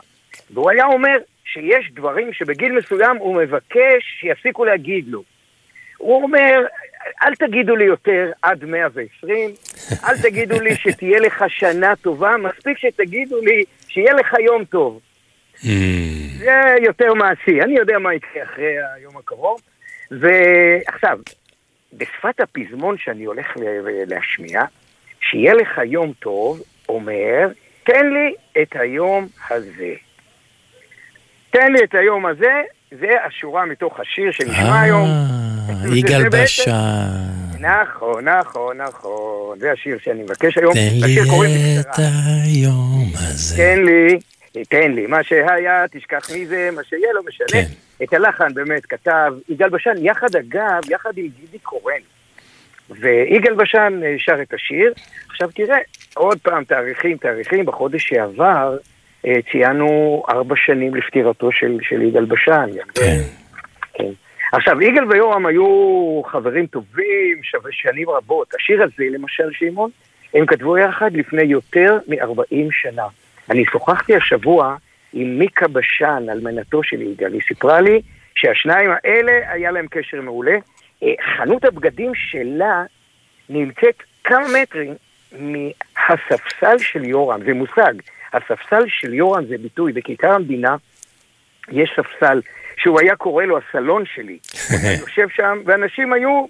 והוא 0.54 0.70
היה 0.70 0.86
אומר 0.86 1.18
שיש 1.46 1.92
דברים 1.94 2.34
שבגיל 2.34 2.72
מסוים 2.72 3.18
הוא 3.18 3.36
מבקש 3.36 4.04
שיפסיקו 4.20 4.66
להגיד 4.66 5.06
לו. 5.08 5.24
הוא 5.98 6.24
אומר, 6.24 6.66
אל 7.24 7.36
תגידו 7.36 7.76
לי 7.76 7.86
יותר 7.86 8.32
עד 8.42 8.66
120, 8.66 9.52
אל 10.04 10.18
תגידו 10.22 10.62
לי 10.62 10.76
שתהיה 10.76 11.20
לך 11.20 11.46
שנה 11.48 11.96
טובה, 11.96 12.38
מספיק 12.38 12.78
שתגידו 12.78 13.42
לי 13.42 13.64
שיהיה 13.88 14.14
לך 14.14 14.34
יום 14.40 14.66
טוב. 14.66 15.00
זה 16.38 16.76
יותר 16.82 17.14
מעשי, 17.14 17.62
אני 17.62 17.78
יודע 17.78 18.00
מה 18.00 18.14
יקרה 18.14 18.44
אחרי 18.44 18.76
היום 18.96 19.18
הקרוב. 19.18 19.62
ועכשיו, 20.12 21.20
בשפת 21.94 22.40
הפזמון 22.40 22.98
שאני 22.98 23.26
הולך 23.26 23.48
להשמיע, 24.08 24.62
שיהיה 25.20 25.54
לך 25.54 25.82
יום 25.86 26.14
טוב, 26.20 26.62
אומר, 26.90 27.48
תן 27.84 28.14
לי 28.14 28.34
את 28.62 28.76
היום 28.76 29.28
הזה. 29.50 29.94
תן 31.50 31.74
לי 31.74 31.84
את 31.84 31.96
היום 31.96 32.26
הזה, 32.26 32.62
זה 32.92 33.08
השורה 33.28 33.66
מתוך 33.66 34.00
השיר 34.00 34.32
שנשמע 34.32 34.82
היום. 34.82 35.10
יגאל 35.96 36.30
בשן. 36.30 36.72
נכון, 37.60 38.30
נכון, 38.30 38.78
נכון. 38.78 39.60
זה 39.60 39.72
השיר 39.72 39.98
שאני 40.04 40.24
מבקש 40.24 40.58
היום. 40.58 40.74
תן 40.74 41.06
לי 41.06 41.80
את 41.80 42.00
היום 42.44 43.12
הזה. 43.14 43.58
תן 43.58 43.84
לי, 43.84 44.20
תן 44.70 44.92
לי. 44.92 45.08
מה 45.08 45.24
שהיה, 45.24 45.86
תשכח 45.92 46.30
מזה, 46.36 46.70
מה 46.76 46.82
שיהיה, 46.84 47.14
לא 47.14 47.22
משנה. 47.28 47.48
כן. 47.52 47.66
את 48.04 48.14
הלחן 48.14 48.54
באמת 48.54 48.86
כתב 48.86 49.34
יגאל 49.50 49.70
בשן, 49.70 49.94
יחד 49.98 50.36
אגב, 50.36 50.82
יחד 50.90 51.18
עם 51.18 51.28
גידי 51.40 51.60
קורן. 51.60 52.02
ויגאל 52.90 53.54
בשן 53.54 54.02
שר 54.18 54.42
את 54.42 54.54
השיר. 54.54 54.94
עכשיו 55.30 55.50
תראה, 55.56 55.78
עוד 56.14 56.38
פעם, 56.40 56.64
תאריכים, 56.64 57.18
תאריכים, 57.18 57.66
בחודש 57.66 58.08
שעבר 58.08 58.78
ציינו 59.52 60.24
ארבע 60.30 60.56
שנים 60.66 60.96
לפטירתו 60.96 61.52
של, 61.52 61.78
של 61.82 62.02
יגאל 62.02 62.26
בשן. 62.26 62.70
כן. 62.96 63.18
כן. 63.94 64.12
עכשיו, 64.52 64.82
יגאל 64.82 65.06
ויורם 65.06 65.46
היו 65.46 66.22
חברים 66.26 66.66
טובים, 66.66 67.44
שווה 67.44 67.72
שנים 67.72 68.10
רבות. 68.10 68.54
השיר 68.56 68.84
הזה, 68.84 69.04
למשל, 69.12 69.50
שמעון, 69.52 69.90
הם 70.34 70.46
כתבו 70.46 70.78
יחד 70.78 71.14
לפני 71.14 71.44
יותר 71.44 71.98
מ-40 72.08 72.68
שנה. 72.72 73.06
אני 73.50 73.66
שוחחתי 73.66 74.16
השבוע 74.16 74.76
עם 75.14 75.40
מיקה 75.40 75.68
בשן, 75.68 76.24
אלמנתו 76.30 76.84
של 76.84 77.02
יגאל. 77.02 77.34
היא 77.34 77.42
סיפרה 77.48 77.82
לי 77.82 78.02
שהשניים 78.36 78.90
האלה, 78.92 79.52
היה 79.52 79.72
להם 79.72 79.88
קשר 79.92 80.22
מעולה. 80.22 80.58
חנות 81.38 81.66
הבגדים 81.66 82.12
שלה 82.16 82.84
נמצאת 83.50 84.04
כמה 84.24 84.46
מטרים 84.62 84.94
מהספסל 85.40 86.78
של 86.78 87.06
יורם, 87.06 87.40
זה 87.46 87.54
מושג. 87.54 87.94
הספסל 88.36 88.84
של 88.88 89.14
יורם 89.14 89.46
זה 89.46 89.56
ביטוי, 89.58 89.94
בכיכר 89.94 90.32
המדינה 90.32 90.76
יש 91.72 91.90
ספסל 91.96 92.42
שהוא 92.78 93.00
היה 93.00 93.16
קורא 93.16 93.44
לו 93.44 93.58
הסלון 93.58 94.04
שלי. 94.16 94.38
הוא 95.00 95.10
יושב 95.10 95.28
שם, 95.36 95.58
ואנשים 95.66 96.14
היו, 96.14 96.46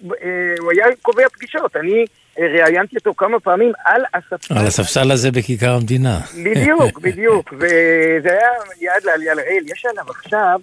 הוא 0.59 0.71
היה 0.71 0.85
קובע 1.01 1.29
פגישות. 1.29 1.75
אני 1.75 2.05
ראיינתי 2.37 2.95
אותו 2.95 3.13
כמה 3.13 3.39
פעמים 3.39 3.71
על 3.85 4.01
הספסל. 4.13 4.53
על 4.59 4.67
הספסל 4.67 5.11
הזה 5.11 5.31
בכיכר 5.31 5.71
המדינה. 5.71 6.19
בדיוק, 6.43 6.99
בדיוק, 7.05 7.53
וזה 7.53 8.29
היה 8.31 8.49
יד 8.81 9.03
לעלייה 9.03 9.33
לאל. 9.33 9.63
יש 9.65 9.85
עליו 9.85 10.05
עכשיו 10.09 10.59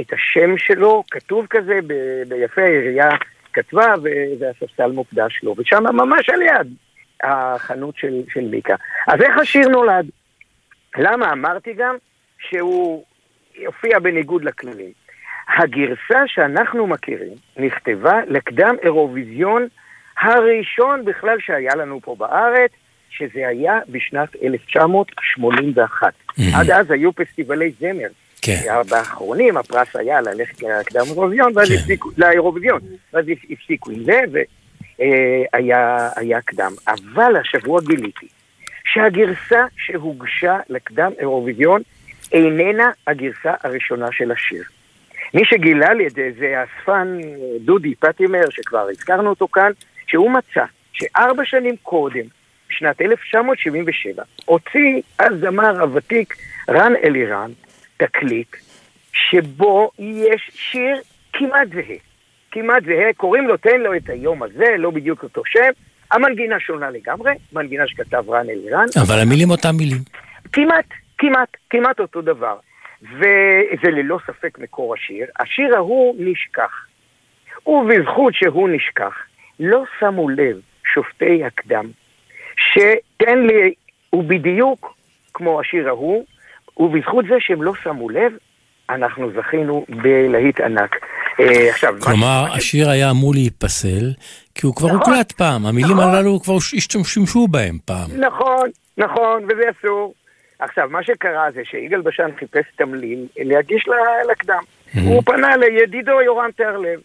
את 0.00 0.12
השם 0.12 0.58
שלו, 0.58 1.04
כתוב 1.10 1.46
כזה 1.50 1.78
ב- 1.86 2.22
ביפה 2.28 2.62
העירייה 2.62 3.08
כתבה, 3.52 3.94
וזה 3.98 4.50
הספסל 4.50 4.92
מוקדש 4.92 5.40
לו, 5.42 5.54
ושם 5.58 5.82
ממש 5.82 6.28
על 6.28 6.42
יד 6.42 6.74
החנות 7.22 7.96
של, 7.96 8.22
של 8.32 8.40
מיקה. 8.40 8.74
אז 9.08 9.20
איך 9.22 9.38
השיר 9.38 9.68
נולד? 9.68 10.06
למה? 10.98 11.32
אמרתי 11.32 11.72
גם 11.72 11.96
שהוא 12.48 13.04
הופיע 13.66 13.98
בניגוד 13.98 14.44
לכללים. 14.44 14.90
הגרסה 15.58 16.22
שאנחנו 16.26 16.86
מכירים 16.86 17.34
נכתבה 17.56 18.20
לקדם 18.26 18.74
אירוויזיון 18.82 19.66
הראשון 20.20 21.04
בכלל 21.04 21.36
שהיה 21.40 21.74
לנו 21.74 22.00
פה 22.00 22.16
בארץ, 22.18 22.70
שזה 23.10 23.48
היה 23.48 23.78
בשנת 23.88 24.36
1981. 24.42 26.14
עד 26.54 26.70
אז 26.70 26.90
היו 26.90 27.12
פסטיבלי 27.12 27.72
זמר. 27.80 28.08
כן. 28.42 28.60
באחרונים 28.90 29.56
הפרס 29.56 29.96
היה 29.96 30.20
ללכת 30.20 30.62
לקדם 30.62 31.02
אירוויזיון, 31.06 31.52
ואז 31.56 31.70
הפסיקו, 31.70 32.10
לאירוויזיון, 32.18 32.80
ואז 33.12 33.24
הפסיקו 33.50 33.90
עם 33.90 34.04
זה, 34.04 34.20
והיה 34.98 36.40
קדם. 36.44 36.72
אבל 36.88 37.36
השבוע 37.36 37.80
גיליתי 37.80 38.26
שהגרסה 38.92 39.66
שהוגשה 39.76 40.58
לקדם 40.68 41.12
אירוויזיון 41.18 41.82
איננה 42.32 42.90
הגרסה 43.06 43.54
הראשונה 43.62 44.12
של 44.12 44.32
השיר. 44.32 44.62
מי 45.34 45.44
שגילה 45.44 45.92
לי 45.94 46.06
את 46.06 46.12
זה 46.12 46.30
זה 46.38 46.60
האספן 46.60 47.18
דודי 47.60 47.94
פטימר, 47.94 48.50
שכבר 48.50 48.88
הזכרנו 48.90 49.30
אותו 49.30 49.48
כאן, 49.48 49.70
שהוא 50.06 50.30
מצא 50.30 50.64
שארבע 50.92 51.44
שנים 51.44 51.74
קודם, 51.82 52.24
בשנת 52.70 53.00
1977, 53.00 54.22
הוציא 54.44 55.02
הזמר 55.20 55.80
הוותיק 55.80 56.36
רן 56.68 56.92
אלירן 57.04 57.50
תקליט 57.96 58.56
שבו 59.12 59.90
יש 59.98 60.50
שיר 60.54 61.00
כמעט 61.32 61.68
זהה. 61.68 61.96
כמעט 62.50 62.84
זהה, 62.84 63.12
קוראים 63.16 63.48
לו 63.48 63.56
תן 63.56 63.80
לו 63.80 63.96
את 63.96 64.08
היום 64.08 64.42
הזה, 64.42 64.64
לא 64.78 64.90
בדיוק 64.90 65.22
אותו 65.22 65.42
שם. 65.46 65.70
המנגינה 66.12 66.60
שונה 66.60 66.90
לגמרי, 66.90 67.32
מנגינה 67.52 67.88
שכתב 67.88 68.30
רן 68.30 68.50
אלירן. 68.50 68.86
אבל 69.02 69.18
המילים 69.18 69.50
אותם 69.50 69.76
מילים. 69.76 69.98
כמעט, 70.52 70.84
כמעט, 71.18 71.56
כמעט 71.70 72.00
אותו 72.00 72.22
דבר. 72.22 72.56
וזה 73.02 73.90
ללא 73.90 74.18
ספק 74.26 74.58
מקור 74.58 74.94
השיר. 74.94 75.26
השיר 75.40 75.76
ההוא 75.76 76.16
נשכח. 76.18 76.86
ובזכות 77.66 78.34
שהוא 78.34 78.68
נשכח, 78.68 79.14
לא 79.60 79.84
שמו 80.00 80.28
לב 80.28 80.60
שופטי 80.94 81.44
הקדם, 81.44 81.84
שתן 82.56 83.38
לי, 83.46 83.74
הוא 84.10 84.24
בדיוק 84.24 84.94
כמו 85.34 85.60
השיר 85.60 85.88
ההוא, 85.88 86.24
ובזכות 86.76 87.24
זה 87.28 87.34
שהם 87.40 87.62
לא 87.62 87.72
שמו 87.82 88.10
לב, 88.10 88.32
אנחנו 88.90 89.30
זכינו 89.32 89.86
בלהיט 89.88 90.60
ענק. 90.60 90.96
אה, 91.40 91.70
עכשיו, 91.70 91.94
כלומר. 92.00 92.46
השיר 92.52 92.90
היה 92.90 93.10
אמור 93.10 93.34
להיפסל, 93.34 94.12
כי 94.56 94.66
הוא 94.66 94.74
כבר 94.74 94.88
נכון. 94.88 94.98
הוקלט 94.98 95.32
פעם, 95.32 95.66
המילים 95.66 95.96
נכון. 95.96 96.14
הללו 96.14 96.40
כבר 96.40 96.56
השתמשו 96.56 97.48
בהם 97.48 97.78
פעם. 97.84 98.10
נכון, 98.20 98.70
נכון, 98.98 99.44
וזה 99.44 99.62
אסור. 99.78 100.14
עכשיו, 100.58 100.88
מה 100.90 101.02
שקרה 101.02 101.48
זה 101.54 101.60
שיגאל 101.64 102.00
בשן 102.00 102.28
חיפש 102.38 102.64
תמליל 102.76 103.26
להגיש 103.36 103.84
לקדם. 104.30 104.62
הוא 105.04 105.22
פנה 105.26 105.56
לידידו 105.56 106.20
יורם 106.20 106.50
תיארלב. 106.56 107.00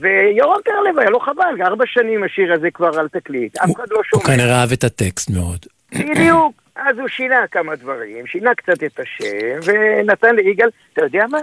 ויורם 0.00 0.60
תיארלב 0.64 0.98
היה 0.98 1.10
לו 1.10 1.20
חבל, 1.20 1.62
ארבע 1.62 1.84
שנים 1.86 2.24
השיר 2.24 2.52
הזה 2.52 2.70
כבר 2.70 3.00
על 3.00 3.08
תקליט, 3.08 3.56
אף 3.56 3.70
אחד 3.76 3.84
לא 3.90 3.96
הוא 3.96 4.04
שומע. 4.04 4.24
כנראה 4.24 4.60
אהב 4.60 4.72
את 4.72 4.84
הטקסט 4.84 5.30
מאוד. 5.30 5.66
בדיוק. 5.92 6.62
אז 6.76 6.98
הוא 6.98 7.08
שינה 7.08 7.46
כמה 7.50 7.76
דברים, 7.76 8.26
שינה 8.26 8.54
קצת 8.54 8.82
את 8.84 9.00
השם, 9.00 9.58
ונתן 9.64 10.36
ליגאל, 10.36 10.68
אתה 10.92 11.04
יודע 11.04 11.24
מה? 11.30 11.38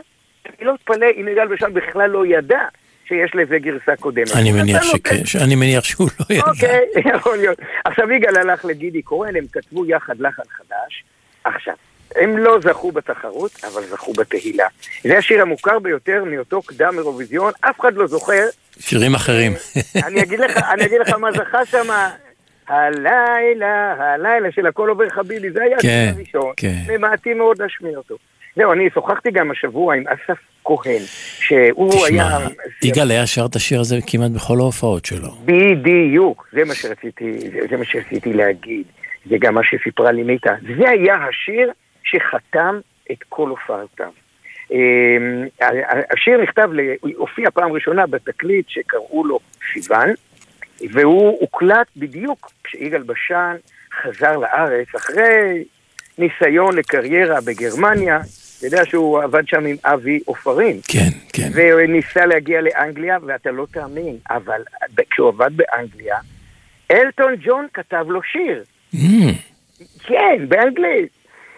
אני 0.46 0.68
לא 0.68 0.76
אתפלא 0.76 1.08
אם 1.22 1.28
יגאל 1.28 1.48
בשן 1.48 1.74
בכלל 1.74 2.10
לא 2.10 2.26
ידע 2.26 2.60
שיש 3.08 3.32
לזה 3.36 3.60
גרסה 3.60 3.96
קודמת. 4.00 4.36
אני 4.36 4.52
מניח 4.52 4.84
שכן, 4.84 5.22
אני 5.44 5.56
מניח 5.56 5.84
שהוא 5.84 6.10
לא 6.20 6.36
ידע. 6.36 6.44
אוקיי, 6.48 6.80
יכול 7.16 7.38
להיות. 7.38 7.58
עכשיו 7.86 8.12
יגאל 8.12 8.38
הלך 8.38 8.66
לגידי 8.66 9.02
כהן, 9.06 9.36
הם 9.36 9.46
כתבו 9.52 9.86
יחד 9.86 10.20
לחן 10.20 10.44
חדש. 10.58 11.04
עכשיו, 11.44 11.74
הם 12.16 12.38
לא 12.38 12.60
זכו 12.64 12.92
בתחרות, 12.92 13.52
אבל 13.64 13.82
זכו 13.84 14.14
בתהילה. 14.14 14.68
זה 15.04 15.18
השיר 15.18 15.42
המוכר 15.42 15.80
ביותר 15.80 16.24
מאותו 16.24 16.62
קדם 16.62 16.94
אירוויזיון, 16.98 17.54
אף 17.62 17.80
אחד 17.80 17.94
לא 17.94 18.08
זוכר. 18.08 18.46
שירים 18.80 19.16
אחרים. 19.16 19.54
אני 20.08 20.24
אגיד 20.24 20.40
לך, 20.40 20.58
אני 20.74 20.86
אגיד 20.86 21.02
לך 21.02 21.14
מה 21.14 21.32
זכה 21.32 21.66
שם. 21.66 21.88
הלילה, 22.68 23.96
הלילה 23.98 24.52
של 24.52 24.68
הכל 24.68 24.90
עובר 24.90 25.10
חביבי, 25.10 25.52
זה 25.52 25.64
היה 25.64 25.78
כן, 25.82 26.06
השיר 26.10 26.16
הראשון. 26.16 26.54
כן. 26.58 26.82
ממעטים 26.88 27.38
מאוד 27.38 27.62
להשמיע 27.62 27.98
אותו. 27.98 28.16
זהו, 28.56 28.74
אני 28.74 28.90
שוחחתי 28.94 29.32
גם 29.32 29.52
השבוע 29.52 29.96
עם 29.96 30.04
אסף 30.08 30.38
כהן, 30.66 31.02
שהוא 31.40 32.06
היה... 32.06 32.38
תשמע, 32.38 32.90
יגאל 32.90 33.12
היה 33.12 33.28
שר 33.28 33.46
את 33.46 33.56
השיר 33.56 33.80
הזה 33.80 33.98
כמעט 34.08 34.32
בכל 34.32 34.60
ההופעות 34.60 35.06
שלו. 35.06 35.30
בדיוק, 35.46 36.48
זה 36.52 36.64
מה 36.66 36.76
שרציתי, 36.76 37.40
זה, 37.40 37.60
זה 37.70 37.78
מה 37.78 37.86
שרציתי 37.86 38.34
להגיד. 38.34 38.84
זה 39.30 39.36
גם 39.40 39.54
מה 39.54 39.62
שסיפרה 39.64 40.12
לי 40.12 40.24
מיטה. 40.24 40.56
זה 40.78 40.90
היה 40.90 41.16
השיר 41.16 41.72
שחתם 42.04 42.80
את 43.12 43.24
כל 43.30 43.50
הופעותיו. 43.50 44.10
אמ, 44.72 45.48
השיר 46.14 46.42
נכתב, 46.42 46.70
הופיע 47.18 47.52
פעם 47.52 47.72
ראשונה 47.72 48.08
בתקליט 48.08 48.66
שקראו 48.70 49.26
לו 49.26 49.40
סיוון, 49.74 50.10
והוא 50.92 51.38
הוקלט 51.40 51.88
בדיוק 51.98 52.52
כשיגאל 52.64 53.04
בשן 53.04 53.56
חזר 54.02 54.38
לארץ 54.38 54.88
אחרי 54.96 55.64
ניסיון 56.18 56.76
לקריירה 56.76 57.42
בגרמניה. 57.42 58.20
אתה 58.68 58.76
יודע 58.76 58.86
שהוא 58.86 59.22
עבד 59.24 59.48
שם 59.48 59.66
עם 59.66 59.76
אבי 59.86 60.20
עופרים. 60.26 60.80
כן, 60.88 61.10
כן. 61.34 61.50
וניסה 61.54 62.26
להגיע 62.26 62.62
לאנגליה, 62.62 63.18
ואתה 63.26 63.52
לא 63.52 63.68
תאמין, 63.72 64.18
אבל 64.30 64.62
כשהוא 65.12 65.28
עבד 65.30 65.50
באנגליה, 65.58 66.18
אלטון 66.92 67.36
ג'ון 67.44 67.68
כתב 67.74 68.06
לו 68.10 68.24
שיר. 68.24 68.64
כן, 70.04 70.46
באנגלית. 70.48 71.10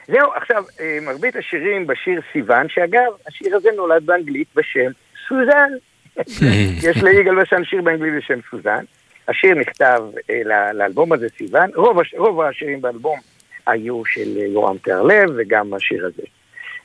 זהו, 0.07 0.31
עכשיו, 0.35 0.63
אה, 0.79 0.97
מרבית 1.01 1.35
השירים 1.35 1.87
בשיר 1.87 2.21
סיוון, 2.33 2.69
שאגב, 2.69 3.01
השיר 3.27 3.55
הזה 3.55 3.69
נולד 3.75 4.05
באנגלית 4.05 4.47
בשם 4.55 4.91
סוזן. 5.27 5.69
יש 6.89 6.97
ליגאל 7.03 7.41
בשן 7.41 7.63
שיר 7.63 7.81
באנגלית 7.81 8.13
בשם 8.13 8.39
סוזן. 8.51 8.83
השיר 9.27 9.55
נכתב 9.55 10.03
אה, 10.29 10.41
לאלבום 10.73 11.13
הזה 11.13 11.27
סיוון. 11.37 11.69
רוב, 11.75 11.99
הש- 11.99 12.13
רוב 12.17 12.41
השירים 12.41 12.81
באלבום 12.81 13.19
היו 13.67 14.05
של 14.05 14.37
אה, 14.37 14.45
יורם 14.45 14.77
תיארלב, 14.77 15.29
וגם 15.37 15.73
השיר 15.73 16.05
הזה. 16.05 16.23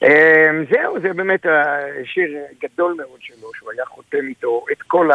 אה, 0.03 0.51
זהו, 0.71 1.01
זה 1.01 1.13
באמת 1.13 1.47
אה, 1.47 1.79
שיר 2.05 2.37
גדול 2.63 2.95
מאוד 2.99 3.19
שלו, 3.21 3.51
שהוא 3.59 3.71
היה 3.73 3.85
חותם 3.85 4.27
איתו 4.29 4.65
את 4.73 4.83
כל 4.83 5.11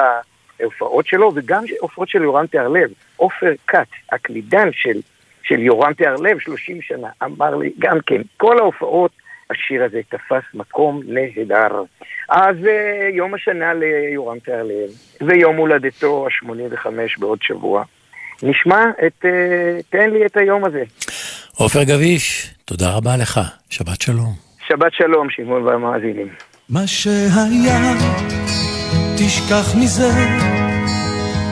ההופעות 0.60 1.08
שלו, 1.08 1.32
וגם 1.36 1.64
הופעות 1.80 2.10
של 2.10 2.24
יורם 2.24 2.48
תיארלב. 2.48 2.90
עופר 3.16 3.54
כץ, 3.68 3.88
הקלידן 4.12 4.70
של, 4.72 5.00
של 5.44 5.60
יורם 5.60 5.94
תיארלב, 5.94 6.40
30 6.40 6.82
שנה, 6.82 7.08
אמר 7.24 7.56
לי 7.56 7.72
גם 7.80 7.98
כן, 8.06 8.22
כל 8.38 8.60
ההופעות, 8.60 9.12
השיר 9.50 9.84
הזה 9.84 10.02
תפס 10.10 10.44
מקום 10.54 11.02
נהדר. 11.06 11.84
אז 12.30 12.56
אה, 12.68 13.10
יום 13.14 13.34
השנה 13.34 13.74
ליורם 13.74 14.40
תיארלב, 14.40 14.90
ויום 15.22 15.56
הולדתו 15.56 16.28
ה-85 16.28 16.88
בעוד 17.20 17.40
שבוע. 17.42 17.84
נשמע 18.44 18.84
את, 19.08 19.26
אה, 19.26 19.78
תן 19.90 20.10
לי 20.10 20.26
את 20.26 20.38
היום 20.38 20.66
הזה. 20.66 20.84
עופר 21.58 21.84
גביש, 21.84 22.54
תודה 22.66 22.92
רבה 22.92 23.18
לך, 23.18 23.40
שבת 23.70 24.02
שלום. 24.02 24.34
שבת 24.68 24.94
שלום, 24.94 25.28
שמעון 25.30 25.64
והמאזינים. 25.64 26.28
מה 26.70 26.88
שהיה, 26.88 27.94
תשכח 29.18 29.76
מזה, 29.76 30.12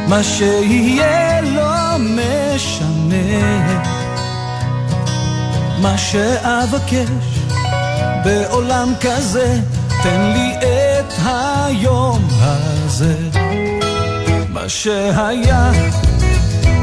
מה 0.10 0.24
שיהיה 0.24 1.42
לא 1.42 1.98
משנה. 2.00 3.14
מה 5.82 5.98
שאבקש 5.98 7.10
בעולם 8.26 8.90
כזה, 9.02 9.60
תן 10.04 10.22
לי 10.34 10.54
את 10.58 11.14
היום 11.26 12.28
הזה. 12.42 13.16
מה 14.50 14.70
שהיה, 14.70 15.72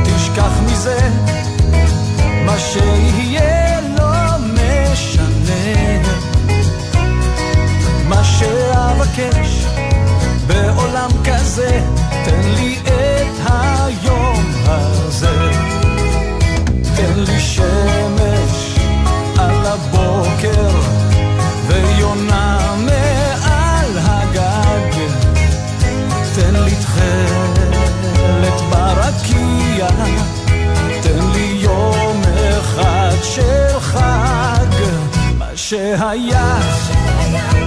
תשכח 0.05 0.61
מזה, 0.67 0.99
מה 2.47 2.59
שיהיה 2.59 3.10
שהיה, 35.99 36.59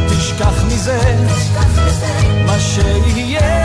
תשכח 0.10 0.64
מזה, 0.64 1.00
מה 2.46 2.60
שיהיה 2.60 3.63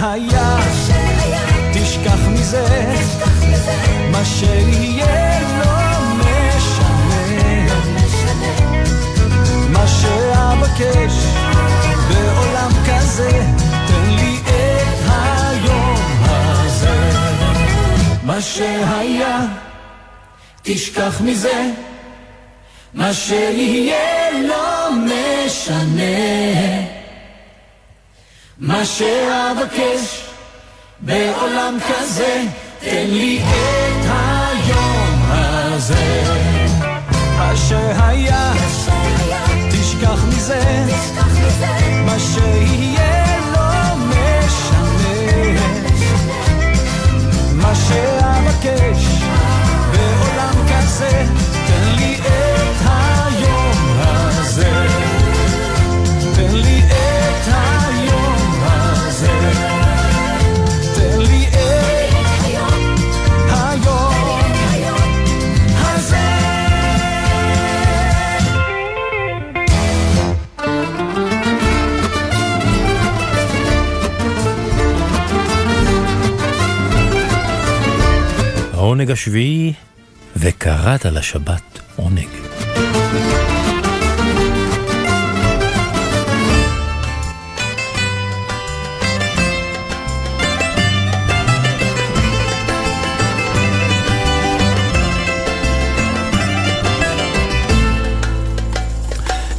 שהיה, 0.00 0.56
תשכח 1.72 2.28
מזה, 2.28 2.94
מה 4.10 4.24
שיהיה 4.24 5.40
לא 5.58 6.00
משנה. 6.18 7.66
מה 9.70 9.86
שאבקש 9.86 11.12
בעולם 12.08 12.70
כזה, 12.86 13.30
תן 13.88 14.10
לי 14.10 14.36
את 14.44 15.08
היום 15.08 15.94
הזה. 16.32 17.10
מה 18.22 18.40
שהיה, 18.40 19.40
תשכח 20.62 21.20
מזה, 21.20 21.70
מה 22.94 23.14
שיהיה 23.14 24.30
לא 24.48 24.90
משנה. 24.92 26.95
מה 28.76 28.84
שאבקש 28.84 30.22
בעולם 31.00 31.78
כזה, 31.88 32.42
תן 32.80 33.06
לי 33.08 33.42
את 33.42 34.06
היום 34.06 35.22
הזה. 35.28 36.22
מה 37.38 37.52
שהיה, 37.56 38.52
תשכח 39.70 40.24
מזה, 40.28 40.84
מה 42.06 42.18
שיהיה 42.18 43.38
לא 43.52 43.96
משנה. 43.96 45.60
מה 47.52 47.74
שאבקש 47.74 49.06
בעולם 49.92 50.54
כזה, 50.68 51.24
תן 51.66 51.94
לי 51.96 52.18
את 52.20 52.82
היום 52.86 53.98
הזה. 53.98 54.86
תן 56.36 56.54
לי 56.54 56.82
את 56.86 57.48
היום 57.48 57.75
העונג 78.96 79.10
השביעי, 79.10 79.72
וקראת 80.36 81.04
לשבת 81.04 81.80
עונג. 81.96 82.28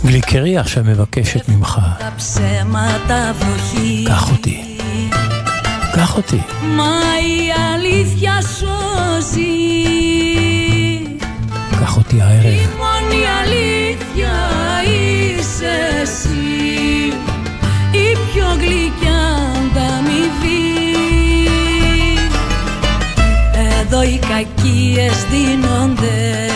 גליקרי 0.06 0.58
עכשיו 0.58 0.84
מבקשת 0.84 1.50
ממך, 1.50 1.80
קח 4.08 4.32
אותי. 4.32 4.78
άχωτη. 6.08 6.46
Μα 6.76 6.94
η 7.36 7.40
αλήθεια 7.74 8.42
σώζει. 8.42 9.46
Καχωτή 11.80 12.22
αέρα. 12.22 12.48
Η 12.48 12.68
μόνη 12.80 13.22
αλήθεια 13.42 14.36
είσαι 14.84 15.76
εσύ. 16.02 17.14
Η 17.92 18.18
πιο 18.32 18.48
γλυκιά 18.60 19.22
ανταμοιβή. 19.58 20.66
Εδώ 23.82 24.04
οι 24.04 24.20
κακίες 24.30 25.26
δίνονται 25.32 26.48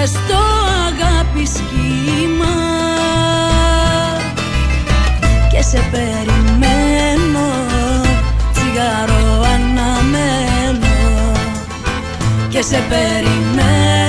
Ζεστό 0.00 0.42
αγάπη 0.86 1.46
σχήμα. 1.46 2.54
Και 5.52 5.62
σε 5.62 5.88
περιμένω 5.90 7.48
Τσιγάρο 8.52 9.42
αναμένω 9.42 10.86
Και 12.48 12.62
σε 12.62 12.82
περιμένω 12.88 13.99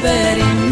per 0.00 0.36
il 0.36 0.67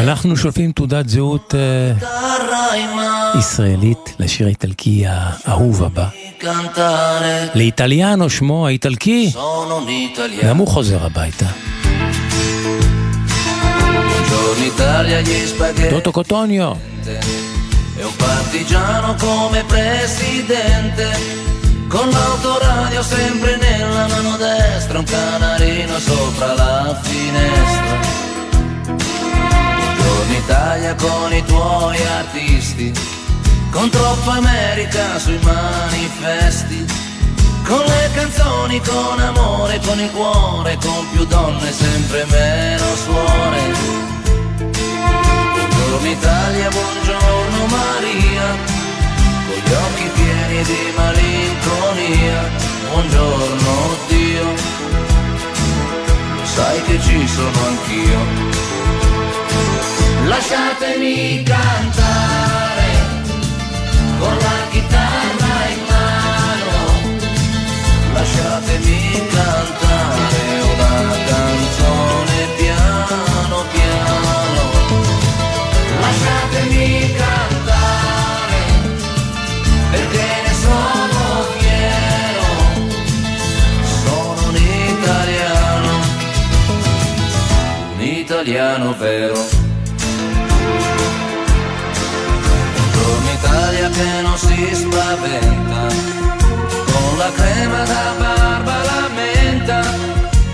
אנחנו 0.00 0.36
שולפים 0.36 0.72
תעודת 0.72 1.08
זהות 1.08 1.54
אה, 1.54 1.92
Chitarra 2.00 2.74
in 2.74 2.96
mano, 2.96 3.38
ישראלית 3.38 4.14
לשיר 4.18 4.46
האיטלקי 4.46 5.04
האהוב 5.08 5.82
הבא. 5.84 6.08
cantare. 6.40 7.54
לאיטליאנו 7.54 8.30
שמו 8.30 8.66
האיטלקי, 8.66 9.30
Sono 9.34 9.38
un 9.38 10.18
italiano. 10.18 10.46
גם 10.46 10.56
הוא 10.56 10.68
חוזר 10.68 11.04
הביתה. 11.04 11.46
Buongiorno 13.86 14.64
Italia, 14.74 15.20
gli 15.20 15.46
spaghetti. 15.46 15.90
טוטו 15.90 16.12
קוטוניו. 16.12 16.72
E 17.98 18.04
un 18.04 18.16
partigiano 18.16 19.14
come 19.14 19.64
presidente 19.74 21.06
Con 21.88 22.06
l'autoradio 22.10 23.02
sempre 23.02 23.56
nella 23.56 24.06
mano 24.12 24.36
destra 24.36 24.98
Un 24.98 25.04
canarino 25.04 25.98
sopra 25.98 26.48
la 26.62 26.98
finestra 27.02 27.94
Buongiorno 27.94 28.29
Italia 30.43 30.95
con 30.95 31.33
i 31.33 31.43
tuoi 31.45 31.97
artisti 32.17 32.91
Con 33.69 33.89
troppa 33.89 34.33
America 34.33 35.19
sui 35.19 35.39
manifesti 35.43 36.85
Con 37.65 37.83
le 37.85 38.09
canzoni, 38.13 38.81
con 38.81 39.19
amore, 39.19 39.79
con 39.85 39.99
il 39.99 40.09
cuore 40.11 40.77
Con 40.81 41.09
più 41.11 41.25
donne, 41.25 41.71
sempre 41.71 42.25
meno 42.29 42.83
suore 42.95 44.11
Buongiorno 45.91 46.09
Italia, 46.09 46.69
buongiorno 46.69 47.65
Maria, 47.67 48.45
con 49.45 49.61
gli 49.63 49.73
occhi 49.73 50.09
pieni 50.15 50.63
di 50.63 50.93
malinconia. 50.95 52.49
Buongiorno 52.91 53.97
Dio, 54.07 54.45
lo 56.35 56.45
sai 56.45 56.81
che 56.83 56.99
ci 57.01 57.27
sono 57.27 57.67
anch'io. 57.67 58.60
Lasciatemi 60.25 61.43
cantare 61.43 62.91
con 64.19 64.37
la 64.37 64.67
chitarra 64.69 65.67
in 65.73 65.81
mano. 65.87 66.79
Lasciatemi 68.13 69.27
cantare 69.29 70.61
una 70.73 71.15
canzone 71.25 72.37
piano 72.57 73.65
piano. 73.71 74.61
Lasciatemi 75.99 77.13
cantare 77.13 77.30
italiano 88.41 88.95
vero. 88.97 89.35
Buongiorno 92.73 93.31
Italia 93.37 93.89
che 93.89 94.21
non 94.23 94.35
si 94.35 94.69
spaventa, 94.73 95.87
con 96.91 97.17
la 97.19 97.31
crema 97.35 97.83
da 97.83 98.13
barba 98.17 98.83
la 98.83 99.09
menta, 99.13 99.81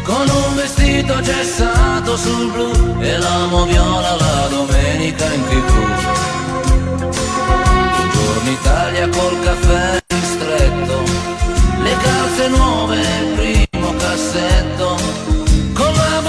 con 0.03 0.27
un 0.27 0.55
vestito 0.55 1.21
gessato 1.21 2.17
sul 2.17 2.51
blu 2.51 2.97
e 2.99 3.17
l'amo 3.17 3.63
viola 3.65 4.15
la 4.15 4.47
domenica 4.49 5.23
in 5.33 5.43
tv. 5.47 5.71
Buongiorno 7.95 8.49
Italia 8.49 9.07
col 9.07 9.39
caffè 9.43 10.03
ristretto, 10.07 11.03
le 11.83 11.95
calze 12.03 12.47
nuove 12.49 12.95
nel 12.97 13.33
primo 13.35 13.95
cassetto, 13.95 14.96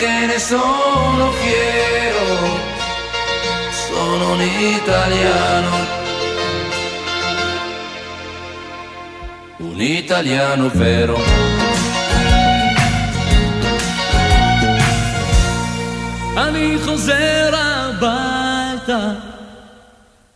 perché 0.00 0.26
ne 0.26 0.38
sono 0.38 1.30
fiero. 1.40 2.28
Sono 3.88 4.32
un 4.32 4.40
italiano. 4.40 6.04
un 9.58 9.80
italiano 9.80 10.68
vero. 10.70 11.18
אני 16.36 16.78
חוזר 16.84 17.54
הביתה, 17.54 19.12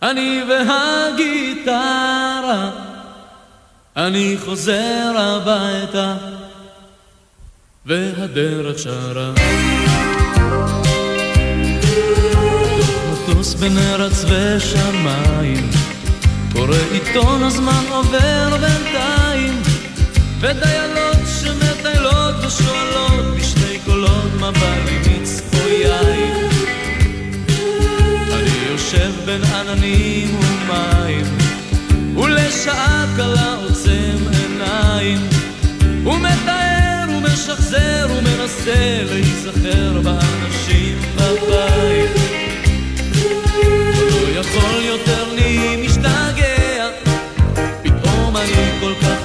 אני 0.03 0.43
והגיטרה. 0.49 1.91
אני 3.97 4.37
חוזר 4.45 5.13
הביתה, 5.17 6.15
והדרך 7.86 8.80
שרה. 8.80 9.34
מטוס 13.12 13.54
בין 13.54 13.78
ארץ 13.78 14.26
ושמיים, 14.26 15.70
קורא 16.54 16.78
עיתון 16.92 17.44
הזמן 17.44 17.84
עובר 17.90 18.58
בינתיים, 18.62 19.62
ודיילות 20.40 21.18
שמטיילות 21.42 22.36
ושואלות 22.48 23.36
בשני 23.38 23.80
קולות 23.86 24.32
מה 24.40 24.52
בא 24.52 24.76
לי 24.86 24.98
מיץ 24.98 25.42
או 25.54 25.68
יין. 25.68 26.50
אני 28.34 28.72
יושב 28.72 29.12
בין 29.26 29.44
עננים 29.44 30.40
ומים, 30.40 31.26
ולשעה 32.18 33.06
קלה 33.16 33.56
עוצם 33.56 34.18
עיניים, 34.32 35.20
ומתאר 36.06 36.75
ומשחזר 37.36 38.08
ומנסה 38.18 39.04
להיזכר 39.10 40.02
באנשים 40.04 41.00
בבית. 41.16 42.12
לא 44.12 44.40
יכול 44.40 44.82
יותר 44.84 45.34
לי 45.34 45.86
משתגע, 45.86 46.90
פתאום 47.84 48.38
אני 48.38 48.80
כל 48.80 48.94
כך 49.02 49.25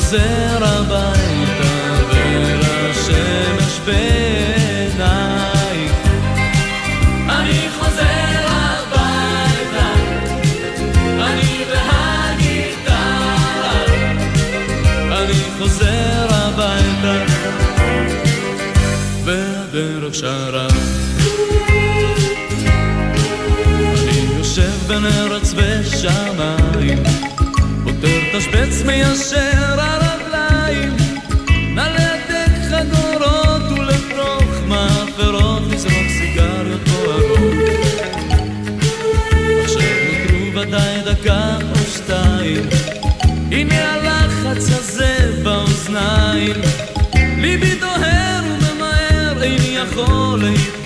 חוזר 0.00 0.64
הביתה 0.64 1.72
ולשמש 2.10 3.80
בעיניי. 3.84 5.88
אני 7.28 7.68
חוזר 7.78 8.46
הביתה, 8.46 9.88
אני 11.20 11.64
והגיטרה. 11.70 13.04
אני 15.12 15.42
חוזר 15.58 16.26
הביתה, 16.30 17.24
והדרך 19.24 20.14
שרה. 20.14 20.68
אני 23.92 24.18
יושב 24.38 24.72
בין 24.86 25.06
ארץ 25.06 25.54
ושמיים, 25.56 27.02
תשבץ 28.32 28.82
מיישר 28.86 29.80
הרגליים, 29.80 30.96
נא 31.74 31.80
להדק 31.80 32.52
חגורות 32.70 33.78
ולתוך 33.78 34.44
מאפרות 34.68 35.62
לזרוק 35.70 36.08
סיגריות 36.18 36.88
בוערות. 36.88 37.54
עכשיו 39.62 39.82
נותרו 39.82 40.60
ודאי 40.60 41.00
דקה 41.04 41.56
או 41.70 41.76
שתיים, 41.76 42.68
הנה 43.50 43.92
הלחץ 43.92 44.70
הזה 44.70 45.40
באוזניים, 45.42 46.56
ליבי 47.38 47.74
דוהר 47.80 48.42
וממהר, 48.44 49.42
איני 49.42 49.76
יכול 49.76 50.40
להתגבר, 50.42 50.79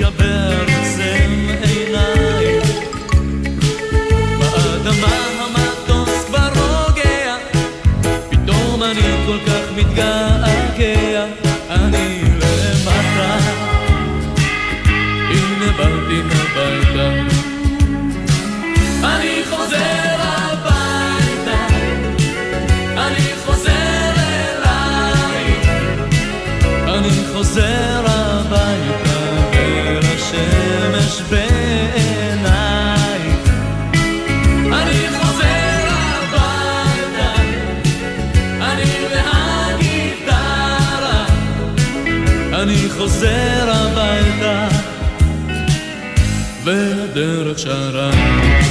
והדרך 47.62 48.63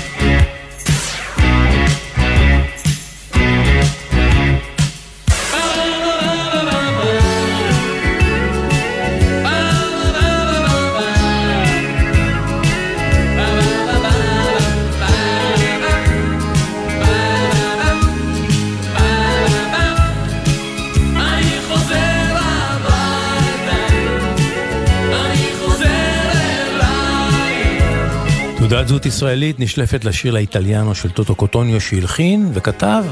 תעודת 28.74 28.88
זהות 28.88 29.06
ישראלית 29.06 29.60
נשלפת 29.60 30.06
לשיר 30.06 30.34
לאיטליאנו 30.34 30.96
של 30.96 31.10
טוטו 31.10 31.36
קוטוניו 31.36 31.82
שהלחין 31.82 32.52
וכתב. 32.54 33.04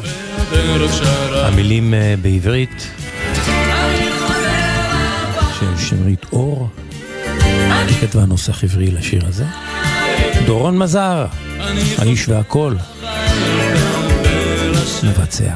המילים 1.33 1.93
אה, 1.93 2.15
בעברית 2.21 2.88
של 5.59 5.77
שמרית 5.77 6.25
אור. 6.31 6.69
היא 7.88 7.97
כתבה 8.01 8.25
נוסח 8.25 8.63
עברי 8.63 8.91
לשיר 8.91 9.25
הזה. 9.27 9.45
דורון 10.45 10.77
מזר, 10.77 11.25
האיש 11.97 12.29
והכל, 12.29 12.75
מבצע. 15.03 15.53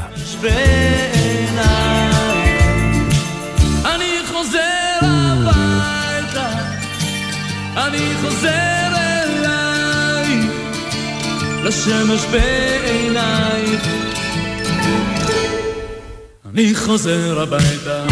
אני 7.85 8.13
חוזר 8.21 8.64
לשמש 11.65 12.25
בעינייך. 12.31 13.87
אני 16.49 16.75
חוזר 16.75 17.41
הביתה. 17.41 18.05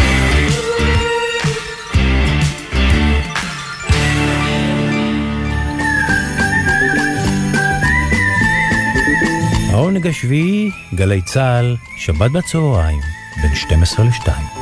העונג 9.70 10.06
השביעי, 10.06 10.70
גלי 10.94 11.22
צה"ל, 11.22 11.76
שבת 11.98 12.30
בצהריים, 12.30 13.00
בין 13.42 13.54
12 13.54 14.04
ל-2. 14.04 14.53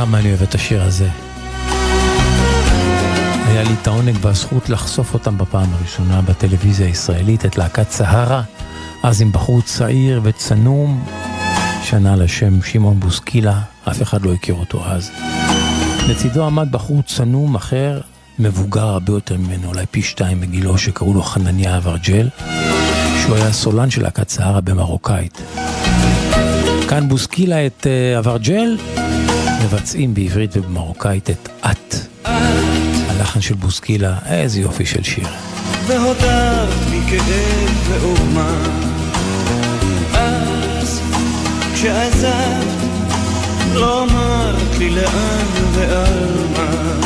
כמה 0.00 0.18
אני 0.18 0.28
אוהב 0.28 0.42
את 0.42 0.54
השיר 0.54 0.82
הזה. 0.82 1.08
היה 3.46 3.62
לי 3.62 3.74
את 3.82 3.86
העונג 3.86 4.16
והזכות 4.20 4.68
לחשוף 4.68 5.14
אותם 5.14 5.38
בפעם 5.38 5.74
הראשונה 5.74 6.20
בטלוויזיה 6.20 6.86
הישראלית, 6.86 7.44
את 7.44 7.58
להקת 7.58 7.90
סהרה, 7.90 8.42
אז 9.02 9.22
עם 9.22 9.32
בחור 9.32 9.62
צעיר 9.62 10.20
וצנום, 10.24 11.04
שנה 11.82 12.16
לשם 12.16 12.62
שמעון 12.62 13.00
בוסקילה, 13.00 13.60
אף 13.88 14.02
אחד 14.02 14.22
לא 14.22 14.32
הכיר 14.32 14.54
אותו 14.54 14.86
אז. 14.86 15.10
לצידו 16.08 16.44
עמד 16.44 16.72
בחור 16.72 17.02
צנום 17.02 17.54
אחר, 17.54 18.00
מבוגר 18.38 18.86
הרבה 18.86 19.12
יותר 19.12 19.36
ממנו, 19.36 19.68
אולי 19.68 19.86
פי 19.90 20.02
שתיים 20.02 20.40
בגילו, 20.40 20.78
שקראו 20.78 21.14
לו 21.14 21.22
חנניה 21.22 21.76
אברג'ל, 21.76 22.28
שהוא 23.22 23.36
היה 23.36 23.52
סולן 23.52 23.90
של 23.90 24.02
להקת 24.02 24.28
סהרה 24.28 24.60
במרוקאית. 24.60 25.42
כאן 26.88 27.08
בוסקילה 27.08 27.66
את 27.66 27.86
אה, 27.86 28.18
אברג'ל, 28.18 28.76
מבצעים 29.64 30.14
בעברית 30.14 30.56
ובמרוקאית 30.56 31.30
את 31.30 31.48
את. 31.70 31.94
הלחן 33.08 33.40
של 33.40 33.54
בוסקילה, 33.54 34.18
איזה 34.26 34.60
יופי 34.60 34.86
של 34.86 35.02
שיר. 35.02 35.28
והודעת 35.86 36.68
מכאב 36.90 37.88
ועורמה 37.88 38.64
אז 40.14 41.00
כשעזבת 41.74 42.66
לא 43.74 44.02
אמרת 44.02 44.78
לי 44.78 44.90
לאן 44.90 45.46
ועל 45.74 46.44
מה 46.56 46.99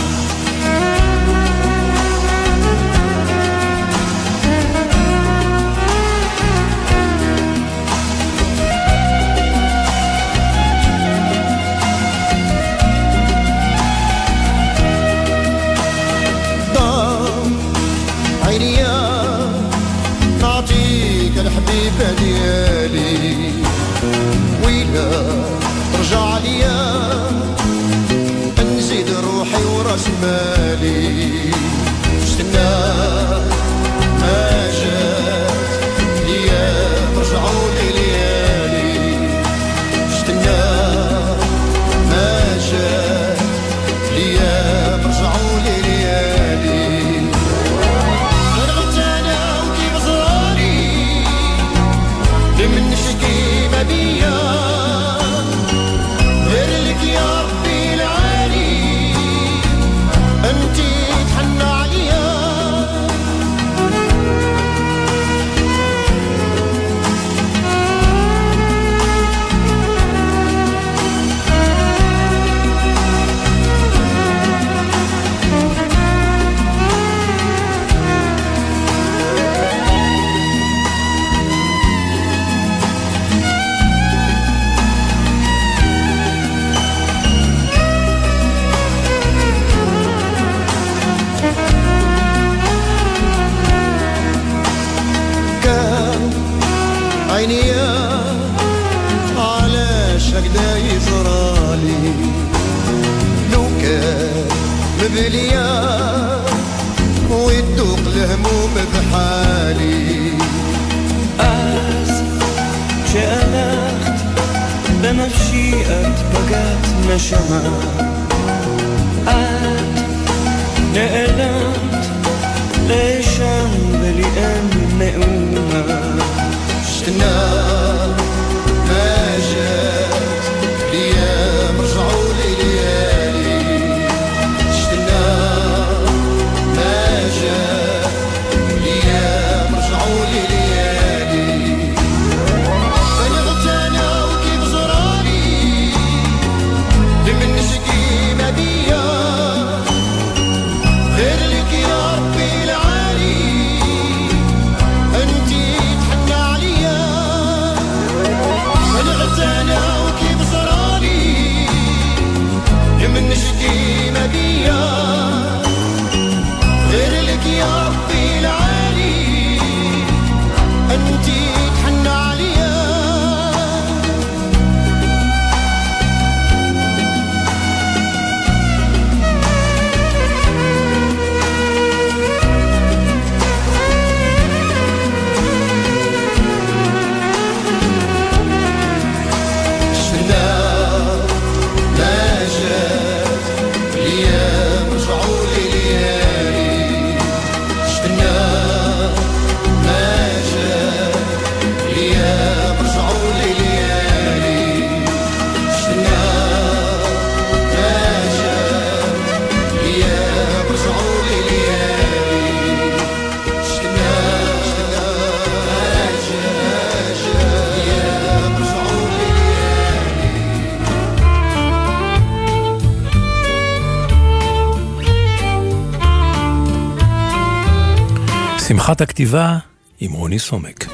שמחת 228.95 229.01
הכתיבה 229.01 229.57
עם 230.01 230.13
רוני 230.13 230.39
סומק. 230.39 230.85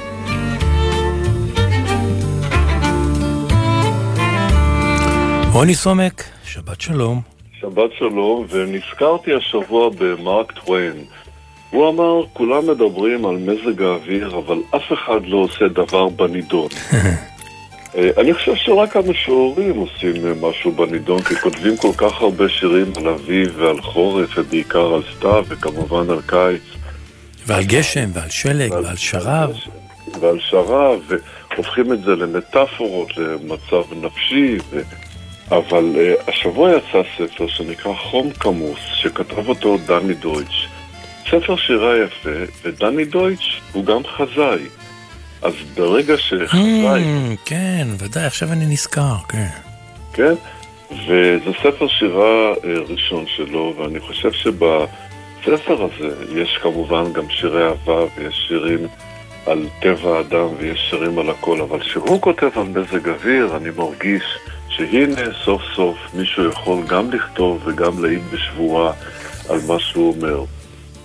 רוני 5.53 5.75
סומק, 5.75 6.25
שבת 6.45 6.81
שלום. 6.81 7.21
שבת 7.61 7.91
שלום, 7.99 8.47
ונזכרתי 8.51 9.31
השבוע 9.35 9.91
במרק 9.99 10.53
טוויין. 10.53 11.05
הוא 11.71 11.89
אמר, 11.89 12.27
כולם 12.33 12.71
מדברים 12.71 13.27
על 13.27 13.37
מזג 13.37 13.83
האוויר, 13.83 14.39
אבל 14.39 14.59
אף 14.77 14.93
אחד 14.93 15.21
לא 15.27 15.37
עושה 15.37 15.69
דבר 15.69 16.09
בנידון. 16.09 16.69
אה, 17.97 18.11
אני 18.19 18.35
חושב 18.35 18.55
שרק 18.55 18.97
המשוררים 18.97 19.77
עושים 19.77 20.27
אה, 20.27 20.33
משהו 20.41 20.73
בנידון, 20.73 21.23
כי 21.23 21.35
כותבים 21.35 21.77
כל 21.77 21.93
כך 21.97 22.21
הרבה 22.21 22.49
שירים 22.49 22.93
על 22.97 23.09
אביב 23.09 23.55
ועל 23.57 23.81
חורף, 23.81 24.39
ובעיקר 24.39 24.95
על 24.95 25.03
סתיו, 25.17 25.45
וכמובן 25.49 26.11
על 26.11 26.21
קיץ. 26.27 26.80
ועל 27.51 27.65
גשם, 27.65 28.11
ועל 28.13 28.31
שלג, 28.31 28.73
ועל 28.73 28.97
שרב. 28.97 29.51
ועל 30.21 30.39
שרב, 30.41 31.01
והופכים 31.53 31.93
את 31.93 32.03
זה 32.03 32.17
למטאפורות, 32.17 33.17
למצב 33.17 33.83
נפשי, 34.03 34.59
ו... 34.71 34.81
אבל 35.49 35.95
uh, 35.95 36.31
השבוע 36.31 36.71
יצא 36.71 37.03
ספר 37.19 37.49
שנקרא 37.49 37.93
חום 37.95 38.31
כמוס, 38.31 38.79
שכתב 38.95 39.49
אותו 39.49 39.77
דני 39.87 40.15
דויטש. 40.15 40.69
ספר 41.31 41.57
שירה 41.57 41.95
יפה, 42.05 42.53
ודני 42.63 43.05
דויטש 43.05 43.61
הוא 43.73 43.85
גם 43.85 44.03
חזאי. 44.07 44.65
אז 45.43 45.55
ברגע 45.75 46.17
שחזאי, 46.17 47.03
Mm, 47.03 47.37
כן, 47.45 47.89
ודאי, 47.99 48.25
עכשיו 48.25 48.53
אני 48.53 48.67
נזכר, 48.67 49.17
כן. 49.29 49.49
כן? 50.13 50.35
וזה 50.91 51.51
ספר 51.63 51.89
שירה 51.89 52.49
אה, 52.65 52.79
ראשון 52.89 53.25
שלו, 53.37 53.75
ואני 53.79 54.01
חושב 54.01 54.33
שבספר 55.45 55.85
הזה 55.85 56.41
יש 56.41 56.59
כמובן 56.63 57.13
גם 57.13 57.31
שירי 57.31 57.65
אהבה, 57.69 58.05
ויש 58.17 58.45
שירים 58.49 58.87
על 59.47 59.67
טבע 59.83 60.17
האדם, 60.17 60.47
ויש 60.59 60.87
שירים 60.91 61.19
על 61.19 61.31
הכל, 61.31 61.61
אבל 61.61 61.81
כשהוא 61.81 62.21
כותב 62.21 62.51
על 62.57 62.63
מזג 62.63 63.09
אוויר, 63.09 63.57
אני 63.57 63.71
מרגיש 63.77 64.23
שהנה 64.69 65.35
סוף 65.45 65.63
סוף 65.77 65.97
מישהו 66.15 66.49
יכול 66.49 66.83
גם 66.87 67.11
לכתוב 67.13 67.63
וגם 67.65 68.05
להעיד 68.05 68.23
בשבועה 68.33 68.93
על 69.49 69.59
מה 69.69 69.79
שהוא 69.79 70.15
אומר. 70.15 70.45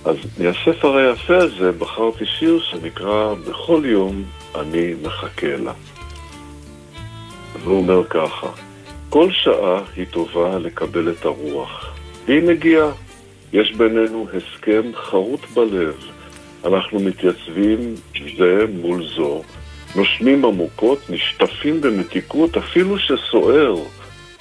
אז 0.05 0.15
מהספר 0.37 0.97
היפה 0.97 1.37
הזה 1.37 1.71
בחרתי 1.71 2.25
שיר 2.25 2.59
שנקרא 2.59 3.33
"בכל 3.33 3.81
יום 3.85 4.23
אני 4.55 4.93
מחכה 5.03 5.55
לה". 5.57 5.73
והוא 7.63 7.77
אומר 7.77 8.07
ככה: 8.09 8.47
כל 9.09 9.31
שעה 9.31 9.81
היא 9.95 10.05
טובה 10.11 10.59
לקבל 10.59 11.11
את 11.11 11.25
הרוח. 11.25 11.95
היא 12.27 12.43
מגיעה. 12.43 13.04
יש 13.61 13.71
בינינו 13.71 14.27
הסכם 14.37 14.81
חרוט 14.95 15.39
בלב. 15.53 15.93
אנחנו 16.65 16.99
מתייצבים 16.99 17.95
זה 18.37 18.65
מול 18.81 19.07
זו, 19.15 19.41
נושמים 19.95 20.45
עמוקות, 20.45 21.09
נשטפים 21.09 21.81
במתיקות, 21.81 22.57
אפילו 22.57 22.95
שסוער, 22.99 23.75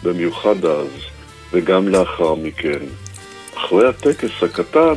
במיוחד 0.02 0.64
אז, 0.64 0.88
וגם 1.52 1.88
לאחר 1.88 2.34
מכן. 2.34 2.78
אחרי 3.56 3.88
הטקס 3.88 4.42
הקטן, 4.42 4.94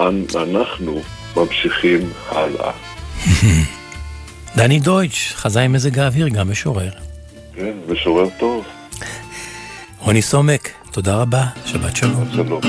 אנ- 0.00 0.26
אנחנו 0.36 1.00
ממשיכים 1.36 2.00
הלאה. 2.28 2.72
דני 4.56 4.78
דויטש, 4.80 5.32
חזאי 5.34 5.68
מזג 5.68 5.98
האוויר, 5.98 6.28
גם 6.28 6.50
משורר. 6.50 6.90
כן, 7.54 7.72
משורר 7.88 8.28
טוב. 8.38 8.64
רוני 9.98 10.22
סומק, 10.22 10.70
תודה 10.92 11.16
רבה, 11.16 11.44
שבת 11.66 11.96
שלום. 11.96 12.24
שלום. 12.32 12.60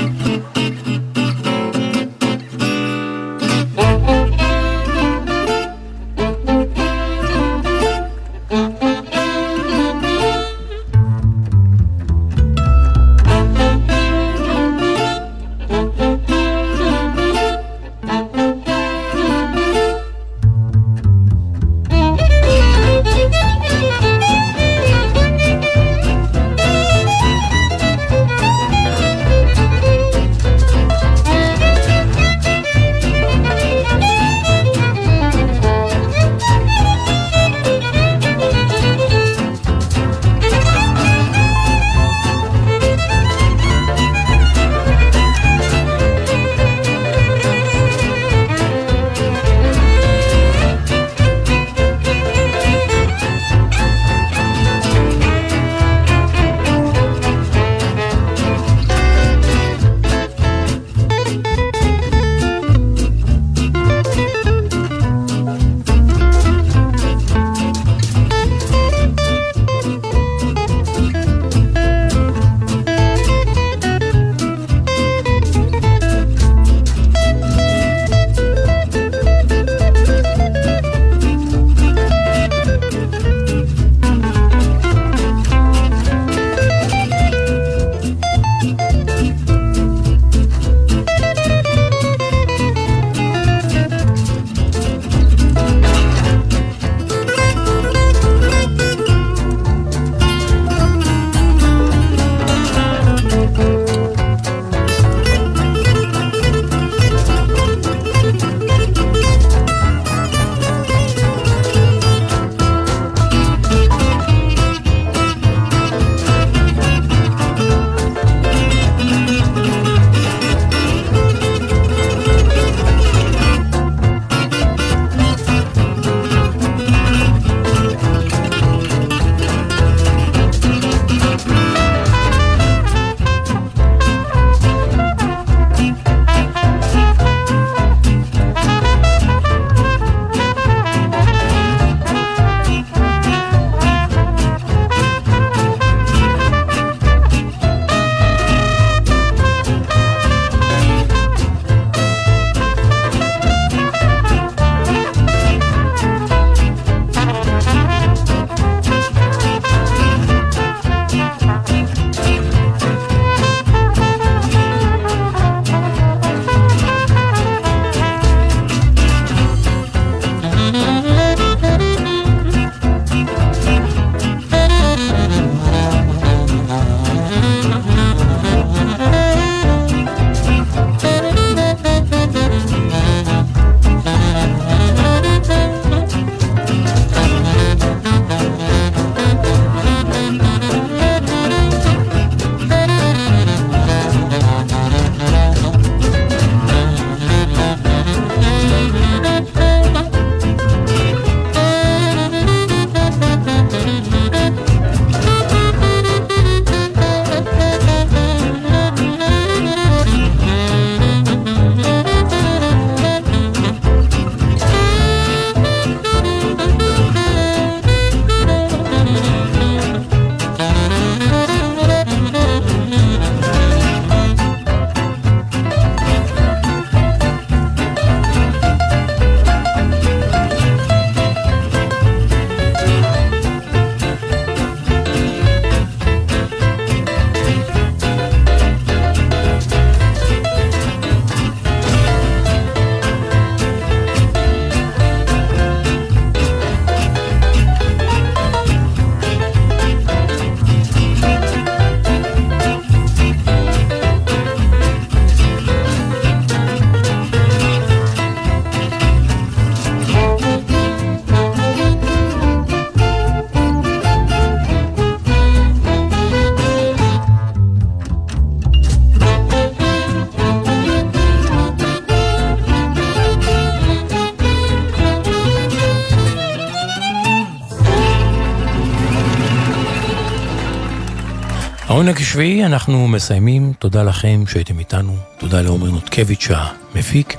העונג 282.04 282.20
השביעי, 282.20 282.64
אנחנו 282.64 283.08
מסיימים. 283.08 283.72
תודה 283.78 284.02
לכם 284.02 284.44
שהייתם 284.46 284.78
איתנו. 284.78 285.16
תודה 285.38 285.60
לעומר 285.62 285.90
נותקביץ' 285.90 286.48
המפיק. 286.50 287.36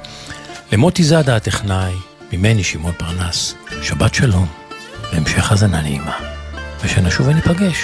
למוטי 0.72 1.04
זאדה 1.04 1.36
הטכנאי, 1.36 1.94
ממני 2.34 2.64
שמעון 2.64 2.94
פרנס. 2.98 3.56
שבת 3.82 4.14
שלום, 4.14 4.48
והמשך 5.14 5.52
האזנה 5.52 5.82
נעימה. 5.82 6.18
ושנשוב 6.84 7.28
וניפגש. 7.28 7.78